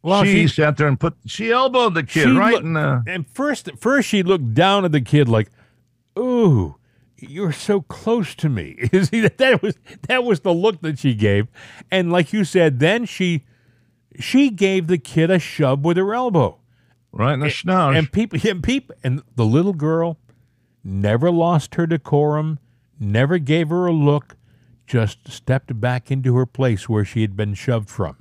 Well, 0.03 0.23
she, 0.25 0.47
she- 0.47 0.47
sat 0.61 0.77
there 0.77 0.87
and 0.87 0.99
put 0.99 1.15
she 1.25 1.51
elbowed 1.51 1.93
the 1.95 2.03
kid 2.03 2.29
right 2.35 2.61
in 2.61 2.73
the 2.73 3.03
and 3.07 3.25
first, 3.27 3.69
first 3.79 4.07
she 4.09 4.21
looked 4.21 4.53
down 4.53 4.83
at 4.85 4.91
the 4.91 5.01
kid 5.01 5.27
like, 5.29 5.49
"Ooh, 6.19 6.75
you're 7.17 7.53
so 7.53 7.81
close 7.81 8.35
to 8.35 8.49
me." 8.49 8.77
You 8.91 9.05
See, 9.05 9.21
that, 9.21 9.37
that 9.37 9.61
was 9.63 9.75
that 10.09 10.23
was 10.25 10.41
the 10.41 10.53
look 10.53 10.81
that 10.81 10.99
she 10.99 11.13
gave, 11.15 11.47
and 11.89 12.11
like 12.11 12.33
you 12.33 12.43
said, 12.43 12.79
then 12.79 13.05
she 13.05 13.45
she 14.19 14.49
gave 14.49 14.87
the 14.87 14.97
kid 14.97 15.31
a 15.31 15.39
shove 15.39 15.83
with 15.85 15.97
her 15.97 16.13
elbow. 16.13 16.59
right 17.13 17.33
in 17.33 17.39
the 17.39 17.47
schnoz. 17.47 17.97
And 17.97 18.11
people, 18.11 18.39
and 18.47 18.61
people, 18.61 18.95
and 19.03 19.23
the 19.35 19.45
little 19.45 19.73
girl 19.73 20.19
never 20.83 21.31
lost 21.31 21.75
her 21.75 21.87
decorum, 21.87 22.59
never 22.99 23.37
gave 23.37 23.69
her 23.69 23.87
a 23.87 23.91
look, 23.93 24.35
just 24.85 25.31
stepped 25.31 25.79
back 25.79 26.11
into 26.11 26.35
her 26.35 26.45
place 26.45 26.87
where 26.89 27.05
she 27.05 27.21
had 27.21 27.35
been 27.37 27.53
shoved 27.53 27.89
from. 27.89 28.17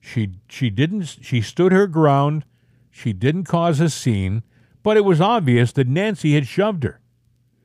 She 0.00 0.32
she 0.48 0.70
didn't. 0.70 1.18
She 1.20 1.40
stood 1.40 1.72
her 1.72 1.86
ground. 1.86 2.44
She 2.90 3.12
didn't 3.12 3.44
cause 3.44 3.80
a 3.80 3.88
scene, 3.90 4.42
but 4.82 4.96
it 4.96 5.04
was 5.04 5.20
obvious 5.20 5.72
that 5.72 5.86
Nancy 5.86 6.34
had 6.34 6.46
shoved 6.46 6.82
her. 6.82 7.00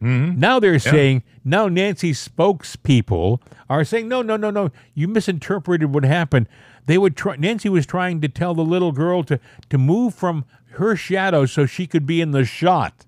Mm-hmm. 0.02 0.40
Now 0.40 0.60
they're 0.60 0.78
saying 0.78 1.24
now 1.44 1.68
Nancy's 1.68 2.26
spokespeople 2.28 3.40
are 3.70 3.84
saying 3.86 4.08
no 4.08 4.22
no 4.22 4.36
no 4.36 4.52
no 4.52 4.70
you 4.94 5.08
misinterpreted 5.08 5.94
what 5.94 6.04
happened. 6.04 6.48
They 6.86 6.98
would 6.98 7.16
try 7.16 7.38
Nancy 7.38 7.70
was 7.70 7.86
trying 7.86 8.22
to 8.22 8.30
tell 8.30 8.54
the 8.54 8.66
little 8.66 8.92
girl 8.92 9.24
to 9.24 9.40
to 9.70 9.78
move 9.78 10.14
from 10.14 10.46
her 10.72 10.96
shadow 10.96 11.46
so 11.46 11.66
she 11.66 11.88
could 11.88 12.06
be 12.06 12.22
in 12.22 12.32
the 12.32 12.44
shot. 12.44 13.06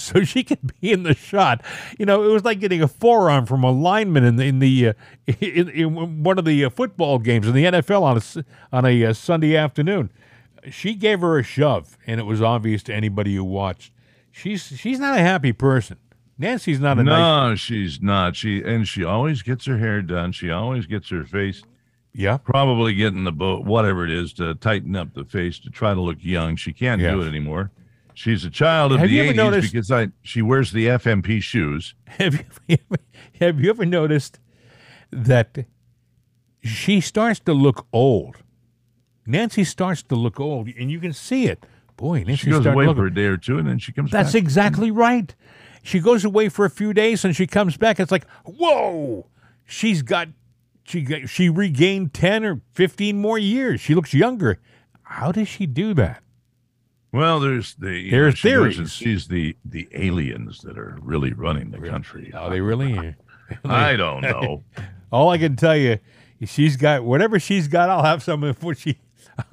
So 0.00 0.24
she 0.24 0.44
could 0.44 0.78
be 0.80 0.92
in 0.92 1.02
the 1.02 1.14
shot. 1.14 1.62
You 1.98 2.06
know, 2.06 2.22
it 2.22 2.32
was 2.32 2.44
like 2.44 2.60
getting 2.60 2.82
a 2.82 2.88
forearm 2.88 3.46
from 3.46 3.64
a 3.64 3.70
lineman 3.70 4.24
in 4.24 4.36
the 4.36 4.44
in 4.44 4.58
the 4.58 4.88
uh, 4.88 4.92
in, 5.40 5.68
in 5.68 6.22
one 6.22 6.38
of 6.38 6.44
the 6.44 6.64
uh, 6.64 6.70
football 6.70 7.18
games 7.18 7.46
in 7.46 7.54
the 7.54 7.64
NFL 7.64 8.02
on 8.02 8.16
a 8.16 8.76
on 8.76 8.84
a 8.84 9.06
uh, 9.06 9.12
Sunday 9.12 9.56
afternoon. 9.56 10.10
She 10.70 10.94
gave 10.94 11.20
her 11.20 11.38
a 11.38 11.42
shove, 11.42 11.96
and 12.06 12.20
it 12.20 12.24
was 12.24 12.42
obvious 12.42 12.82
to 12.84 12.94
anybody 12.94 13.34
who 13.34 13.44
watched. 13.44 13.92
She's 14.30 14.62
she's 14.62 14.98
not 14.98 15.16
a 15.18 15.20
happy 15.20 15.52
person. 15.52 15.98
Nancy's 16.38 16.78
not 16.78 16.98
a 16.98 17.02
nice. 17.02 17.18
no, 17.50 17.56
she's 17.56 18.00
not. 18.00 18.36
She 18.36 18.62
and 18.62 18.86
she 18.86 19.02
always 19.02 19.42
gets 19.42 19.66
her 19.66 19.78
hair 19.78 20.02
done. 20.02 20.32
She 20.32 20.50
always 20.50 20.86
gets 20.86 21.08
her 21.10 21.24
face 21.24 21.62
Yeah, 22.12 22.36
probably 22.36 22.94
getting 22.94 23.24
the 23.24 23.32
boat, 23.32 23.64
whatever 23.64 24.04
it 24.04 24.10
is, 24.12 24.32
to 24.34 24.54
tighten 24.54 24.94
up 24.94 25.14
the 25.14 25.24
face 25.24 25.58
to 25.60 25.70
try 25.70 25.94
to 25.94 26.00
look 26.00 26.18
young. 26.20 26.54
She 26.56 26.72
can't 26.72 27.00
do 27.00 27.22
it 27.22 27.28
anymore. 27.28 27.72
She's 28.18 28.44
a 28.44 28.50
child 28.50 28.90
of 28.90 28.98
Have 28.98 29.08
the 29.08 29.14
you 29.14 29.22
ever 29.22 29.32
80s 29.32 29.36
noticed- 29.36 29.72
because 29.72 29.90
I 29.92 30.08
she 30.22 30.42
wears 30.42 30.72
the 30.72 30.86
FMP 30.86 31.40
shoes. 31.40 31.94
have 32.06 32.44
you 32.66 32.76
have 33.40 33.60
you 33.60 33.70
ever 33.70 33.84
noticed 33.86 34.40
that 35.12 35.66
she 36.64 37.00
starts 37.00 37.38
to 37.40 37.52
look 37.52 37.86
old? 37.92 38.38
Nancy 39.24 39.62
starts 39.62 40.02
to 40.04 40.16
look 40.16 40.40
old, 40.40 40.68
and 40.68 40.90
you 40.90 40.98
can 40.98 41.12
see 41.12 41.46
it. 41.46 41.64
Boy, 41.96 42.24
Nancy 42.26 42.36
She 42.46 42.50
goes 42.50 42.66
away 42.66 42.86
looking- 42.86 43.02
for 43.02 43.06
a 43.06 43.14
day 43.14 43.26
or 43.26 43.36
two 43.36 43.56
and 43.58 43.68
then 43.68 43.78
she 43.78 43.92
comes 43.92 44.10
back. 44.10 44.22
That's 44.24 44.32
back. 44.32 44.42
exactly 44.42 44.90
right. 44.90 45.32
She 45.84 46.00
goes 46.00 46.24
away 46.24 46.48
for 46.48 46.64
a 46.64 46.70
few 46.70 46.92
days 46.92 47.24
and 47.24 47.36
she 47.36 47.46
comes 47.46 47.76
back. 47.76 48.00
It's 48.00 48.10
like, 48.10 48.26
whoa, 48.44 49.26
she's 49.64 50.02
got 50.02 50.28
she 50.82 51.02
got, 51.02 51.28
she 51.28 51.48
regained 51.48 52.14
ten 52.14 52.44
or 52.44 52.62
fifteen 52.72 53.20
more 53.20 53.38
years. 53.38 53.80
She 53.80 53.94
looks 53.94 54.12
younger. 54.12 54.58
How 55.02 55.30
does 55.30 55.46
she 55.48 55.66
do 55.66 55.94
that? 55.94 56.22
Well, 57.12 57.40
there's 57.40 57.74
the 57.76 58.10
There's 58.10 58.34
know, 58.44 58.50
theories. 58.50 58.92
sees 58.92 59.28
the 59.28 59.56
the 59.64 59.88
aliens 59.92 60.60
that 60.62 60.78
are 60.78 60.98
really 61.02 61.32
running 61.32 61.70
the 61.70 61.78
country. 61.78 62.32
Are 62.34 62.50
they 62.50 62.60
really? 62.60 63.14
I 63.64 63.96
don't 63.96 64.20
know. 64.22 64.62
All 65.12 65.30
I 65.30 65.38
can 65.38 65.56
tell 65.56 65.76
you, 65.76 65.98
she's 66.44 66.76
got 66.76 67.04
whatever 67.04 67.38
she's 67.38 67.66
got. 67.68 67.88
I'll 67.88 68.02
have 68.04 68.22
some 68.22 68.44
of 68.44 68.62
what 68.62 68.78
she. 68.78 68.98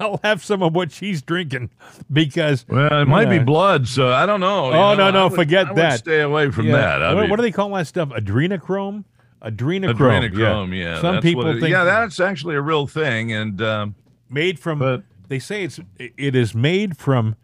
I'll 0.00 0.18
have 0.24 0.44
some 0.44 0.62
of 0.62 0.74
what 0.74 0.90
she's 0.92 1.22
drinking 1.22 1.70
because. 2.12 2.66
Well, 2.68 3.02
it 3.02 3.06
might 3.08 3.30
be 3.30 3.38
blood, 3.38 3.86
so 3.88 4.12
I 4.12 4.26
don't 4.26 4.40
know. 4.40 4.66
you 4.70 4.74
Oh, 4.76 4.94
know, 4.94 5.06
no, 5.06 5.10
no, 5.12 5.28
would- 5.28 5.36
forget 5.36 5.74
that. 5.76 6.00
Stay 6.00 6.20
away 6.20 6.50
from 6.50 6.66
Yeah. 6.66 6.72
that. 6.76 7.02
I 7.02 7.14
What, 7.14 7.20
mean, 7.22 7.30
what 7.30 7.36
do 7.36 7.42
they 7.42 7.52
call 7.52 7.70
that 7.74 7.86
stuff? 7.86 8.08
Adrenochrome. 8.10 9.04
Adrenochrome. 9.42 9.94
adrenochrome? 10.30 10.76
Yeah, 10.76 11.00
Some 11.00 11.14
that's 11.16 11.22
people 11.22 11.46
it- 11.46 11.60
think 11.60 11.70
Yeah, 11.70 11.84
that's 11.84 12.18
actually 12.20 12.56
a 12.56 12.60
real 12.60 12.86
thing, 12.86 13.32
and 13.32 13.62
um, 13.62 13.94
made 14.28 14.58
from 14.58 14.78
But- 14.80 15.04
they 15.28 15.38
say 15.38 15.62
it's 15.64 15.78
it 15.98 16.34
is 16.34 16.54
made 16.54 16.96
from 16.96 17.36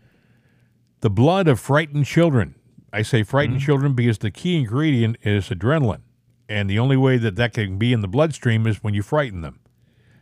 the 1.03 1.11
blood 1.11 1.47
of 1.47 1.61
frightened 1.61 2.07
children 2.07 2.55
i 2.93 3.03
say 3.03 3.23
frightened 3.23 3.59
Mm-hmm. 3.59 3.67
children 3.67 3.95
because 3.95 4.19
the 4.19 4.31
key 4.31 4.57
ingredient 4.57 5.17
is 5.23 5.49
adrenaline 5.51 6.01
and 6.49 6.69
the 6.69 6.79
only 6.79 6.97
way 6.97 7.17
that 7.19 7.37
that 7.37 7.53
can 7.53 7.79
be 7.79 7.93
in 7.93 8.01
the 8.01 8.09
bloodstream 8.09 8.67
is 8.67 8.83
when 8.83 8.95
you 8.95 9.03
frighten 9.03 9.43
them 9.43 9.61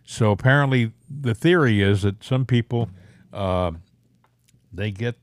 so 0.05 0.31
apparently 0.33 0.93
the 1.09 1.35
theory 1.35 1.81
is 1.81 2.03
that 2.03 2.23
some 2.25 2.45
people 2.45 2.91
uh, 3.33 3.71
they 4.73 4.91
get 4.91 5.17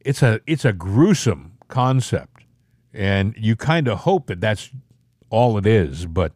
it's 0.00 0.22
a 0.22 0.40
it's 0.46 0.64
a 0.64 0.72
gruesome 0.72 1.52
concept 1.68 2.44
and 2.92 3.34
you 3.38 3.56
kind 3.56 3.88
of 3.88 4.00
hope 4.00 4.26
that 4.26 4.40
that's 4.40 4.70
all 5.30 5.56
it 5.58 5.66
is 5.66 6.06
but 6.06 6.32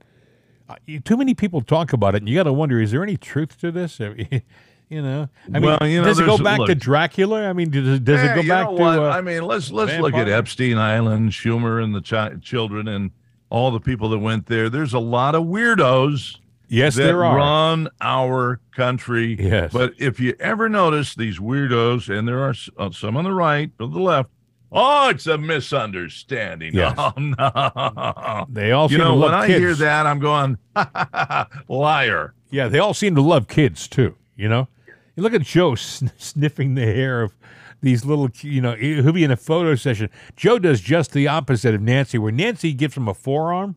uh, 0.69 0.77
too 1.05 1.17
many 1.17 1.35
people 1.35 1.61
talk 1.61 1.93
about 1.93 2.15
it, 2.15 2.23
and 2.23 2.29
you 2.29 2.37
got 2.37 2.45
to 2.45 2.53
wonder: 2.53 2.81
is 2.81 2.93
there 2.93 3.03
any 3.03 3.17
truth 3.17 3.59
to 3.61 3.71
this? 3.73 4.01
you 4.93 5.01
know, 5.03 5.29
I 5.47 5.59
mean, 5.59 5.63
Well, 5.63 5.89
you 5.89 6.01
know, 6.01 6.05
does 6.07 6.19
it 6.21 6.27
go 6.27 6.37
back 6.39 6.61
to 6.67 6.75
Dracula? 6.75 7.49
I 7.49 7.53
mean, 7.55 7.71
does, 7.71 8.01
does 8.01 8.23
Yeah, 8.23 8.33
it 8.33 8.43
go 8.43 8.49
back 8.49 8.69
to? 8.69 8.83
Uh, 8.83 9.09
I 9.11 9.21
mean, 9.23 9.43
let's 9.45 9.71
let's 9.71 9.99
look 9.99 10.15
at? 10.15 10.29
Epstein 10.29 10.77
Island, 10.77 11.31
Schumer, 11.31 11.83
and 11.83 11.95
the 11.95 12.03
chi- 12.03 12.35
children, 12.43 12.89
and 12.89 13.11
all 13.49 13.71
the 13.71 13.81
people 13.81 14.09
that 14.11 14.19
went 14.19 14.47
there. 14.47 14.69
There's 14.69 14.93
a 14.95 14.99
lot 14.99 15.35
of 15.35 15.45
weirdos 15.45 16.39
yes, 16.69 16.95
that 16.97 17.05
there 17.05 17.25
are. 17.25 17.37
run 17.37 17.89
our 18.01 18.61
country. 18.77 19.37
Yes. 19.41 19.73
But 19.73 19.95
if 19.99 20.21
you 20.21 20.35
ever 20.41 20.69
notice 20.69 21.15
these 21.15 21.39
weirdos, 21.39 22.09
and 22.15 22.29
there 22.29 22.41
are 22.41 22.55
uh, 22.79 22.91
some 22.91 23.17
on 23.17 23.25
the 23.25 23.33
right, 23.35 23.71
or 23.81 23.89
the 23.89 23.99
left, 24.01 24.29
oh, 24.71 25.09
it's 25.09 25.27
a 25.27 25.39
misunderstanding. 25.39 26.75
Yes. 26.75 26.95
Oh 26.99 27.13
no. 27.19 28.47
They 28.51 28.73
all 28.73 28.91
You 28.91 28.99
know, 28.99 29.17
when 29.17 29.33
I 29.35 29.47
kids. 29.47 29.59
hear 29.59 29.75
that, 29.75 30.07
I'm 30.07 30.19
going, 30.19 30.59
liar. 31.69 32.35
Yeah, 32.51 32.69
they 32.69 32.79
all 32.79 32.95
seem 32.95 33.15
to 33.15 33.23
love 33.23 33.49
kids 33.49 33.89
too. 33.89 34.17
You 34.37 34.49
know, 34.49 34.69
you 35.17 35.23
look 35.23 35.35
at 35.35 35.43
Joe 35.43 35.75
sn- 35.77 36.11
sniffing 36.17 36.75
the 36.75 36.85
hair 36.87 37.23
of 37.23 37.35
these 37.81 38.05
little. 38.05 38.31
You 38.41 38.61
know, 38.61 38.75
he'll 38.75 39.13
be 39.13 39.25
in 39.25 39.31
a 39.31 39.37
photo 39.37 39.75
session. 39.75 40.09
Joe 40.37 40.59
does 40.59 40.81
just 40.81 41.13
the 41.13 41.29
opposite 41.29 41.75
of 41.75 41.81
Nancy, 41.83 42.19
where 42.19 42.33
Nancy 42.33 42.73
gives 42.73 42.97
him 42.97 43.09
a 43.09 43.15
forearm. 43.15 43.77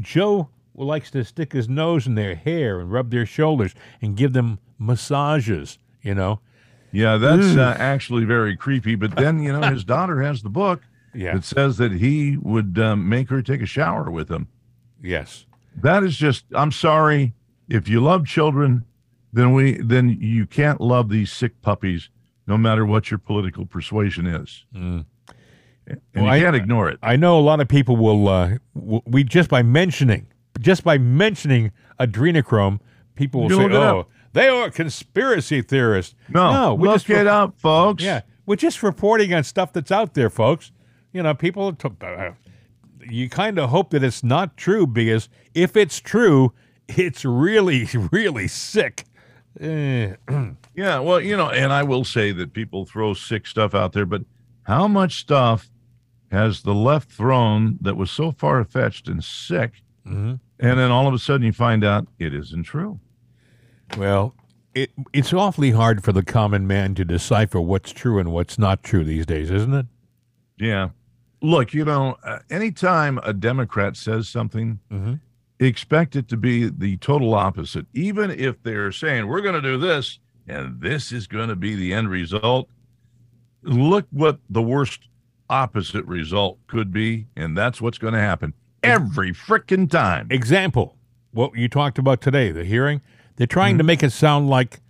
Joe 0.00 0.48
likes 0.74 1.10
to 1.10 1.24
stick 1.24 1.52
his 1.52 1.68
nose 1.68 2.06
in 2.06 2.14
their 2.14 2.34
hair 2.36 2.78
and 2.78 2.92
rub 2.92 3.10
their 3.10 3.26
shoulders 3.26 3.74
and 4.00 4.16
give 4.16 4.32
them 4.32 4.58
massages. 4.78 5.78
You 6.02 6.14
know, 6.14 6.40
Yeah, 6.92 7.16
that's 7.16 7.56
uh, 7.56 7.74
actually 7.78 8.24
very 8.24 8.56
creepy. 8.56 8.94
But 8.94 9.16
then, 9.16 9.42
you 9.42 9.52
know, 9.52 9.68
his 9.68 9.82
daughter 9.84 10.22
has 10.22 10.42
the 10.42 10.48
book, 10.48 10.82
Yeah. 11.14 11.34
that 11.34 11.44
says 11.44 11.76
that 11.78 11.92
he 11.92 12.36
would 12.36 12.78
um, 12.78 13.08
make 13.08 13.28
her 13.30 13.42
take 13.42 13.60
a 13.62 13.66
shower 13.66 14.08
with 14.10 14.30
him. 14.30 14.46
Yes. 15.02 15.46
That 15.76 16.04
is 16.04 16.16
just. 16.16 16.44
I'm 16.54 16.70
sorry. 16.72 17.34
If 17.68 17.88
you 17.88 18.00
love 18.00 18.26
children, 18.26 18.84
then 19.32 19.52
we 19.52 19.78
then 19.82 20.08
you 20.20 20.46
can't 20.46 20.80
love 20.80 21.08
these 21.08 21.30
sick 21.32 21.60
puppies, 21.62 22.08
no 22.46 22.56
matter 22.56 22.84
what 22.86 23.10
your 23.10 23.18
political 23.18 23.66
persuasion 23.66 24.26
is. 24.26 24.64
And 24.74 25.04
Well, 26.14 26.24
you 26.24 26.30
I- 26.30 26.40
can't 26.40 26.56
ignore 26.56 26.88
it. 26.88 26.98
I 27.02 27.16
know 27.16 27.38
a 27.38 27.40
lot 27.40 27.60
of 27.60 27.68
people 27.68 27.96
will. 27.96 28.28
Uh, 28.28 28.56
we 28.74 29.24
just 29.24 29.48
by 29.48 29.62
mentioning, 29.62 30.26
just 30.60 30.84
by 30.84 30.98
mentioning 30.98 31.72
adrenochrome, 31.98 32.80
people 33.14 33.42
will 33.42 33.50
You 33.50 33.56
say, 33.70 33.76
up. 33.76 33.94
"Oh, 33.94 34.06
they 34.34 34.48
are 34.48 34.70
conspiracy 34.70 35.62
theorists." 35.62 36.14
No, 36.28 36.74
we 36.74 36.88
look 36.88 36.96
just 36.96 37.10
it 37.10 37.26
up, 37.26 37.58
folks. 37.58 38.02
Yeah, 38.04 38.20
we're 38.44 38.56
just 38.56 38.82
reporting 38.82 39.32
on 39.32 39.44
stuff 39.44 39.72
that's 39.72 39.90
out 39.90 40.14
there, 40.14 40.30
folks. 40.30 40.72
You 41.12 41.22
know, 41.22 41.34
people. 41.34 41.72
T- 41.72 41.88
uh, 42.02 42.32
you 43.10 43.30
kind 43.30 43.58
of 43.58 43.70
hope 43.70 43.90
that 43.90 44.02
it's 44.04 44.22
not 44.22 44.56
true 44.58 44.86
because 44.86 45.30
if 45.54 45.74
it's 45.76 45.98
true, 46.00 46.52
it's 46.88 47.24
really, 47.24 47.88
really 48.12 48.48
sick. 48.48 49.04
Eh, 49.60 50.14
Yeah, 50.74 51.00
well, 51.00 51.20
you 51.20 51.36
know, 51.36 51.50
and 51.50 51.72
I 51.72 51.82
will 51.82 52.04
say 52.04 52.30
that 52.32 52.52
people 52.52 52.84
throw 52.86 53.12
sick 53.14 53.46
stuff 53.46 53.74
out 53.74 53.92
there, 53.92 54.06
but 54.06 54.22
how 54.62 54.86
much 54.86 55.16
stuff 55.20 55.68
has 56.30 56.62
the 56.62 56.74
left 56.74 57.10
thrown 57.10 57.78
that 57.80 57.96
was 57.96 58.10
so 58.10 58.30
far 58.32 58.62
fetched 58.64 59.08
and 59.08 59.24
sick, 59.24 59.82
Mhm. 60.06 60.38
and 60.60 60.78
then 60.78 60.90
all 60.92 61.08
of 61.08 61.14
a 61.14 61.18
sudden 61.18 61.44
you 61.46 61.52
find 61.52 61.82
out 61.84 62.06
it 62.18 62.32
isn't 62.32 62.62
true? 62.64 63.00
Well, 63.96 64.34
it, 64.74 64.90
it's 65.12 65.32
awfully 65.32 65.72
hard 65.72 66.04
for 66.04 66.12
the 66.12 66.22
common 66.22 66.66
man 66.66 66.94
to 66.94 67.04
decipher 67.04 67.60
what's 67.60 67.90
true 67.90 68.18
and 68.20 68.30
what's 68.30 68.58
not 68.58 68.82
true 68.84 69.02
these 69.02 69.26
days, 69.26 69.50
isn't 69.50 69.74
it? 69.74 69.86
Yeah. 70.58 70.90
Look, 71.42 71.72
you 71.74 71.84
know, 71.84 72.16
uh, 72.22 72.40
anytime 72.50 73.18
a 73.24 73.32
Democrat 73.32 73.96
says 73.96 74.28
something, 74.28 74.78
Mhm. 74.92 75.20
Expect 75.58 76.16
it 76.16 76.28
to 76.28 76.36
be 76.36 76.68
the 76.68 76.96
total 76.98 77.34
opposite. 77.34 77.86
Even 77.92 78.30
if 78.30 78.62
they're 78.62 78.92
saying, 78.92 79.26
we're 79.26 79.40
going 79.40 79.54
to 79.54 79.62
do 79.62 79.78
this 79.78 80.18
and 80.46 80.80
this 80.80 81.12
is 81.12 81.26
going 81.26 81.48
to 81.48 81.56
be 81.56 81.74
the 81.74 81.92
end 81.92 82.10
result, 82.10 82.68
look 83.62 84.06
what 84.10 84.38
the 84.48 84.62
worst 84.62 85.08
opposite 85.50 86.04
result 86.04 86.58
could 86.66 86.92
be. 86.92 87.26
And 87.36 87.56
that's 87.56 87.80
what's 87.80 87.98
going 87.98 88.14
to 88.14 88.20
happen 88.20 88.54
every 88.82 89.32
frickin' 89.32 89.90
time. 89.90 90.28
Example, 90.30 90.96
what 91.32 91.56
you 91.56 91.68
talked 91.68 91.98
about 91.98 92.20
today, 92.20 92.52
the 92.52 92.64
hearing, 92.64 93.00
they're 93.36 93.46
trying 93.46 93.78
to 93.78 93.82
mm-hmm. 93.82 93.88
make 93.88 94.02
it 94.02 94.10
sound 94.10 94.48
like 94.48 94.80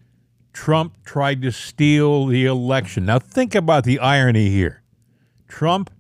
Trump 0.53 1.05
tried 1.05 1.43
to 1.43 1.53
steal 1.53 2.27
the 2.27 2.45
election. 2.47 3.07
Now, 3.07 3.19
think 3.19 3.55
about 3.55 3.85
the 3.85 3.99
irony 3.99 4.51
here. 4.51 4.83
Trump 5.47 5.91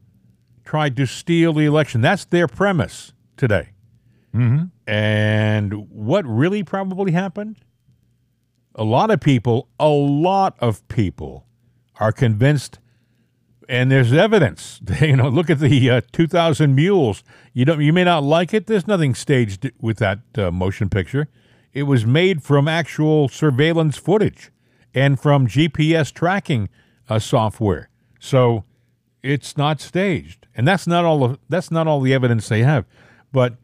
tried 0.64 0.97
to 0.97 1.07
steal 1.07 1.53
the 1.53 1.64
election. 1.64 2.01
That's 2.01 2.25
their 2.25 2.49
premise 2.49 3.12
today. 3.37 3.71
Mm-hmm. 4.35 4.64
And 4.91 5.91
what 5.91 6.24
really 6.26 6.62
probably 6.62 7.12
happened? 7.12 7.57
A 8.74 8.85
lot 8.85 9.11
of 9.11 9.20
people, 9.20 9.68
a 9.81 9.89
lot 9.89 10.57
of 10.61 10.87
people 10.89 11.47
are 11.99 12.12
convinced, 12.12 12.79
and 13.68 13.91
there's 13.91 14.12
evidence. 14.12 14.81
You 15.01 15.16
know, 15.16 15.29
look 15.29 15.51
at 15.51 15.59
the 15.59 15.91
uh, 15.91 16.01
2,000 16.12 16.74
Mules. 16.74 17.24
You 17.53 17.64
don't, 17.64 17.81
you 17.81 17.93
may 17.93 18.05
not 18.05 18.22
like 18.22 18.55
it. 18.55 18.66
There's 18.66 18.87
nothing 18.87 19.14
staged 19.14 19.70
with 19.81 19.99
that 19.99 20.20
uh, 20.37 20.51
motion 20.51 20.89
picture. 20.89 21.29
It 21.72 21.85
was 21.85 22.07
made 22.07 22.43
from 22.43 22.68
actual 22.68 23.29
surveillance 23.29 23.97
footage 23.97 24.51
and 24.95 25.20
from 25.20 25.47
GPS 25.47 26.12
tracking 26.12 26.68
uh, 27.09 27.18
software. 27.18 27.89
So 28.18 28.64
it's 29.22 29.57
not 29.57 29.81
staged, 29.81 30.47
and 30.57 30.66
that's 30.66 30.87
not 30.87 31.05
all. 31.05 31.24
Of, 31.24 31.39
that's 31.49 31.70
not 31.70 31.87
all 31.87 32.01
the 32.01 32.14
evidence 32.14 32.49
they 32.49 32.62
have. 32.62 32.85
But 33.33 33.57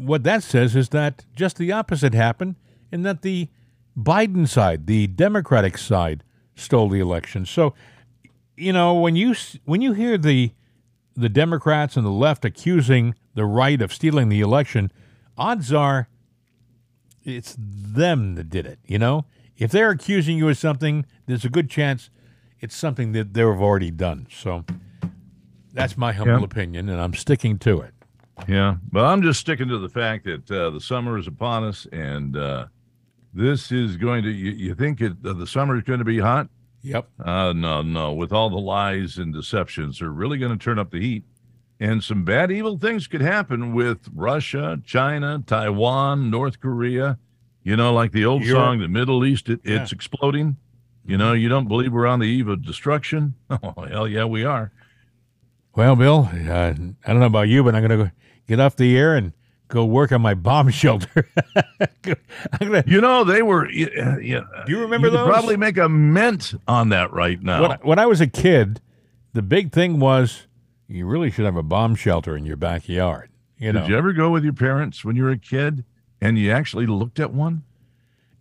what 0.00 0.22
that 0.24 0.42
says 0.42 0.74
is 0.76 0.88
that 0.90 1.24
just 1.34 1.56
the 1.56 1.72
opposite 1.72 2.14
happened, 2.14 2.56
and 2.90 3.04
that 3.04 3.22
the 3.22 3.48
Biden 3.98 4.48
side, 4.48 4.86
the 4.86 5.06
Democratic 5.06 5.76
side, 5.78 6.24
stole 6.54 6.88
the 6.88 7.00
election. 7.00 7.44
So, 7.46 7.74
you 8.56 8.72
know, 8.72 8.94
when 8.94 9.16
you 9.16 9.34
when 9.64 9.80
you 9.82 9.92
hear 9.92 10.16
the 10.18 10.52
the 11.14 11.28
Democrats 11.28 11.96
and 11.96 12.04
the 12.06 12.10
left 12.10 12.44
accusing 12.44 13.14
the 13.34 13.44
right 13.44 13.80
of 13.82 13.92
stealing 13.92 14.28
the 14.28 14.40
election, 14.40 14.90
odds 15.36 15.72
are 15.72 16.08
it's 17.24 17.56
them 17.58 18.34
that 18.36 18.48
did 18.48 18.66
it. 18.66 18.78
You 18.86 18.98
know, 18.98 19.24
if 19.58 19.70
they're 19.70 19.90
accusing 19.90 20.38
you 20.38 20.48
of 20.48 20.56
something, 20.56 21.04
there's 21.26 21.44
a 21.44 21.50
good 21.50 21.68
chance 21.68 22.10
it's 22.60 22.76
something 22.76 23.12
that 23.12 23.34
they've 23.34 23.46
already 23.46 23.90
done. 23.90 24.26
So. 24.30 24.64
That's 25.72 25.96
my 25.96 26.12
humble 26.12 26.40
Yeah. 26.40 26.44
opinion, 26.44 26.88
and 26.88 27.00
I'm 27.00 27.14
sticking 27.14 27.56
to 27.60 27.80
it. 27.80 27.94
Yeah, 28.48 28.76
but 28.90 29.04
I'm 29.04 29.22
just 29.22 29.40
sticking 29.40 29.68
to 29.68 29.78
the 29.78 29.88
fact 29.88 30.24
that 30.24 30.50
uh, 30.50 30.70
the 30.70 30.80
summer 30.80 31.18
is 31.18 31.26
upon 31.26 31.64
us, 31.64 31.86
and 31.92 32.36
uh, 32.36 32.66
this 33.34 33.70
is 33.70 33.96
going 33.96 34.22
to. 34.24 34.30
You, 34.30 34.50
you 34.52 34.74
think 34.74 35.00
it, 35.00 35.12
uh, 35.24 35.32
the 35.34 35.46
summer 35.46 35.76
is 35.76 35.82
going 35.82 35.98
to 36.00 36.04
be 36.04 36.18
hot? 36.18 36.48
Yep. 36.82 37.08
Uh, 37.22 37.52
no, 37.54 37.82
no. 37.82 38.12
With 38.14 38.32
all 38.32 38.48
the 38.50 38.56
lies 38.56 39.18
and 39.18 39.32
deceptions, 39.34 39.98
they're 39.98 40.08
really 40.10 40.38
going 40.38 40.56
to 40.56 40.62
turn 40.62 40.78
up 40.78 40.90
the 40.90 41.00
heat, 41.00 41.24
and 41.78 42.02
some 42.02 42.24
bad, 42.24 42.50
evil 42.50 42.78
things 42.78 43.06
could 43.06 43.20
happen 43.20 43.74
with 43.74 43.98
Russia, 44.14 44.80
China, 44.84 45.42
Taiwan, 45.46 46.30
North 46.30 46.60
Korea. 46.60 47.18
You 47.62 47.76
know, 47.76 47.92
like 47.92 48.12
the 48.12 48.24
old 48.24 48.42
Europe. 48.42 48.62
song, 48.62 48.78
"The 48.80 48.88
Middle 48.88 49.24
East, 49.24 49.48
it, 49.50 49.60
Yeah. 49.64 49.82
it's 49.82 49.92
exploding." 49.92 50.56
You 51.06 51.16
know, 51.18 51.32
you 51.32 51.48
don't 51.48 51.66
believe 51.68 51.92
we're 51.92 52.06
on 52.06 52.20
the 52.20 52.26
eve 52.26 52.48
of 52.48 52.64
destruction? 52.64 53.34
Oh, 53.50 53.84
hell 53.90 54.06
yeah, 54.08 54.24
we 54.24 54.44
are. 54.44 54.70
Well, 55.74 55.96
Bill, 55.96 56.28
uh, 56.32 56.52
I 56.52 56.72
don't 56.72 57.20
know 57.20 57.26
about 57.26 57.48
you, 57.48 57.62
but 57.64 57.74
I'm 57.74 57.86
going 57.86 57.98
to 57.98 58.12
get 58.50 58.58
off 58.60 58.74
the 58.76 58.96
air 58.98 59.14
and 59.14 59.32
go 59.68 59.84
work 59.84 60.10
on 60.10 60.20
my 60.20 60.34
bomb 60.34 60.68
shelter. 60.82 61.28
Gonna, 62.58 62.82
You 62.86 63.00
know, 63.00 63.22
they 63.24 63.42
were. 63.42 63.66
Uh, 63.66 63.70
yeah, 63.70 64.18
yeah. 64.18 64.40
Do 64.66 64.72
you 64.72 64.80
remember 64.80 65.08
could 65.08 65.18
those? 65.18 65.28
Probably 65.28 65.56
make 65.56 65.78
a 65.78 65.88
mint 65.88 66.54
on 66.66 66.88
that 66.90 67.12
right 67.12 67.40
now. 67.42 67.62
when, 67.62 67.70
I- 67.72 67.78
when 67.82 67.98
I 67.98 68.06
was 68.06 68.20
a 68.20 68.26
kid, 68.26 68.80
the 69.32 69.42
big 69.42 69.72
thing 69.72 70.00
was 70.00 70.46
you 70.88 71.06
really 71.06 71.30
should 71.30 71.44
have 71.44 71.56
a 71.56 71.62
bomb 71.62 71.94
shelter 71.94 72.36
in 72.36 72.44
your 72.44 72.56
backyard. 72.56 73.30
You 73.58 73.72
know, 73.72 73.80
Did 73.82 73.90
you 73.90 73.96
ever 73.98 74.12
go 74.12 74.30
with 74.30 74.42
your 74.42 74.52
parents 74.54 75.04
when 75.04 75.14
you 75.16 75.22
were 75.24 75.30
a 75.30 75.38
kid 75.38 75.84
and 76.20 76.36
you 76.38 76.50
actually 76.50 76.86
looked 76.86 77.20
at 77.20 77.32
one? 77.32 77.62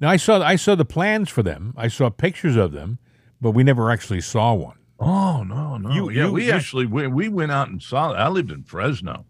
now 0.02 0.10
I 0.10 0.16
saw 0.18 0.42
I 0.42 0.56
saw 0.56 0.74
the 0.76 0.86
plans 0.86 1.30
for 1.30 1.44
them. 1.44 1.74
I 1.78 1.90
saw 1.90 2.10
pictures 2.10 2.56
of 2.56 2.72
them, 2.72 2.98
but 3.42 3.52
we 3.52 3.64
never 3.64 3.92
actually 3.92 4.22
saw 4.22 4.54
one. 4.54 4.78
Oh 5.00 5.44
no, 5.44 5.78
no. 5.78 5.92
You- 5.92 6.10
yeah, 6.10 6.26
you- 6.26 6.32
we 6.32 6.46
you- 6.48 6.52
actually 6.54 6.86
we, 6.88 7.06
we 7.08 7.28
went 7.30 7.52
out 7.52 7.68
and 7.70 7.84
saw. 7.84 8.14
I 8.14 8.30
lived 8.30 8.50
in 8.52 8.64
Fresno, 8.64 9.26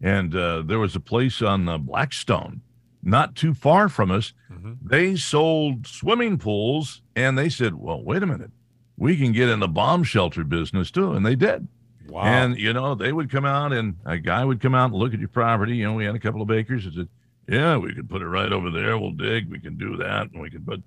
and 0.00 0.34
uh, 0.34 0.62
there 0.62 0.78
was 0.78 0.96
a 0.96 1.00
place 1.00 1.42
on 1.42 1.68
uh, 1.68 1.78
Blackstone, 1.78 2.62
not 3.02 3.34
too 3.34 3.54
far 3.54 3.88
from 3.88 4.10
us. 4.10 4.32
Mm-hmm. 4.50 4.72
They 4.82 5.16
sold 5.16 5.86
swimming 5.86 6.38
pools, 6.38 7.02
and 7.14 7.36
they 7.36 7.48
said, 7.48 7.74
"Well, 7.74 8.02
wait 8.02 8.22
a 8.22 8.26
minute, 8.26 8.50
we 8.96 9.16
can 9.16 9.32
get 9.32 9.48
in 9.48 9.60
the 9.60 9.68
bomb 9.68 10.04
shelter 10.04 10.44
business 10.44 10.90
too," 10.90 11.12
and 11.12 11.24
they 11.24 11.36
did. 11.36 11.68
Wow. 12.08 12.22
And 12.22 12.58
you 12.58 12.72
know, 12.72 12.94
they 12.94 13.12
would 13.12 13.30
come 13.30 13.44
out, 13.44 13.72
and 13.72 13.96
a 14.04 14.18
guy 14.18 14.44
would 14.44 14.60
come 14.60 14.74
out 14.74 14.90
and 14.90 14.94
look 14.94 15.14
at 15.14 15.20
your 15.20 15.28
property. 15.28 15.76
You 15.76 15.84
know, 15.84 15.94
we 15.94 16.04
had 16.04 16.16
a 16.16 16.20
couple 16.20 16.42
of 16.42 16.50
acres. 16.50 16.84
and 16.86 16.94
said, 16.94 17.08
"Yeah, 17.48 17.76
we 17.76 17.94
could 17.94 18.08
put 18.08 18.22
it 18.22 18.26
right 18.28 18.52
over 18.52 18.70
there. 18.70 18.98
We'll 18.98 19.12
dig. 19.12 19.50
We 19.50 19.60
can 19.60 19.76
do 19.76 19.96
that, 19.98 20.30
and 20.32 20.40
we 20.40 20.50
can 20.50 20.64
put." 20.64 20.82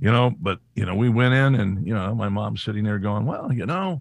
You 0.00 0.12
know, 0.12 0.32
but 0.40 0.60
you 0.76 0.86
know, 0.86 0.94
we 0.94 1.08
went 1.08 1.34
in, 1.34 1.56
and 1.56 1.84
you 1.86 1.92
know, 1.94 2.14
my 2.14 2.28
mom's 2.28 2.62
sitting 2.62 2.84
there 2.84 3.00
going, 3.00 3.26
"Well, 3.26 3.52
you 3.52 3.66
know, 3.66 4.00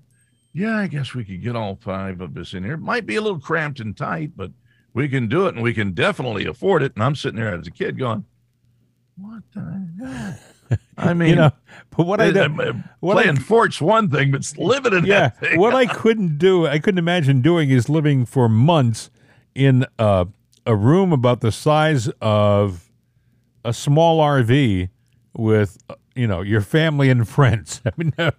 yeah, 0.58 0.78
I 0.78 0.88
guess 0.88 1.14
we 1.14 1.24
could 1.24 1.42
get 1.44 1.56
all 1.56 1.76
five 1.76 2.20
of 2.22 2.36
us 2.38 2.54
in 2.54 2.64
here. 2.64 2.74
It 2.74 2.82
might 2.82 3.06
be 3.06 3.16
a 3.16 3.22
little 3.22 3.40
cramped 3.40 3.80
and 3.80 3.96
tight, 3.96 4.32
but 4.36 4.52
we 4.94 5.08
can 5.08 5.28
do 5.28 5.46
it, 5.46 5.54
and 5.54 5.64
we 5.64 5.74
can 5.74 5.94
definitely 5.94 6.46
afford 6.46 6.82
it." 6.84 6.94
And 6.96 7.04
I'm 7.04 7.16
sitting 7.16 7.40
there 7.40 7.54
as 7.54 7.68
a 7.68 7.72
kid 7.72 7.98
going, 7.98 8.26
"What 9.16 9.44
the 9.54 9.88
hell?" 10.00 10.40
I 10.98 11.14
mean, 11.14 11.30
you 11.30 11.36
know, 11.36 11.52
but 11.96 12.08
what 12.08 12.20
I 12.20 12.30
uh, 12.30 12.32
don't, 12.32 12.60
uh, 12.60 12.74
I- 13.08 13.14
playing 13.14 13.38
fort's 13.38 13.80
one 13.80 14.10
thing, 14.10 14.32
but 14.32 14.52
living 14.58 14.94
in 14.94 15.06
yeah, 15.06 15.30
that 15.30 15.40
thing. 15.40 15.60
what 15.60 15.76
I 15.76 15.86
couldn't 15.86 16.38
do, 16.38 16.66
I 16.66 16.80
couldn't 16.80 16.98
imagine 16.98 17.42
doing 17.42 17.70
is 17.70 17.88
living 17.88 18.26
for 18.26 18.50
months 18.50 19.10
in 19.56 19.86
a, 20.00 20.28
a 20.66 20.76
room 20.76 21.14
about 21.14 21.42
the 21.42 21.52
size 21.52 22.10
of 22.22 22.90
a 23.64 23.74
small 23.74 24.20
RV 24.20 24.90
with, 25.34 25.78
uh, 25.90 25.96
you 26.18 26.28
know, 26.28 26.42
your 26.42 26.62
family 26.62 27.10
and 27.10 27.28
friends. 27.28 27.82
I 27.86 27.92
mean, 27.98 28.14
no, 28.18 28.32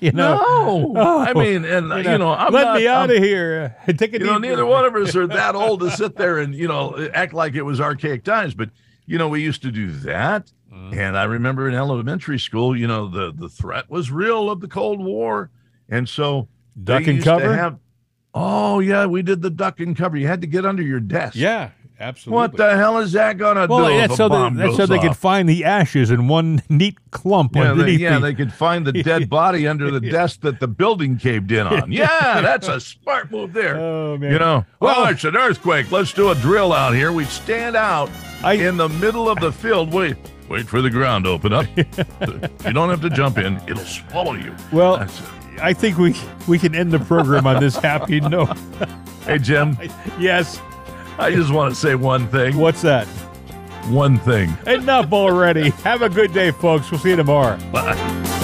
you 0.00 0.12
know, 0.12 0.36
No, 0.36 0.92
Oh, 0.96 1.18
I 1.20 1.34
mean, 1.34 1.64
and 1.64 1.88
you 2.04 2.18
know, 2.18 2.32
I'm 2.32 2.52
let 2.52 2.64
not, 2.64 2.76
me 2.78 2.86
out 2.86 3.10
I'm- 3.10 3.16
of 3.18 3.22
here. 3.22 3.76
Take 3.96 4.14
a 4.14 4.18
You 4.20 4.26
know, 4.26 4.38
neither 4.38 4.64
one 4.64 4.84
of 4.84 4.94
us 4.94 5.14
are 5.16 5.26
that 5.26 5.54
old 5.54 5.80
to 5.80 5.90
sit 5.90 6.16
there 6.16 6.38
and 6.38 6.54
you 6.62 6.68
know 6.68 7.08
act 7.14 7.32
like 7.34 7.54
it 7.54 7.62
was 7.62 7.80
archaic 7.80 8.24
times. 8.24 8.54
But 8.54 8.70
you 9.06 9.18
know, 9.18 9.28
we 9.28 9.42
used 9.42 9.62
to 9.62 9.70
do 9.72 9.90
that, 9.90 10.50
Mm-hmm. 10.72 10.98
and 10.98 11.18
I 11.18 11.24
remember 11.24 11.68
in 11.68 11.74
elementary 11.74 12.38
school, 12.38 12.74
you 12.76 12.86
know, 12.86 13.06
the 13.08 13.32
the 13.32 13.48
threat 13.48 13.90
was 13.90 14.10
real 14.10 14.48
of 14.50 14.60
the 14.60 14.68
Cold 14.68 15.04
War, 15.04 15.50
and 15.88 16.08
so 16.08 16.48
Duck 16.82 17.06
and 17.06 17.22
cover? 17.22 17.54
have- 17.54 17.78
oh 18.32 18.80
yeah, 18.80 19.04
we 19.04 19.20
did 19.22 19.42
the 19.42 19.50
duck 19.50 19.80
and 19.80 19.94
cover. 19.96 20.16
You 20.16 20.26
had 20.28 20.40
to 20.40 20.46
get 20.46 20.64
under 20.64 20.82
your 20.82 21.00
desk. 21.00 21.34
Yeah, 21.36 21.70
Absolutely. 22.02 22.36
What 22.36 22.56
the 22.56 22.76
hell 22.76 22.98
is 22.98 23.12
that 23.12 23.38
gonna 23.38 23.66
Well, 23.68 23.88
do? 23.88 23.96
that's 23.96 24.16
so, 24.16 24.28
they, 24.28 24.50
that's 24.56 24.76
so 24.76 24.86
they 24.86 24.98
could 24.98 25.16
find 25.16 25.48
the 25.48 25.64
ashes 25.64 26.10
in 26.10 26.26
one 26.26 26.60
neat 26.68 26.98
clump 27.12 27.54
Yeah, 27.54 27.74
they, 27.74 27.92
yeah, 27.92 28.14
the, 28.18 28.26
they 28.26 28.34
could 28.34 28.52
find 28.52 28.84
the 28.84 28.92
dead 29.04 29.30
body 29.30 29.68
under 29.68 29.90
the 29.90 30.00
desk 30.00 30.40
that 30.40 30.58
the 30.58 30.66
building 30.66 31.16
caved 31.16 31.52
in 31.52 31.66
on. 31.66 31.92
Yeah, 32.02 32.40
that's 32.40 32.66
a 32.66 32.80
smart 32.80 33.30
move 33.30 33.52
there. 33.52 33.76
Oh, 33.76 34.18
man. 34.18 34.32
You 34.32 34.38
know, 34.40 34.66
Well- 34.80 35.02
well, 35.02 35.12
it's 35.12 35.22
an 35.24 35.36
earthquake. 35.36 35.92
Let's 35.92 36.12
do 36.12 36.30
a 36.30 36.34
drill 36.34 36.72
out 36.72 36.94
here. 36.94 37.12
We 37.12 37.24
stand 37.26 37.76
out 37.76 38.10
I- 38.42 38.54
in 38.54 38.76
the 38.76 38.88
middle 38.88 39.28
of 39.30 39.38
the 39.38 39.52
field. 39.52 39.92
Wait, 39.92 40.16
wait 40.48 40.66
for 40.66 40.82
the 40.82 40.90
ground 40.90 41.24
to 41.26 41.30
open 41.30 41.52
up. 41.52 41.66
you 41.76 42.72
don't 42.72 42.90
have 42.90 43.00
to 43.02 43.10
jump 43.10 43.38
in; 43.38 43.56
it'll 43.68 43.84
swallow 43.84 44.32
you. 44.34 44.52
Well, 44.72 44.96
That's. 44.98 45.22
I 45.60 45.72
think 45.72 45.98
we 45.98 46.16
we 46.48 46.58
can 46.58 46.74
end 46.74 46.90
the 46.90 46.98
program 46.98 47.46
on 47.46 47.60
this 47.60 47.76
happy 47.76 48.18
note. 48.20 48.56
hey 49.26 49.38
Jim, 49.38 49.78
yes. 50.18 50.60
I 51.18 51.30
just 51.32 51.52
want 51.52 51.74
to 51.74 51.80
say 51.80 51.94
one 51.94 52.26
thing. 52.28 52.56
What's 52.56 52.82
that? 52.82 53.06
One 53.88 54.18
thing. 54.18 54.56
Enough 54.66 55.12
already. 55.12 55.70
Have 55.84 56.02
a 56.02 56.08
good 56.08 56.32
day, 56.32 56.50
folks. 56.50 56.90
We'll 56.90 57.00
see 57.00 57.10
you 57.10 57.16
tomorrow. 57.16 57.58
Bye. 57.72 58.40